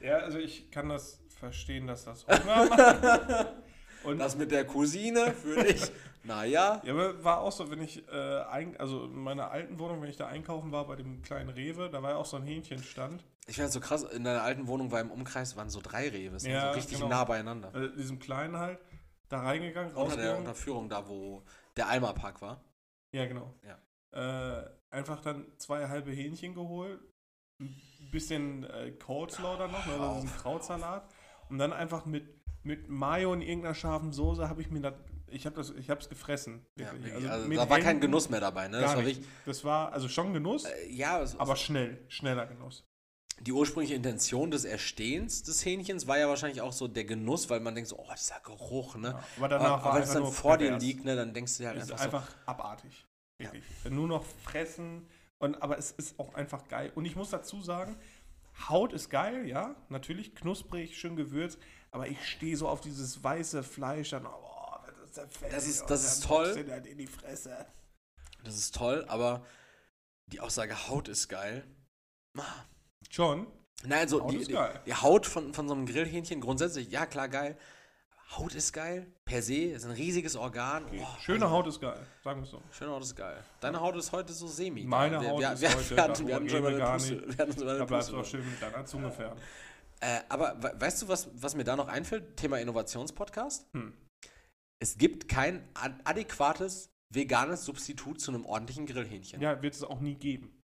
[0.00, 3.46] Ja, also ich kann das verstehen, dass das Hunger macht.
[4.04, 5.90] Und Das mit der Cousine für dich,
[6.24, 6.82] naja.
[6.84, 10.10] Ja, aber war auch so, wenn ich, äh, ein, also in meiner alten Wohnung, wenn
[10.10, 13.24] ich da einkaufen war, bei dem kleinen Rewe, da war ja auch so ein Hähnchenstand.
[13.46, 16.44] Ich es so krass, in deiner alten Wohnung war im Umkreis waren so drei Reves,
[16.44, 17.08] Ja, so richtig genau.
[17.08, 17.70] nah beieinander.
[17.72, 18.78] Also diesem kleinen halt,
[19.28, 20.38] da reingegangen, Unter der rausgegangen.
[20.40, 21.42] Unterführung da, wo
[21.76, 22.64] der Alma-Park war.
[23.12, 23.54] Ja, genau.
[23.62, 23.78] Ja.
[24.60, 27.00] Äh, einfach dann zwei halbe Hähnchen geholt,
[27.60, 27.74] ein
[28.10, 31.08] bisschen äh, Coleslaw dann noch, also diesen auf, Krautsalat.
[31.48, 32.26] Und dann einfach mit,
[32.62, 34.94] mit Mayo und irgendeiner scharfen Soße habe ich mir das,
[35.28, 36.64] ich habe das, ich habe es gefressen.
[36.76, 36.90] Ja,
[37.30, 38.80] also, mit da war kein Genuss mehr dabei, ne?
[38.80, 39.04] Das war
[39.46, 42.84] Das war, also schon Genuss, äh, ja, es, aber schnell, schneller Genuss.
[43.40, 47.60] Die ursprüngliche Intention des Erstehens des Hähnchens war ja wahrscheinlich auch so der Genuss, weil
[47.60, 49.08] man denkt so, oh, dieser Geruch, ne?
[49.08, 51.56] Ja, aber danach aber aber wenn es dann nur vor dir liegt, ne, dann denkst
[51.56, 53.06] du dir halt ist einfach, einfach, abartig.
[53.38, 53.64] Wirklich.
[53.90, 55.08] Nur noch fressen.
[55.38, 56.92] Und, aber es ist auch einfach geil.
[56.94, 57.96] Und ich muss dazu sagen,
[58.68, 61.58] Haut ist geil, ja, natürlich knusprig, schön gewürzt,
[61.90, 64.76] aber ich stehe so auf dieses weiße Fleisch, dann, oh,
[65.12, 66.64] das ist Das ist- das ist toll.
[66.64, 67.66] das in die Fresse.
[68.38, 69.44] so, das ist toll, aber
[70.28, 71.66] die Aussage Haut ist geil.
[72.38, 72.64] Ah.
[73.14, 73.46] Schon,
[73.84, 74.80] Nein, also Haut die, ist die, geil.
[74.86, 77.56] die Haut von, von so einem Grillhähnchen grundsätzlich, ja klar, geil.
[78.36, 80.84] Haut ist geil, per se, ist ein riesiges Organ.
[80.86, 81.00] okay.
[81.00, 82.60] Oh, schöne also, Haut ist geil, sagen wir es so.
[82.72, 83.40] Schöne Haut ist geil.
[83.60, 84.82] Deine Haut ist heute so semi.
[84.82, 87.14] Meine wir, Haut wir, ist wir, heute- wir hatten, wir hatten schon wir eine Puste.
[87.14, 87.38] nicht.
[87.38, 89.38] Wir hatten eine Da bleibst du auch schön mit deiner Zunge fern.
[90.00, 92.36] Äh, aber we weißt du, was, was mir da noch einfällt?
[92.36, 93.68] Thema Innovationspodcast.
[93.74, 93.96] Hm.
[94.80, 99.40] Es gibt kein ad adäquates veganes Substitut zu einem ordentlichen Grillhähnchen.
[99.40, 100.63] Ja, wird es auch nie geben.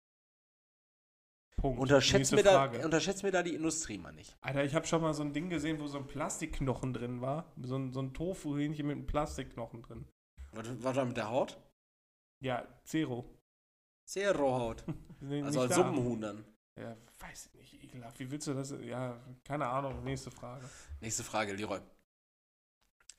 [1.58, 1.80] Punkt.
[1.80, 4.34] Unterschätzt mir, da, unterschätzt mir da die Industrie mal nicht.
[4.40, 7.52] Alter, ich habe schon mal so ein Ding gesehen, wo so ein Plastikknochen drin war.
[7.62, 10.06] So ein, so ein Tofu-Hähnchen mit einem Plastikknochen drin.
[10.52, 11.58] Was, war mit der Haut?
[12.40, 13.28] Ja, Zero.
[14.06, 14.84] Zero-Haut.
[15.20, 15.74] Also als da.
[15.74, 16.44] Suppenhuhn dann.
[16.80, 18.20] Ja, weiß ich nicht, ekelhaft.
[18.20, 18.72] Wie willst du das?
[18.82, 20.04] Ja, keine Ahnung.
[20.04, 20.64] Nächste Frage.
[21.00, 21.80] Nächste Frage, Leroy.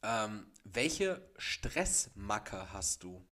[0.01, 3.27] Ähm, welche Stressmacke hast du?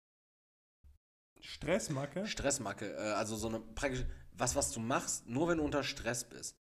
[1.40, 2.26] Stressmacke?
[2.26, 4.06] Stressmacke, äh, also so eine praktisch,
[4.38, 6.58] was, was du machst, nur wenn du unter Stress bist.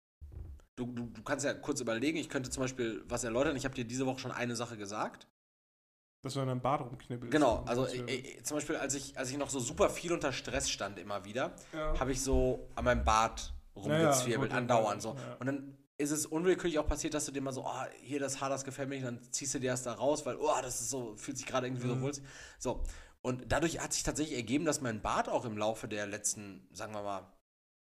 [0.76, 3.56] Du, du, du kannst ja kurz überlegen, ich könnte zum Beispiel was erläutern.
[3.56, 5.28] Ich habe dir diese Woche schon eine Sache gesagt.
[6.22, 7.32] Dass du in deinem Bad rumknibbelst.
[7.32, 10.12] Genau, also das äh, äh, zum Beispiel, als ich, als ich noch so super viel
[10.12, 11.98] unter Stress stand immer wieder, ja.
[12.00, 15.16] habe ich so an meinem Bart rumgezwirbelt, andauernd ja, so.
[15.16, 15.36] ja.
[15.40, 18.40] Und dann ist es unwillkürlich auch passiert, dass du dir mal so, oh, hier das
[18.42, 20.80] Haar, das gefällt mir nicht, dann ziehst du dir das da raus, weil, oh, das
[20.82, 22.02] ist so, fühlt sich gerade irgendwie so Mhm.
[22.02, 22.12] wohl.
[22.58, 22.84] So.
[23.22, 26.94] Und dadurch hat sich tatsächlich ergeben, dass mein Bart auch im Laufe der letzten, sagen
[26.94, 27.28] wir mal,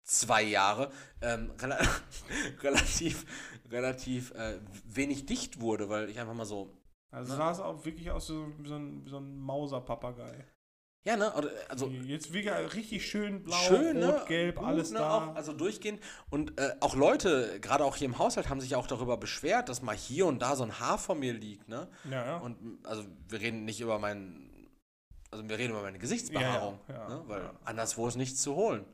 [0.08, 0.92] zwei Jahre
[1.22, 1.78] ähm, rela
[2.64, 3.26] relativ,
[3.70, 6.74] relativ äh, wenig dicht wurde, weil ich einfach mal so,
[7.12, 7.38] Also ne?
[7.38, 10.46] sah es auch wirklich aus so, wie so ein, wie so ein Mauser-Papagei.
[11.04, 11.34] ja, ne,
[11.70, 14.14] also Jetzt wirklich richtig schön blau, schön, ne?
[14.14, 15.00] rot, gelb, Gut, alles ne?
[15.00, 15.18] da.
[15.32, 16.02] Auch, also durchgehend.
[16.30, 19.82] Und äh, auch Leute, gerade auch hier im Haushalt, haben sich auch darüber beschwert, dass
[19.82, 21.88] mal hier und da so ein Haar von mir liegt, ne?
[22.10, 22.38] ja, ja.
[22.38, 24.70] Und also wir reden nicht über meinen,
[25.32, 27.24] also wir reden über meine Gesichtsbehaarung, Ja, ja, ja, ne?
[27.28, 28.86] weil anderswo ist nichts zu holen.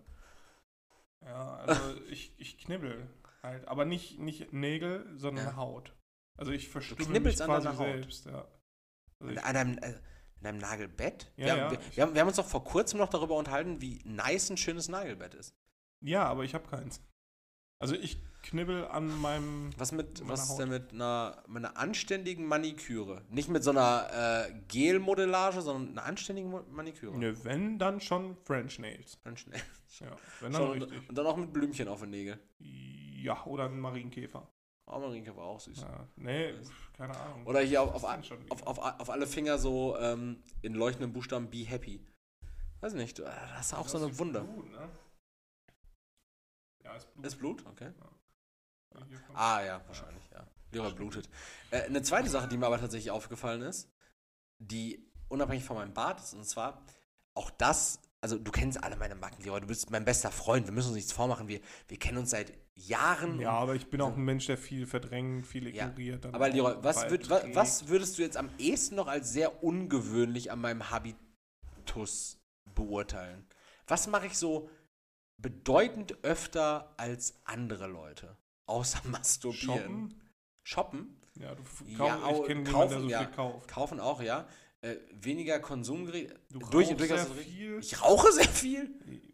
[1.25, 3.09] Ja, also ich, ich knibbel
[3.41, 3.67] halt.
[3.67, 5.55] Aber nicht, nicht Nägel, sondern Ja.
[5.55, 5.93] Haut.
[6.37, 7.77] Also ich verstümmel knibbelst mich an quasi Haut.
[7.77, 8.47] selbst, ja.
[9.19, 11.31] Also An ich, deinem, äh, an deinem Nagelbett?
[11.37, 11.71] Ja, wir, haben, ja.
[11.71, 14.57] wir, wir, haben, wir haben uns doch vor kurzem noch darüber unterhalten, wie nice ein
[14.57, 15.55] schönes Nagelbett ist.
[16.01, 17.01] ja, aber ich habe keins.
[17.79, 19.71] Also ich knibbel an meinem.
[19.77, 23.23] Was mit, was ist denn mit einer, mit einer anständigen Maniküre?
[23.29, 27.17] Nicht mit so einer äh, Gel-Modellage, sondern einer anständigen Mo- Maniküre.
[27.17, 29.17] Ne, wenn, dann schon French Nails.
[29.23, 29.61] Ganz schnell.
[29.99, 30.07] Ja,
[30.39, 31.07] wenn dann Schon, richtig.
[31.07, 32.39] und dann auch mit Blümchen auf den Nägeln.
[32.57, 34.51] Ja, oder ein Marienkäfer.
[34.87, 35.81] Oh, Marinke war auch süß.
[35.81, 36.51] Ja, nee,
[36.97, 37.45] keine Ahnung.
[37.45, 40.73] Oder hier auf, auf, ist denn schon auf, auf, auf alle Finger so ähm, in
[40.73, 42.03] leuchtenden Buchstaben Be Happy.
[42.81, 44.41] Weiß nicht, du, äh, das ist auch so eine ist Wunder.
[44.41, 44.89] Blut, ne?
[46.83, 47.25] Ja, ist Blut.
[47.27, 47.65] Ist Blut?
[47.67, 47.91] Okay.
[47.99, 48.13] Kommt-
[49.33, 50.45] Ah ja, wahrscheinlich, ja.
[50.71, 51.29] Leber blutet.
[51.71, 53.89] Äh, eine zweite Sache, die mir aber tatsächlich aufgefallen ist,
[54.59, 56.85] die unabhängig von meinem Bart ist, und zwar
[57.33, 60.73] auch das, also du kennst alle meine Macken, Leroy, du bist mein bester Freund, wir
[60.73, 63.39] müssen uns nichts vormachen, wir, wir kennen uns seit Jahren.
[63.39, 66.25] Ja, aber ich bin auch ein Mensch, der viel verdrängt, viel Ja, ignoriert.
[66.25, 69.63] dann Aber Leroy, was, würd, wa, was würdest du jetzt am ehesten noch als sehr
[69.63, 72.39] ungewöhnlich an meinem Habitus
[72.73, 73.45] beurteilen?
[73.87, 74.69] Was mache ich so
[75.37, 78.37] bedeutend öfter als andere Leute?
[78.65, 80.09] Außer masturbieren.
[80.11, 80.21] Shoppen?
[80.63, 81.21] Shoppen?
[81.35, 83.19] Ja, du Ja, kauf, au- ich kenne niemanden, der kaufen, so ja.
[83.19, 83.67] viel kauft.
[83.67, 84.47] Kaufen auch, ja.
[84.81, 86.39] Äh, weniger Konsumgerät.
[86.51, 87.53] Du Durch- rauchst durchaus sehr richtig.
[87.55, 87.79] viel.
[87.79, 89.31] Ich rauche sehr viel.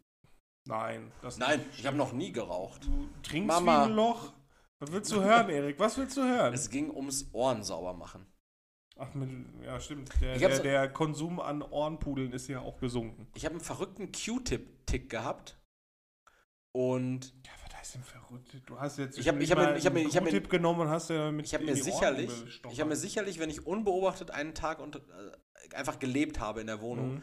[0.66, 1.80] Nein, das Nein, nicht.
[1.80, 2.86] ich habe noch nie geraucht.
[2.86, 3.82] Du trinkst Mama.
[3.86, 4.34] wie ein Loch.
[4.80, 5.80] Was willst du hören, Erik?
[5.80, 6.54] Was willst du hören?
[6.54, 8.26] Es ging ums Ohren sauber machen.
[8.96, 9.30] Ach, mit,
[9.64, 10.10] ja, stimmt.
[10.22, 13.28] Der, der, der Konsum an Ohrenpudeln ist ja auch gesunken.
[13.34, 15.58] Ich habe einen verrückten Q-Tip-Tick gehabt.
[16.72, 17.52] Und Ja,
[17.94, 18.62] Das verrückt.
[18.66, 20.30] Du hast jetzt Ich hab- ich hab mir- ich hab mir- einen ich hab mir-
[20.32, 22.32] Q-Tip genommen und hast ja mit Ich habe mir sicherlich,
[22.72, 25.00] ich habe mir sicherlich, wenn ich unbeobachtet einen Tag und, äh,
[25.76, 27.22] einfach gelebt habe in der Wohnung, Mhm.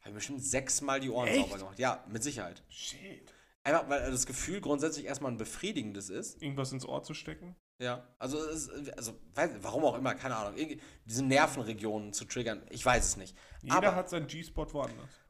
[0.00, 1.40] habe ich bestimmt sechsmal die Ohren Echt?
[1.40, 1.78] sauber gemacht.
[1.78, 2.62] Ja, mit Sicherheit.
[2.68, 3.32] Shit.
[3.64, 6.40] Einfach, weil das Gefühl grundsätzlich erstmal ein befriedigendes ist.
[6.42, 7.54] Irgendwas ins Ohr zu stecken?
[7.80, 10.58] Ja, also, es, also weiß, warum auch immer, keine Ahnung.
[11.04, 13.36] Diese Nervenregionen zu triggern, ich weiß es nicht.
[13.62, 15.20] Jeder Aber- hat seinen G-Spot woanders.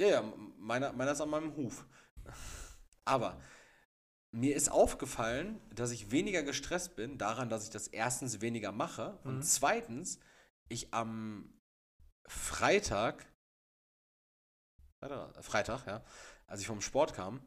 [0.00, 0.24] Ja, ja,
[0.58, 1.84] meiner, meiner ist an meinem Huf.
[3.04, 3.40] Aber
[4.34, 9.18] mir ist aufgefallen, dass ich weniger gestresst bin, daran, dass ich das erstens weniger mache
[9.24, 9.42] und Mhm.
[9.42, 10.18] zweitens
[10.68, 11.52] ich am
[12.28, 13.26] Freitag,
[15.40, 16.02] Freitag, ja,
[16.46, 17.40] als ich vom Sport kam,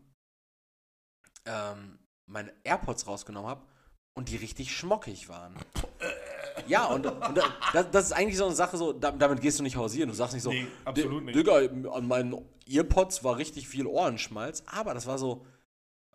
[1.46, 3.66] ähm, meine AirPods rausgenommen habe
[4.18, 5.56] und die richtig schmockig waren.
[6.68, 7.38] Ja, und, und
[7.74, 10.08] das, das ist eigentlich so eine Sache, so, da- damit gehst du nicht hausieren.
[10.10, 11.36] Du sagst nicht so, Nee, absolut "Di- nicht.
[11.36, 11.58] Digga,
[11.92, 15.46] an meinen Earpods war richtig viel Ohrenschmalz, aber das war so,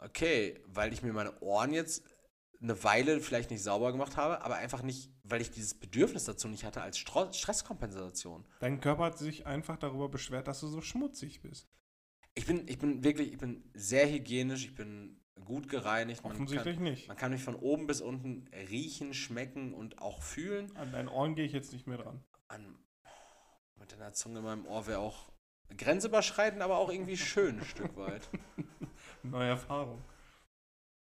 [0.01, 2.05] okay, weil ich mir meine Ohren jetzt
[2.62, 6.48] eine Weile vielleicht nicht sauber gemacht habe, aber einfach nicht, weil ich dieses Bedürfnis dazu
[6.48, 8.44] nicht hatte als Stro Stresskompensation.
[8.59, 11.68] Dein Körper hat sich einfach darüber beschwert, dass du so schmutzig bist.
[12.34, 16.22] Ich bin, ich bin wirklich, ich bin sehr hygienisch, ich bin gut gereinigt.
[16.22, 17.09] Man Offensichtlich kann, nicht.
[17.09, 20.74] man kann mich von oben bis unten riechen, schmecken und auch fühlen.
[20.76, 22.22] An deinen Ohren gehe ich jetzt nicht mehr dran.
[22.48, 22.78] An,
[23.76, 25.32] mit deiner Zunge in meinem Ohr wäre auch
[25.76, 28.28] grenzüberschreitend, aber auch irgendwie schön ein Stück weit.
[29.23, 30.03] Neue Erfahrung.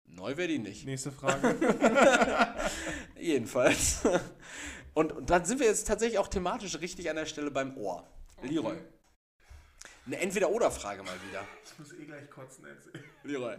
[0.06, 0.84] Neu wäre die nicht.
[0.84, 1.56] Nächste Frage.
[3.18, 4.00] Jedenfalls.
[4.94, 8.06] Und, und dann sind wir jetzt tatsächlich auch thematisch richtig an der Stelle beim Ohr.
[8.42, 8.76] Leroy.
[10.06, 11.44] Eine Entweder-Oder-Frage mal wieder.
[11.64, 13.04] Ich muss eh gleich kotzen erzählen.
[13.22, 13.56] Leroy.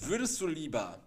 [0.00, 0.98] Würdest du lieber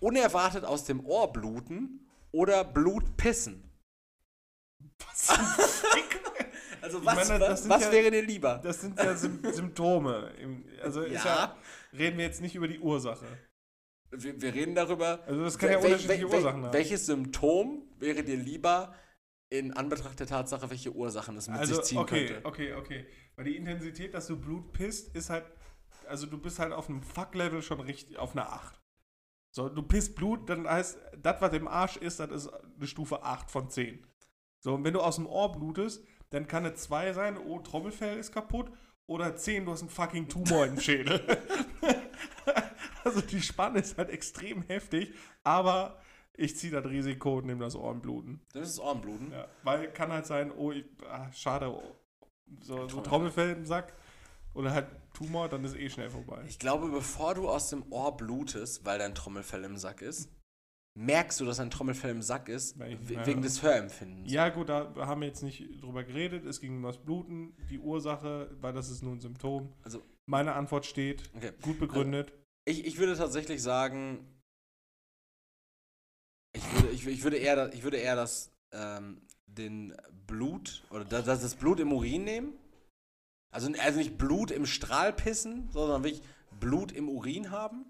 [0.00, 3.70] unerwartet aus dem Ohr bluten oder Blut pissen?
[6.80, 8.60] Also Ich was, meine, was, was ja- wäre dir lieber?
[8.62, 10.30] Das sind ja Sym Symptome.
[10.82, 11.24] Also Ja.
[11.24, 11.56] ja,
[11.96, 13.26] reden wir jetzt nicht über die Ursache.
[14.10, 15.20] Wir, wir reden darüber.
[15.26, 16.72] Also das kann ja wel- unterschiedliche wel- Ursachen haben.
[16.72, 18.94] Welches Symptom wäre dir lieber
[19.50, 22.46] in Anbetracht der Tatsache, welche Ursachen es mit Also sich ziehen okay, könnte?
[22.46, 23.06] okay, okay.
[23.36, 25.44] Weil die Intensität, dass du Blut pisst, ist halt,
[26.06, 28.80] also du bist halt auf einem Fuck-Level schon richtig, auf einer 8.
[29.54, 33.22] So, du pisst Blut, dann heißt, das, was im Arsch ist, das ist eine Stufe
[33.22, 34.04] 8 von 10.
[34.60, 38.18] So, und wenn du aus dem Ohr blutest, dann kann eine 2 sein, oh, Trommelfell
[38.18, 38.72] ist kaputt,
[39.06, 41.20] oder 10, du hast einen fucking Tumor im Schädel.
[43.04, 46.00] also die Spanne ist halt extrem heftig, aber
[46.36, 48.40] ich ziehe das Risiko und nehme das Ohrenbluten.
[48.52, 49.30] Das ist Ohrenbluten.
[49.32, 51.96] Ja, weil kann halt sein, oh, ich, ah, schade, oh,
[52.60, 53.02] so, so Trommelfell.
[53.02, 53.94] Trommelfell im Sack
[54.54, 56.44] oder halt Tumor, dann ist eh schnell vorbei.
[56.48, 60.30] Ich glaube, bevor du aus dem Ohr blutest, weil dein Trommelfell im Sack ist,
[60.96, 64.30] merkst du, dass dein Trommelfell im Sack ist, ich- wegen des Hörempfindens.
[64.30, 66.44] Ja, gut, da haben wir jetzt nicht drüber geredet.
[66.44, 69.72] Es ging um das Bluten, die Ursache, weil das ist nur ein Symptom.
[69.82, 71.52] Also- Meine Antwort steht, Okay.
[71.62, 72.32] gut begründet.
[72.64, 74.26] Ich, ich würde tatsächlich sagen,
[76.54, 79.94] ich würde, ich, ich würde eher, ich würde eher das, ähm, den
[80.26, 82.54] Blut oder das, das Blut im Urin nehmen.
[83.52, 86.22] Also, also nicht Blut im Strahl pissen, sondern wirklich
[86.58, 87.84] Blut im Urin haben.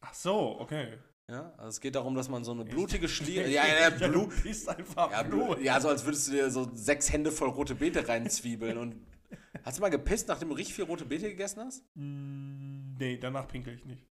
[0.00, 0.98] Ach so, okay.
[1.30, 3.48] Ja, also es geht darum, dass man so eine blutige Schliere.
[3.50, 4.32] Ja, Ja, ja, Blut.
[4.32, 5.60] Du bist einfach Ja, Blut.
[5.60, 8.76] Ja, so als würdest du dir so sechs Hände voll rote Beete reinzwiebeln.
[8.78, 8.96] und
[9.64, 11.84] hast du mal gepisst, nachdem du richtig viel rote Beete gegessen hast?
[11.94, 14.04] Mm, Nee, danach pinkel ich nicht.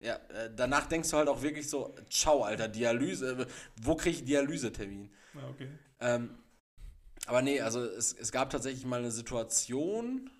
[0.00, 3.46] Ja, äh, danach denkst du halt auch wirklich so, ciao, Alter, Dialyse, äh,
[3.82, 5.10] wo krieg ich Dialysetermin?
[5.34, 5.68] Ja, okay.
[6.00, 6.38] Ähm,
[7.26, 10.30] aber nee, also es, es gab tatsächlich mal eine Situation,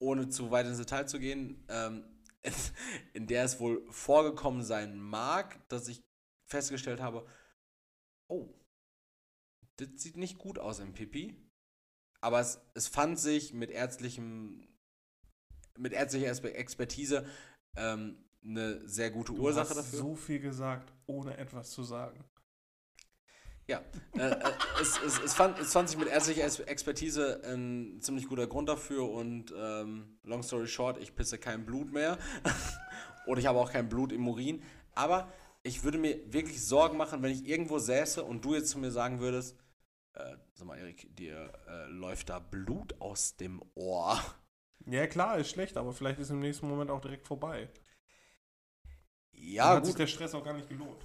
[0.00, 2.04] ohne zu weit ins Detail zu gehen, ähm,
[3.14, 6.02] in der es wohl vorgekommen sein mag, dass ich
[6.48, 7.26] festgestellt habe,
[8.28, 8.52] oh,
[9.76, 11.36] das sieht nicht gut aus im Pipi.
[12.20, 14.68] Aber es, es fand sich mit ärztlichem,
[15.76, 17.26] mit ärztlicher Expertise
[17.76, 19.98] ähm, eine sehr gute Du Ursache hast dafür.
[19.98, 22.24] so viel gesagt, ohne etwas zu sagen.
[23.72, 23.80] Ja,
[24.14, 28.46] äh, äh, es, es, es, fand, es fand sich mit ärztlicher Expertise ein ziemlich guter
[28.46, 32.18] Grund dafür und ähm, long story short, ich pisse kein Blut mehr
[33.26, 34.62] und ich habe auch kein Blut im Urin,
[34.94, 35.32] aber
[35.62, 38.90] ich würde mir wirklich Sorgen machen, wenn ich irgendwo säße und du jetzt zu mir
[38.90, 39.56] sagen würdest,
[40.12, 44.20] äh, sag mal Erik, dir äh, läuft da Blut aus dem Ohr.
[44.84, 47.70] Ja, klar, ist schlecht, aber vielleicht ist im nächsten Moment auch direkt vorbei.
[49.32, 50.00] Ja, Dann hat sich gut.
[50.00, 51.00] der Stress auch gar nicht gelohnt.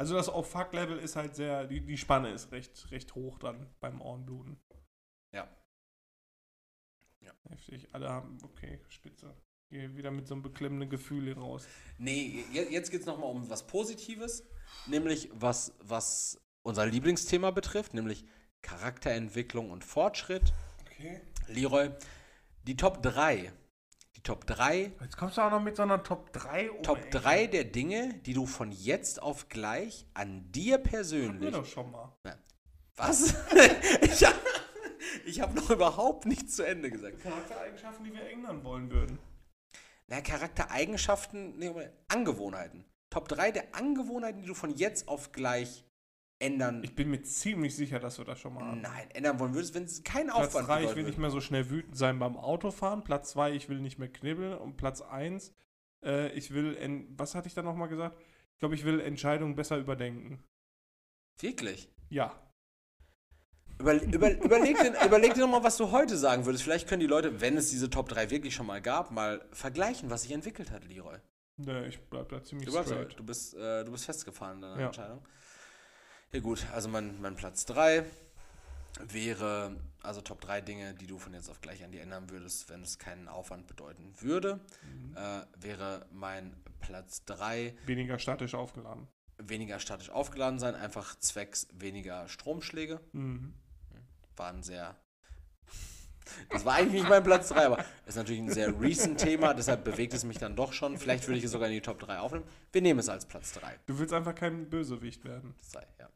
[0.00, 4.00] Also das Auf-Fuck-Level ist halt sehr, die, die Spanne ist recht, recht hoch dann beim
[4.00, 4.58] Ohrenbluten.
[5.30, 5.46] Ja.
[7.20, 7.32] Ja.
[7.50, 7.86] Heftig.
[7.92, 9.34] Alle haben, okay, spitze.
[9.68, 11.66] Gehe wieder mit so einem beklemmenden Gefühl hier raus.
[11.98, 14.42] Nee, je- jetzt geht es nochmal um was Positives,
[14.86, 18.24] nämlich was, was unser Lieblingsthema betrifft, nämlich
[18.62, 20.54] Charakterentwicklung und Fortschritt.
[20.86, 21.20] Okay.
[21.46, 21.90] Leroy,
[22.62, 23.52] die Top 3.
[24.20, 26.82] Die Top 3, Jetzt kommst du auch noch mit so einer Top 3 um.
[26.82, 27.10] Top ey.
[27.10, 31.50] 3 der Dinge, die du von jetzt auf gleich an dir Hatten wir persönlich.
[31.54, 32.14] doch schon mal.
[32.96, 33.30] Was?
[34.02, 34.36] ich habe
[35.26, 37.22] hab noch überhaupt nichts zu Ende gesagt.
[37.22, 39.18] Charaktereigenschaften, die wir ändern wollen würden.
[40.06, 41.72] Na, Charaktereigenschaften, nee,
[42.08, 42.84] Angewohnheiten.
[43.08, 45.86] Top 3 der Angewohnheiten, die du von jetzt auf gleich
[46.40, 46.82] ändern.
[46.82, 48.80] Ich bin mir ziemlich sicher, dass wir das schon mal hatten.
[48.80, 51.40] Nein, ändern wollen würdest, wenn es keinen Platz Aufwand 3, ich will nicht mehr so
[51.40, 53.04] schnell wütend sein beim Autofahren.
[53.04, 54.58] Platz 2, ich will nicht mehr knibbeln.
[54.58, 55.54] Und Platz 1,
[56.04, 58.18] äh, ich will, was hatte ich da nochmal gesagt?
[58.54, 60.42] Ich glaube, ich will Entscheidungen besser überdenken.
[61.38, 61.88] Wirklich?
[62.08, 62.32] Ja.
[63.78, 66.64] Über, über, überleg, dir, überleg dir nochmal, was du heute sagen würdest.
[66.64, 70.10] Vielleicht können die Leute, wenn es diese Top 3 wirklich schon mal gab, mal vergleichen,
[70.10, 71.16] was sich entwickelt hat, Leroy.
[71.56, 73.18] Ne, ich bleib da ziemlich Du, straight.
[73.18, 74.86] du, bist, äh, du bist festgefahren in deiner Ja.
[74.86, 75.22] Entscheidung.
[76.32, 78.04] Ja gut, also mein, mein Platz 3
[79.08, 82.68] wäre, also Top 3 Dinge, die du von jetzt auf gleich an dir ändern würdest,
[82.70, 85.16] wenn es keinen Aufwand bedeuten würde, Mhm.
[85.16, 89.08] äh, wäre mein Platz 3 Weniger statisch aufgeladen.
[89.38, 93.00] weniger statisch aufgeladen sein, einfach zwecks weniger Stromschläge.
[93.12, 93.54] Mhm.
[94.36, 94.96] Waren sehr...
[96.50, 99.82] Das war eigentlich nicht mein Platz 3, aber ist natürlich ein sehr recent Thema, deshalb
[99.82, 100.96] bewegt es mich dann doch schon.
[100.96, 102.44] Vielleicht würde ich es sogar in die Top 3 aufnehmen.
[102.70, 103.80] Wir nehmen es als Platz 3.
[103.86, 105.54] Du willst einfach kein Bösewicht werden.
[105.72, 106.08] 3, ja.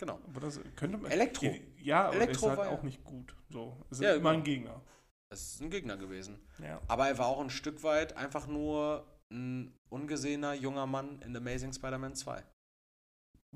[0.00, 0.18] Genau.
[0.26, 1.10] Aber das könnte man.
[1.10, 1.54] Elektro.
[1.78, 3.36] Ja, aber Elektro ist halt war ja- auch nicht gut.
[3.50, 3.76] So.
[3.90, 4.38] Es ist Ja, immer genau.
[4.38, 4.82] ein Gegner.
[5.30, 6.40] Es ist ein Gegner gewesen.
[6.58, 6.80] Ja.
[6.88, 11.72] Aber er war auch ein Stück weit einfach nur ein ungesehener junger Mann in Amazing
[11.74, 12.42] Spider-Man 2.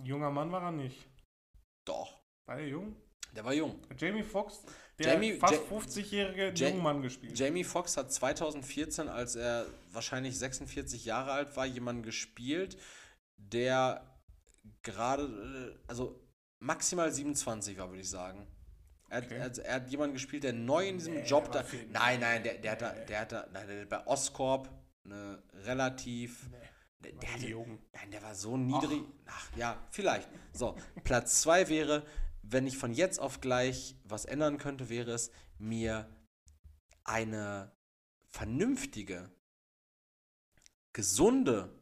[0.04, 1.08] Junger Mann war er nicht.
[1.86, 2.94] Doch, War er jung?
[3.34, 3.80] der war jung.
[3.98, 4.62] Jamie Foxx,
[4.98, 7.38] der Jamie- fast Ja- 50-jährige Ja- jungen Mann gespielt.
[7.38, 12.76] Jamie Foxx hat 2014, als er wahrscheinlich 46 Jahre alt war, jemanden gespielt,
[13.36, 14.06] der
[14.82, 15.24] gerade,
[15.74, 16.20] äh, also
[16.64, 18.46] maximal 27 war, würde ich sagen.
[19.10, 19.40] Er, hat- Okay.
[19.40, 21.64] hat- er hat jemanden gespielt, der neu in diesem Nee, Job da.
[21.90, 24.70] Nein, nein, der, der, hat da, der hat da, nein, der hat bei Oscorp
[25.04, 26.48] eine relativ.
[26.50, 26.56] Nee,
[27.00, 27.78] Der, war der hatte.
[27.92, 29.02] Nein, der war so niedrig.
[29.26, 30.28] Ach, ja, vielleicht.
[30.52, 32.04] So, Platz 2 wäre,
[32.42, 36.08] wenn ich von jetzt auf gleich was ändern könnte, wäre es mir
[37.04, 37.72] eine
[38.28, 39.30] vernünftige,
[40.92, 41.78] gesunde,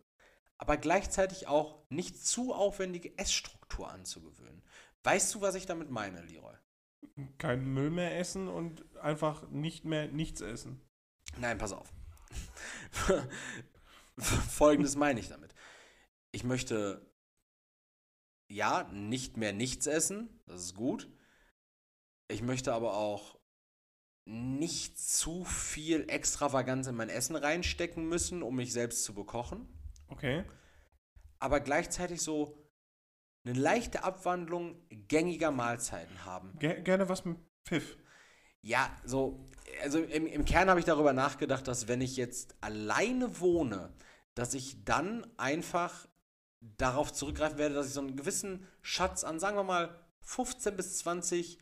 [0.58, 4.62] aber gleichzeitig auch nicht zu aufwendige Essstruktur anzugewöhnen.
[5.04, 6.54] Weißt du, was ich damit meine, Leroy?
[7.38, 10.80] Kein Müll mehr essen und einfach nicht mehr nichts essen.
[11.38, 11.92] Nein, pass auf.
[14.18, 15.54] Folgendes meine ich damit.
[16.30, 17.10] Ich möchte
[18.48, 21.10] ja nicht mehr nichts essen, das ist gut.
[22.28, 23.38] Ich möchte aber auch
[24.24, 29.68] nicht zu viel Extravaganz in mein Essen reinstecken müssen, um mich selbst zu bekochen.
[30.08, 30.44] Okay.
[31.38, 32.61] Aber gleichzeitig so
[33.44, 36.56] eine leichte Abwandlung gängiger Mahlzeiten haben.
[36.58, 37.96] Ger gerne was mit Pfiff.
[38.60, 39.48] Ja, so,
[39.82, 43.92] also im, im Kern habe ich darüber nachgedacht, dass wenn ich jetzt alleine wohne,
[44.34, 46.06] dass ich dann einfach
[46.60, 50.98] darauf zurückgreifen werde, dass ich so einen gewissen Schatz an, sagen wir mal, 15 bis
[50.98, 51.58] 20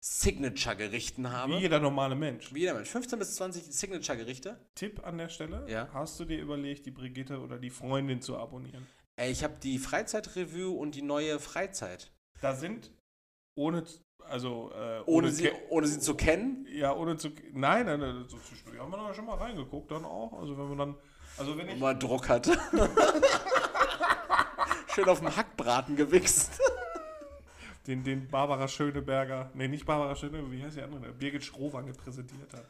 [0.00, 1.52] Signature-Gerichten habe.
[1.52, 2.52] Wie jeder normale Mensch.
[2.52, 2.88] Wie jeder Mensch.
[2.88, 4.58] 15 bis 20 Signature-Gerichte.
[4.74, 5.66] Tipp an der Stelle.
[5.68, 5.88] Ja.
[5.92, 8.86] Hast du dir überlegt, die Brigitte oder die Freundin zu abonnieren?
[9.20, 12.10] Äh, Ich habe die Freizeitreview und die neue Freizeit.
[12.40, 12.90] Da sind,
[13.54, 13.84] ohne,
[14.24, 16.66] also, äh, Ohne, sie, Ke- ohne sie zu kennen.
[16.72, 17.28] Ja, ohne zu.
[17.52, 20.38] Nein, nein, nein, so zwischendurch haben wir da schon mal reingeguckt, dann auch.
[20.40, 20.94] Also, wenn man dann.
[21.38, 21.78] Also, wenn ich.
[21.78, 22.58] mal Druck hatte.
[24.94, 26.60] Schön auf dem Hackbraten gewichst.
[27.86, 29.50] Den, den Barbara Schöneberger.
[29.54, 31.12] Nee, nicht Barbara Schöneberger, wie heißt die andere?
[31.12, 32.66] Birgit Schrowange präsentiert hat.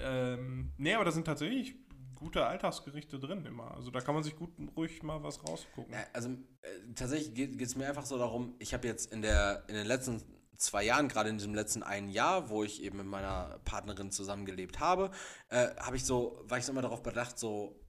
[0.00, 1.74] Ähm, nee, aber da sind tatsächlich
[2.20, 3.74] gute Alltagsgerichte drin immer.
[3.74, 5.92] Also, da kann man sich gut ruhig mal was rausgucken.
[5.92, 9.64] Ja, also äh, tatsächlich geht es mir einfach so darum, ich habe jetzt in, der,
[9.66, 10.22] in den letzten
[10.56, 14.78] zwei Jahren, gerade in diesem letzten einen Jahr, wo ich eben mit meiner Partnerin zusammengelebt
[14.78, 15.10] habe,
[15.48, 17.80] äh, habe ich so, war ich so immer darauf bedacht, so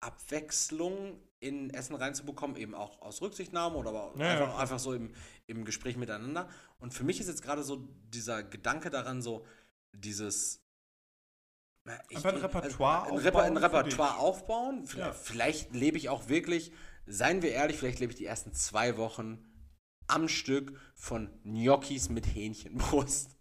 [0.00, 4.60] Abwechslung in Essen reinzubekommen, eben auch aus Rücksichtnahme oder aber Ja, ja, einfach, klar.
[4.60, 5.12] einfach so im,
[5.46, 6.48] im Gespräch miteinander.
[6.78, 9.44] Und für mich ist jetzt gerade so dieser Gedanke daran, so
[9.92, 10.61] dieses
[12.08, 14.86] ich- Einfach ein Repertoire ein, Reper ein aufbauen für Repertoire aufbauen.
[14.86, 15.12] Vielleicht, Ja.
[15.12, 16.72] vielleicht lebe ich auch wirklich,
[17.06, 19.44] seien wir ehrlich, vielleicht lebe ich die ersten zwei Wochen
[20.06, 23.36] am Stück von Gnocchis mit Hähnchenbrust.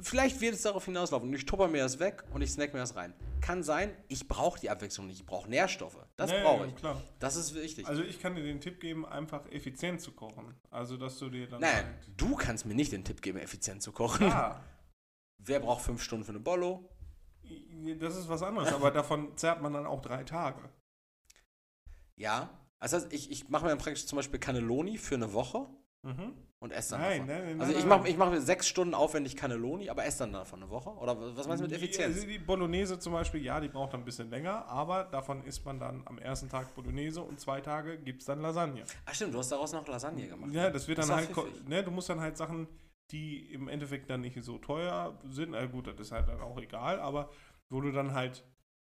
[0.00, 2.96] Vielleicht wird es darauf hinauslaufen ich tupper mir das weg und ich snack mir das
[2.96, 3.14] rein.
[3.40, 5.20] Kann sein, ich brauche die Abwechslung nicht.
[5.20, 5.96] Ich brauche Nährstoffe.
[6.16, 6.74] Das ja, brauche ich.
[6.76, 7.00] Klar.
[7.18, 7.86] Das ist wichtig.
[7.86, 10.54] Also, ich kann dir den Tipp geben, einfach effizient zu kochen.
[10.70, 11.60] Also, dass du dir dann.
[11.62, 11.86] Nein, halt-
[12.18, 14.26] du kannst mir nicht den Tipp geben, effizient zu kochen.
[14.28, 14.62] Ja,
[15.38, 16.88] Wer braucht fünf Stunden für eine Bollo?
[18.00, 20.60] Das ist was anderes, aber davon zerrt man dann auch drei Tage.
[22.16, 22.50] Ja.
[22.80, 25.66] Heißt, ich, ich mache mir dann praktisch zum Beispiel Cannelloni für eine Woche
[26.02, 26.34] Mhm.
[26.60, 27.34] und esse dann Nein, davon.
[27.34, 30.32] nein, nein, also nein, ich mache ich mach sechs Stunden aufwendig Cannelloni, aber esse dann
[30.34, 30.90] davon eine Woche?
[30.90, 32.20] Oder was meinst du mit Effizienz?
[32.20, 35.80] Die, die Bolognese zum Beispiel, ja, die braucht ein bisschen länger, aber davon isst man
[35.80, 38.84] dann am ersten Tag Bolognese und zwei Tage gibt es dann Lasagne.
[39.04, 40.52] Ach stimmt, du hast daraus noch Lasagne gemacht.
[40.52, 42.68] Ja, das wird Das dann halt, ne, du musst dann halt Sachen,
[43.10, 46.58] die im Endeffekt dann nicht so teuer sind, na gut, das ist halt dann auch
[46.58, 47.30] egal, aber
[47.68, 48.44] wo du dann halt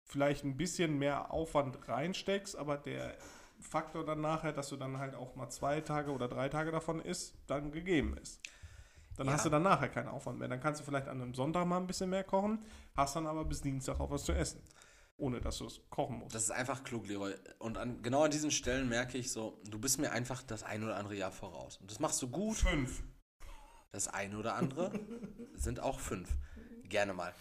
[0.05, 3.16] vielleicht ein bisschen mehr Aufwand reinsteckst, aber der
[3.60, 7.01] Faktor dann nachher, dass du dann halt auch mal zwei Tage oder drei Tage davon
[7.01, 8.40] isst, dann gegeben ist.
[9.16, 9.34] Dann Ja.
[9.34, 10.48] hast du dann nachher keinen Aufwand mehr.
[10.48, 12.64] Dann kannst du vielleicht an einem Sonntag mal ein bisschen mehr kochen,
[12.97, 14.62] hast dann aber bis Dienstag auch was zu essen.
[15.18, 16.34] Ohne dass du es kochen musst.
[16.34, 17.34] Das ist einfach klug, Leroy.
[17.59, 20.82] Und an, genau an diesen Stellen merke ich so, du bist mir einfach das ein
[20.82, 21.76] oder andere Jahr voraus.
[21.76, 22.56] Und das machst du gut.
[22.56, 23.02] Fünf.
[23.93, 24.90] Das eine oder andere
[25.55, 26.28] sind auch fünf.
[26.89, 27.35] Gerne mal.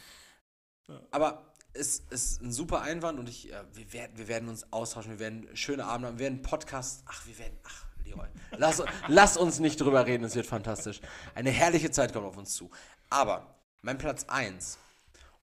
[0.87, 1.01] Ja.
[1.11, 5.11] Aber es ist ein super Einwand und ich, äh, wir, werden, wir werden uns austauschen,
[5.13, 9.37] wir werden schöne Abende haben, wir werden Podcast, ach, wir werden, ach, Leroy, lass, lass
[9.37, 10.99] uns nicht drüber reden, es wird fantastisch.
[11.33, 12.69] Eine herrliche Zeit kommt auf uns zu.
[13.09, 14.77] Aber mein Platz 1,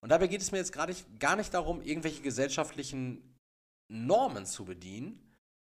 [0.01, 3.37] und dabei geht es mir jetzt gerade nicht, gar nicht darum, irgendwelche gesellschaftlichen
[3.87, 5.19] Normen zu bedienen,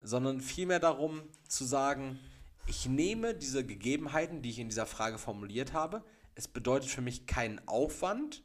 [0.01, 2.19] sondern vielmehr darum zu sagen,
[2.65, 6.03] ich nehme diese Gegebenheiten, die ich in dieser Frage formuliert habe.
[6.35, 8.43] Es bedeutet für mich keinen Aufwand,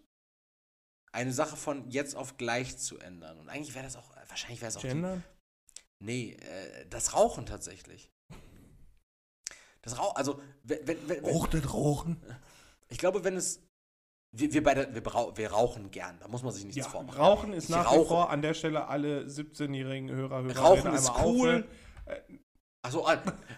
[1.13, 3.39] eine Sache von jetzt auf gleich zu ändern.
[3.39, 4.83] Und eigentlich wäre das auch, wahrscheinlich wäre es auch.
[4.83, 5.23] Die, Gender?
[6.01, 8.11] nee, äh, das Rauchen tatsächlich.
[9.83, 12.23] Das Rauchen, also, wenn, wenn, wenn, das Rauchen?
[12.89, 13.63] ich glaube, wenn es.
[14.31, 17.19] Wir, wir beide, wir, wir rauchen gern, da muss man sich nichts Ja, vormachen.
[17.19, 21.11] Rauchen ist Ich nach wie vor an der Stelle alle 17-jährigen Hörer, Hörer Rauchen ist
[21.25, 21.67] cool.
[22.83, 23.07] Achso,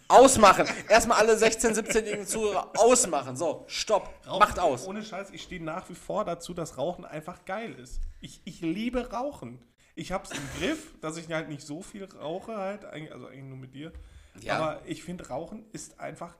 [0.08, 0.66] ausmachen.
[0.88, 3.36] Erstmal alle 16-, 17-jährigen Zuhörer ausmachen.
[3.36, 4.12] So, stopp.
[4.26, 4.86] Macht aus.
[4.86, 8.00] Ohne Scheiß, ich stehe nach wie vor dazu, dass Rauchen einfach geil ist.
[8.20, 9.62] Ich, ich liebe Rauchen.
[9.94, 13.58] Ich hab's im Griff, dass ich halt nicht so viel rauche, halt, also eigentlich nur
[13.58, 13.92] mit dir.
[14.40, 14.56] Ja.
[14.56, 16.34] Aber ich finde, Rauchen ist einfach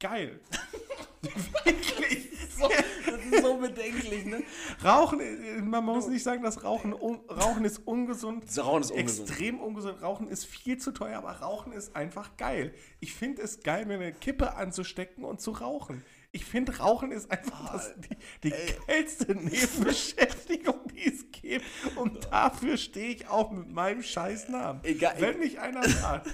[0.00, 0.40] geil.
[1.64, 2.28] Wirklich.
[2.58, 4.42] So, das ist so bedenklich, ne?
[4.82, 8.44] Rauchen, äh, man muss nicht sagen, dass Rauchen, un, Rauchen ist ungesund.
[8.46, 9.28] Das Rauchen ist ungesund.
[9.28, 10.00] Extrem ungesund.
[10.02, 12.72] Rauchen ist viel zu teuer, aber Rauchen ist einfach geil.
[13.00, 16.02] Ich finde es geil, mir eine Kippe anzustecken und zu rauchen.
[16.32, 17.94] Ich finde, Rauchen ist einfach das,
[18.42, 18.54] die, die
[18.86, 21.64] geilste Nebenbeschäftigung, die es gibt.
[21.96, 24.80] Und dafür stehe ich auch mit meinem scheiß Namen.
[24.82, 26.30] Egal- Wenn mich einer sagt,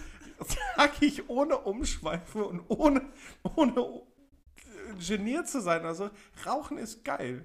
[0.77, 3.13] sag ich ohne Umschweife und ohne,
[3.57, 4.03] ohne
[5.07, 5.85] geniert zu sein.
[5.85, 6.11] Also,
[6.47, 7.45] Rauchen ist geil.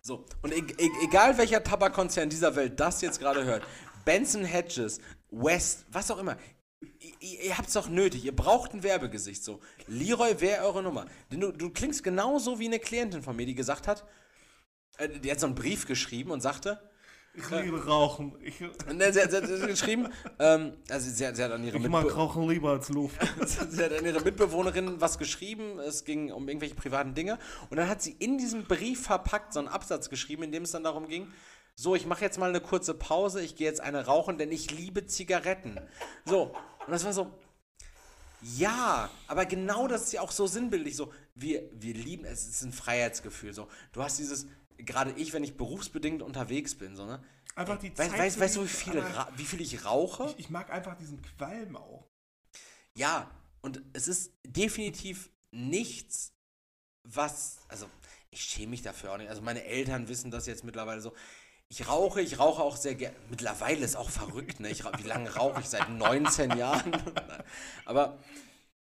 [0.00, 3.64] So, und e e egal welcher Tabakkonzern dieser Welt das jetzt gerade hört,
[4.04, 5.00] Benson Hedges,
[5.30, 6.36] West, was auch immer,
[7.20, 9.42] ihr, habt es doch nötig, ihr braucht ein Werbegesicht.
[9.42, 11.06] So, Leroy wäre eure Nummer.
[11.30, 14.04] Du, du klingst genauso wie eine Klientin von mir, die gesagt hat,
[14.98, 16.90] äh, die hat so einen Brief geschrieben und sagte,
[17.36, 18.36] Ich liebe Rauchen.
[18.42, 20.08] Ich, ne, sie, hat, sie hat geschrieben,
[20.38, 23.20] ähm, also sie hat, sie hat an ihre ich mag Mitbe Rauchen lieber als Luft.
[23.46, 27.38] sie hat an ihre Mitbewohnerin was geschrieben, es ging um irgendwelche privaten Dinge
[27.70, 30.70] und dann hat sie in diesem Brief verpackt so einen Absatz geschrieben, in dem es
[30.70, 31.26] dann darum ging,
[31.74, 34.70] so, ich mache jetzt mal eine kurze Pause, ich gehe jetzt eine rauchen, denn ich
[34.70, 35.80] liebe Zigaretten.
[36.24, 36.54] So,
[36.86, 37.32] und das war so,
[38.42, 42.62] ja, aber genau das ist ja auch so sinnbildlich, so, wir, wir lieben, es ist
[42.62, 44.46] ein Freiheitsgefühl, so, du hast dieses,
[44.78, 47.22] gerade ich, wenn ich berufsbedingt unterwegs bin, so, ne,
[47.56, 49.84] Einfach die weißt, Zeit weißt, weißt du, wie genießen, viel, aber ra- wie viel ich
[49.84, 50.26] rauche?
[50.30, 52.08] Ich, ich mag einfach diesen Qualm auch.
[52.94, 53.30] Ja,
[53.60, 56.32] und es ist definitiv nichts,
[57.04, 57.88] was, also
[58.30, 59.30] ich schäme mich dafür auch nicht.
[59.30, 61.12] Also meine Eltern wissen das jetzt mittlerweile so.
[61.68, 63.16] Ich rauche, ich rauche auch sehr gerne.
[63.30, 64.68] Mittlerweile ist auch verrückt, ne?
[64.70, 65.68] Ich, wie lange rauche ich?
[65.68, 66.92] Seit 19 Jahren.
[67.84, 68.18] Aber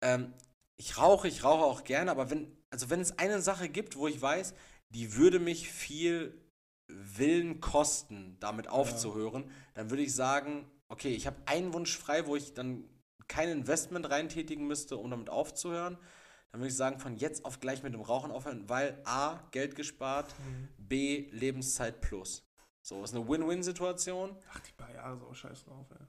[0.02, 0.34] ähm,
[0.78, 4.08] ich rauche, ich rauche auch gerne, aber wenn, also wenn es eine Sache gibt, wo
[4.08, 4.54] ich weiß,
[4.94, 6.40] die würde mich viel
[6.88, 12.36] Willen kosten, damit aufzuhören, dann würde ich sagen, okay, ich habe einen Wunsch frei, wo
[12.36, 12.84] ich dann
[13.28, 15.98] kein Investment reintätigen müsste, um damit aufzuhören.
[16.52, 19.76] Dann würde ich sagen, von jetzt auf gleich mit dem Rauchen aufhören, weil A, Geld
[19.76, 20.36] gespart,
[20.78, 22.46] B, Lebenszeit plus.
[22.84, 24.36] So, ist eine Win-Win-Situation.
[24.52, 26.06] Ach, die paar Jahre auch scheiß drauf, ey.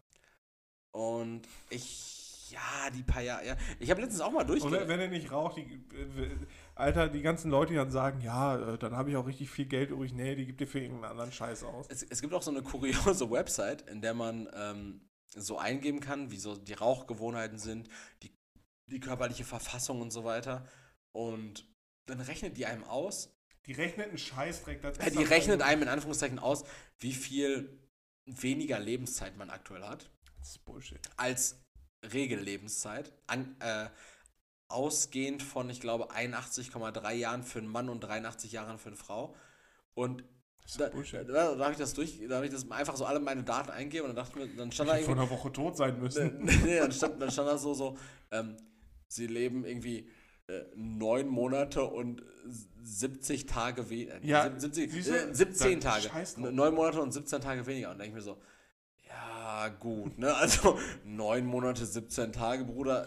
[0.91, 3.57] Und ich, ja, die paar Jahre, ja.
[3.79, 4.87] Ich habe letztens auch mal Und durchge...
[4.87, 6.37] wenn er nicht raucht, die, äh,
[6.77, 9.67] Alter, die ganzen Leute, die dann sagen, ja, äh, dann habe ich auch richtig viel
[9.67, 10.13] Geld übrig.
[10.13, 11.87] Nee, die gibt dir für irgendeinen anderen Scheiß aus.
[11.89, 15.01] Es, es gibt auch so eine kuriose Website, in der man ähm,
[15.37, 17.89] so eingeben kann, wie so die Rauchgewohnheiten sind,
[18.23, 18.37] die,
[18.87, 20.67] die körperliche Verfassung und so weiter.
[21.13, 21.65] Und
[22.07, 23.31] dann rechnet die einem aus,
[23.67, 24.83] Die rechnet einen Scheißdreck.
[24.83, 26.65] Das äh, die rechnet einem in Anführungszeichen aus,
[26.99, 27.79] wie viel
[28.27, 30.99] weniger Lebenszeit man aktuell hat, Das ist Bullshit.
[31.17, 31.61] als
[32.13, 33.13] Regellebenszeit.
[33.27, 33.89] An, äh,
[34.69, 39.35] ausgehend von, ich glaube, 81,3 Jahren für einen Mann und 83 Jahren für eine Frau.
[39.95, 40.25] Und
[40.79, 43.43] da, da, da habe ich das durch, da habe ich das einfach so alle meine
[43.43, 45.43] Daten eingegeben und dann dachte ich mir, dann stand da Ich hätte irgendwie, vor einer
[45.43, 46.39] Woche tot sein müssen.
[46.43, 47.99] nee, nee, dann stand, dann stand da so, so,
[48.31, 48.57] ähm,
[49.07, 50.09] sie leben irgendwie
[50.47, 52.23] äh, neun Monate und
[52.83, 54.25] 70 Tage weniger.
[54.25, 56.11] Ja, 70, siehste, äh, 17 dann Tage.
[56.39, 57.91] Neun Monate und 17 Tage weniger.
[57.91, 58.41] Und da denke ich mir so,
[59.07, 60.35] ja, gut, ne?
[60.37, 63.07] Also neun Monate, 17 Tage, Bruder.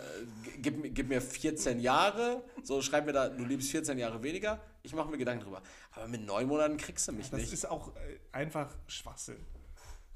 [0.61, 2.43] Gib, mir- gib mir 14 Jahre.
[2.63, 4.59] So, schreib mir da, du liebst 14 Jahre weniger.
[4.84, 5.61] Ich mache mir Gedanken drüber.
[5.91, 7.53] Aber mit neun Monaten kriegst du mich Das nicht.
[7.53, 9.45] ist auch äh, einfach Schwachsinn.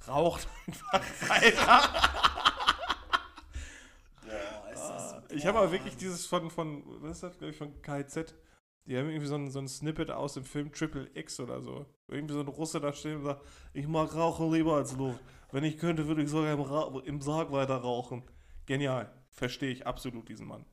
[0.08, 1.90] Raucht einfach weiter.
[4.24, 7.58] Boah, ist das Ich habe aber wirklich dieses von, von was ist das, glaube ich,
[7.58, 8.34] von KZ.
[8.86, 11.86] Die haben irgendwie so ein, so ein Snippet aus dem Film Triple X oder so.
[12.08, 15.20] Irgendwie so ein Russe da stehen und sagt, ich mag Rauchen lieber als Luft.
[15.52, 18.24] Wenn ich könnte, würde ich sogar im, Ra im Sarg weiter rauchen.
[18.66, 19.12] Genial.
[19.32, 20.66] Verstehe ich absolut diesen Mann.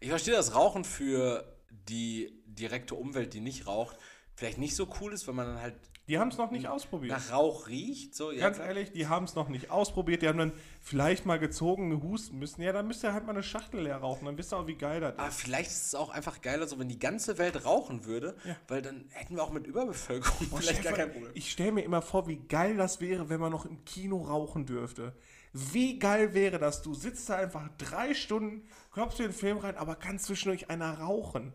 [0.00, 3.96] Ich verstehe, dass Rauchen für die direkte Umwelt, die nicht raucht,
[4.34, 7.12] vielleicht nicht so cool ist, wenn man dann halt Die haben es noch nicht ausprobiert.
[7.12, 8.14] nach Rauch riecht.
[8.14, 10.20] So, ja, Ganz ehrlich, die haben es noch nicht ausprobiert.
[10.20, 10.52] Die haben dann
[10.82, 12.60] vielleicht mal gezogen, gehusten müssen.
[12.60, 14.26] Ja, dann müsst ihr halt mal eine Schachtel leer rauchen.
[14.26, 15.40] Dann wisst ihr auch, wie geil das Aber ist.
[15.40, 18.54] vielleicht ist es auch einfach geiler, so wenn die ganze Welt rauchen würde, Ja.
[18.68, 21.30] weil dann hätten wir auch mit Überbevölkerung Boah, vielleicht gar kein Problem.
[21.34, 24.66] Ich stelle mir immer vor, wie geil das wäre, wenn man noch im Kino rauchen
[24.66, 25.14] dürfte.
[25.54, 26.82] Wie geil wäre das?
[26.82, 30.98] Du sitzt da einfach drei Stunden, kommst dir den Film rein, aber kannst zwischendurch einer
[30.98, 31.54] rauchen.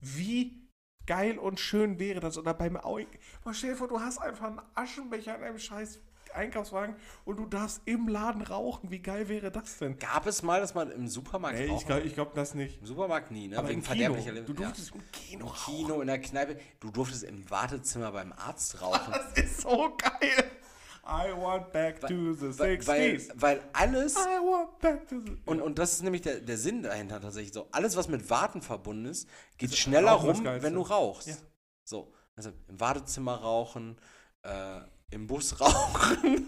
[0.00, 0.61] Wie
[1.06, 2.38] geil und schön wäre das?
[2.38, 2.98] Oder beim Au
[3.44, 6.00] Boah, stell dir vor, du hast einfach einen Aschenbecher in einem scheiß
[6.34, 6.96] Einkaufswagen
[7.26, 8.90] und du darfst im Laden rauchen.
[8.90, 9.98] Wie geil wäre das denn?
[9.98, 12.80] Gab es mal, dass man im Supermarkt Nee, ich rauchen glaube ich glaub das nicht.
[12.80, 13.58] Im Supermarkt nie, ne?
[13.58, 14.14] Aber Wegen im Kino.
[14.14, 14.64] verderblicher Du Lebensmittel.
[14.64, 15.76] durftest im Kino rauchen.
[15.76, 16.56] Kino, in der Kneipe.
[16.80, 19.12] Du durftest im Wartezimmer beim Arzt rauchen.
[19.34, 20.50] Das ist so geil.
[21.04, 22.86] I want back to the weil, 60s.
[22.86, 25.36] weil, weil alles I want back to the...
[25.46, 27.68] Und, und das ist nämlich der, der Sinn dahinter tatsächlich so.
[27.72, 31.28] Alles, was mit Warten verbunden ist, geht schneller Rauchen das rum, wenn du rauchst.
[31.28, 31.34] Ja.
[31.84, 33.98] So, also im Wartezimmer rauchen,
[34.42, 34.80] äh,
[35.10, 36.46] im Bus rauchen,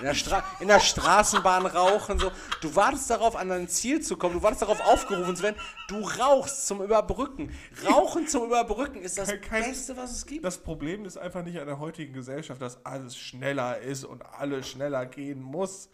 [0.00, 2.18] in der, Stra in der Straßenbahn rauchen.
[2.18, 2.30] So.
[2.60, 5.56] Du wartest darauf, an dein Ziel zu kommen, du wartest darauf, aufgerufen zu werden.
[5.88, 7.54] Du rauchst zum Überbrücken.
[7.88, 10.44] Rauchen zum Überbrücken ist das Kein- Beste, was es gibt.
[10.44, 14.68] Das Problem ist einfach nicht an der heutigen Gesellschaft, dass alles schneller ist und alles
[14.68, 15.88] schneller gehen muss,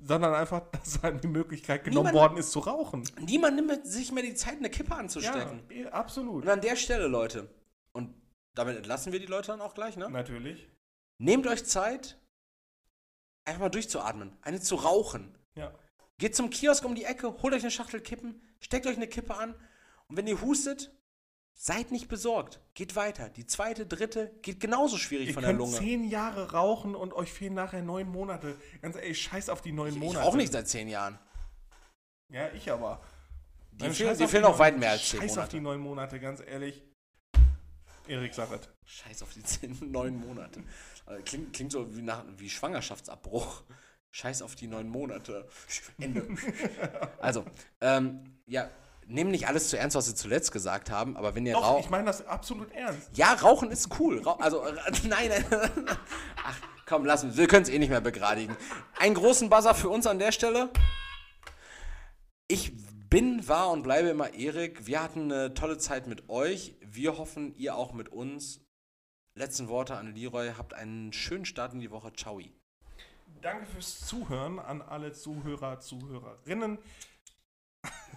[0.00, 3.04] sondern einfach, dass einem die Möglichkeit genommen Niemand- worden ist zu rauchen.
[3.20, 5.62] Niemand nimmt sich mehr die Zeit, eine Kippe anzustecken.
[5.70, 6.44] Ja, absolut.
[6.44, 7.48] Und an der Stelle, Leute,
[7.92, 8.14] und
[8.56, 10.08] damit entlassen wir die Leute dann auch gleich, ne?
[10.10, 10.68] Natürlich.
[11.18, 12.18] Nehmt euch Zeit,
[13.44, 15.36] einfach mal durchzuatmen, eine zu rauchen.
[15.54, 15.72] Ja.
[16.18, 19.34] Geht zum Kiosk um die Ecke, holt euch eine Schachtel Kippen, steckt euch eine Kippe
[19.34, 19.54] an
[20.08, 20.92] und wenn ihr hustet,
[21.56, 22.60] seid nicht besorgt.
[22.74, 23.28] Geht weiter.
[23.30, 25.76] Die zweite, dritte geht genauso schwierig Ihr von der könnt Lunge.
[25.76, 28.56] zehn Jahre rauchen und euch fehlen nachher neun Monate.
[28.82, 30.24] Ganz ehrlich, scheiß auf die neun Ich Monate.
[30.24, 31.18] auch nicht seit zehn Jahren.
[32.28, 33.00] Ja, ich aber.
[33.72, 35.56] Die scheiß die fehlen auch weit mehr als zehn Scheiß auf Monate.
[35.56, 36.82] die neun Monate, ganz ehrlich.
[38.06, 38.68] Erik Saret.
[38.84, 40.62] Scheiß auf die zehn, neun Monate.
[41.06, 43.62] Also Klingt, klingt so wie, nach, wie Schwangerschaftsabbruch.
[44.10, 45.48] Scheiß auf die neun Monate.
[45.98, 46.26] Ende.
[47.20, 47.44] Also,
[47.80, 48.68] ähm, ja,
[49.06, 51.84] nehmt nicht alles zu ernst, was wir zuletzt gesagt haben, aber wenn ihr Doch, raucht.
[51.84, 53.10] ich meine das absolut ernst.
[53.14, 54.20] Ja, Rauchen ist cool.
[54.20, 54.74] Rauch, also, äh,
[55.08, 55.44] nein, nein.
[56.44, 56.56] Ach,
[56.86, 57.36] komm, lass uns.
[57.36, 58.56] Wir können es eh nicht mehr begradigen.
[58.98, 60.70] Einen großen Buzzer für uns an der Stelle.
[62.46, 62.72] Ich
[63.08, 64.86] bin, war und bleibe immer Erik.
[64.86, 66.76] Wir hatten eine tolle Zeit mit euch.
[66.80, 68.60] Wir hoffen, ihr auch mit uns.
[69.36, 70.52] Letzten Worte an Leroy.
[70.56, 72.12] Habt einen schönen Start in die Woche.
[72.12, 72.40] Ciao.
[73.40, 76.78] Danke fürs Zuhören an alle Zuhörer, Zuhörerinnen.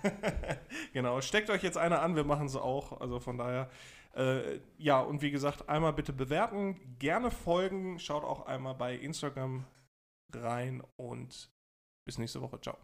[0.93, 3.01] genau, steckt euch jetzt eine an, wir machen es auch.
[3.01, 3.69] Also von daher,
[4.15, 9.65] äh, ja, und wie gesagt, einmal bitte bewerten, gerne folgen, schaut auch einmal bei Instagram
[10.33, 11.51] rein und
[12.05, 12.61] bis nächste Woche.
[12.61, 12.77] Ciao.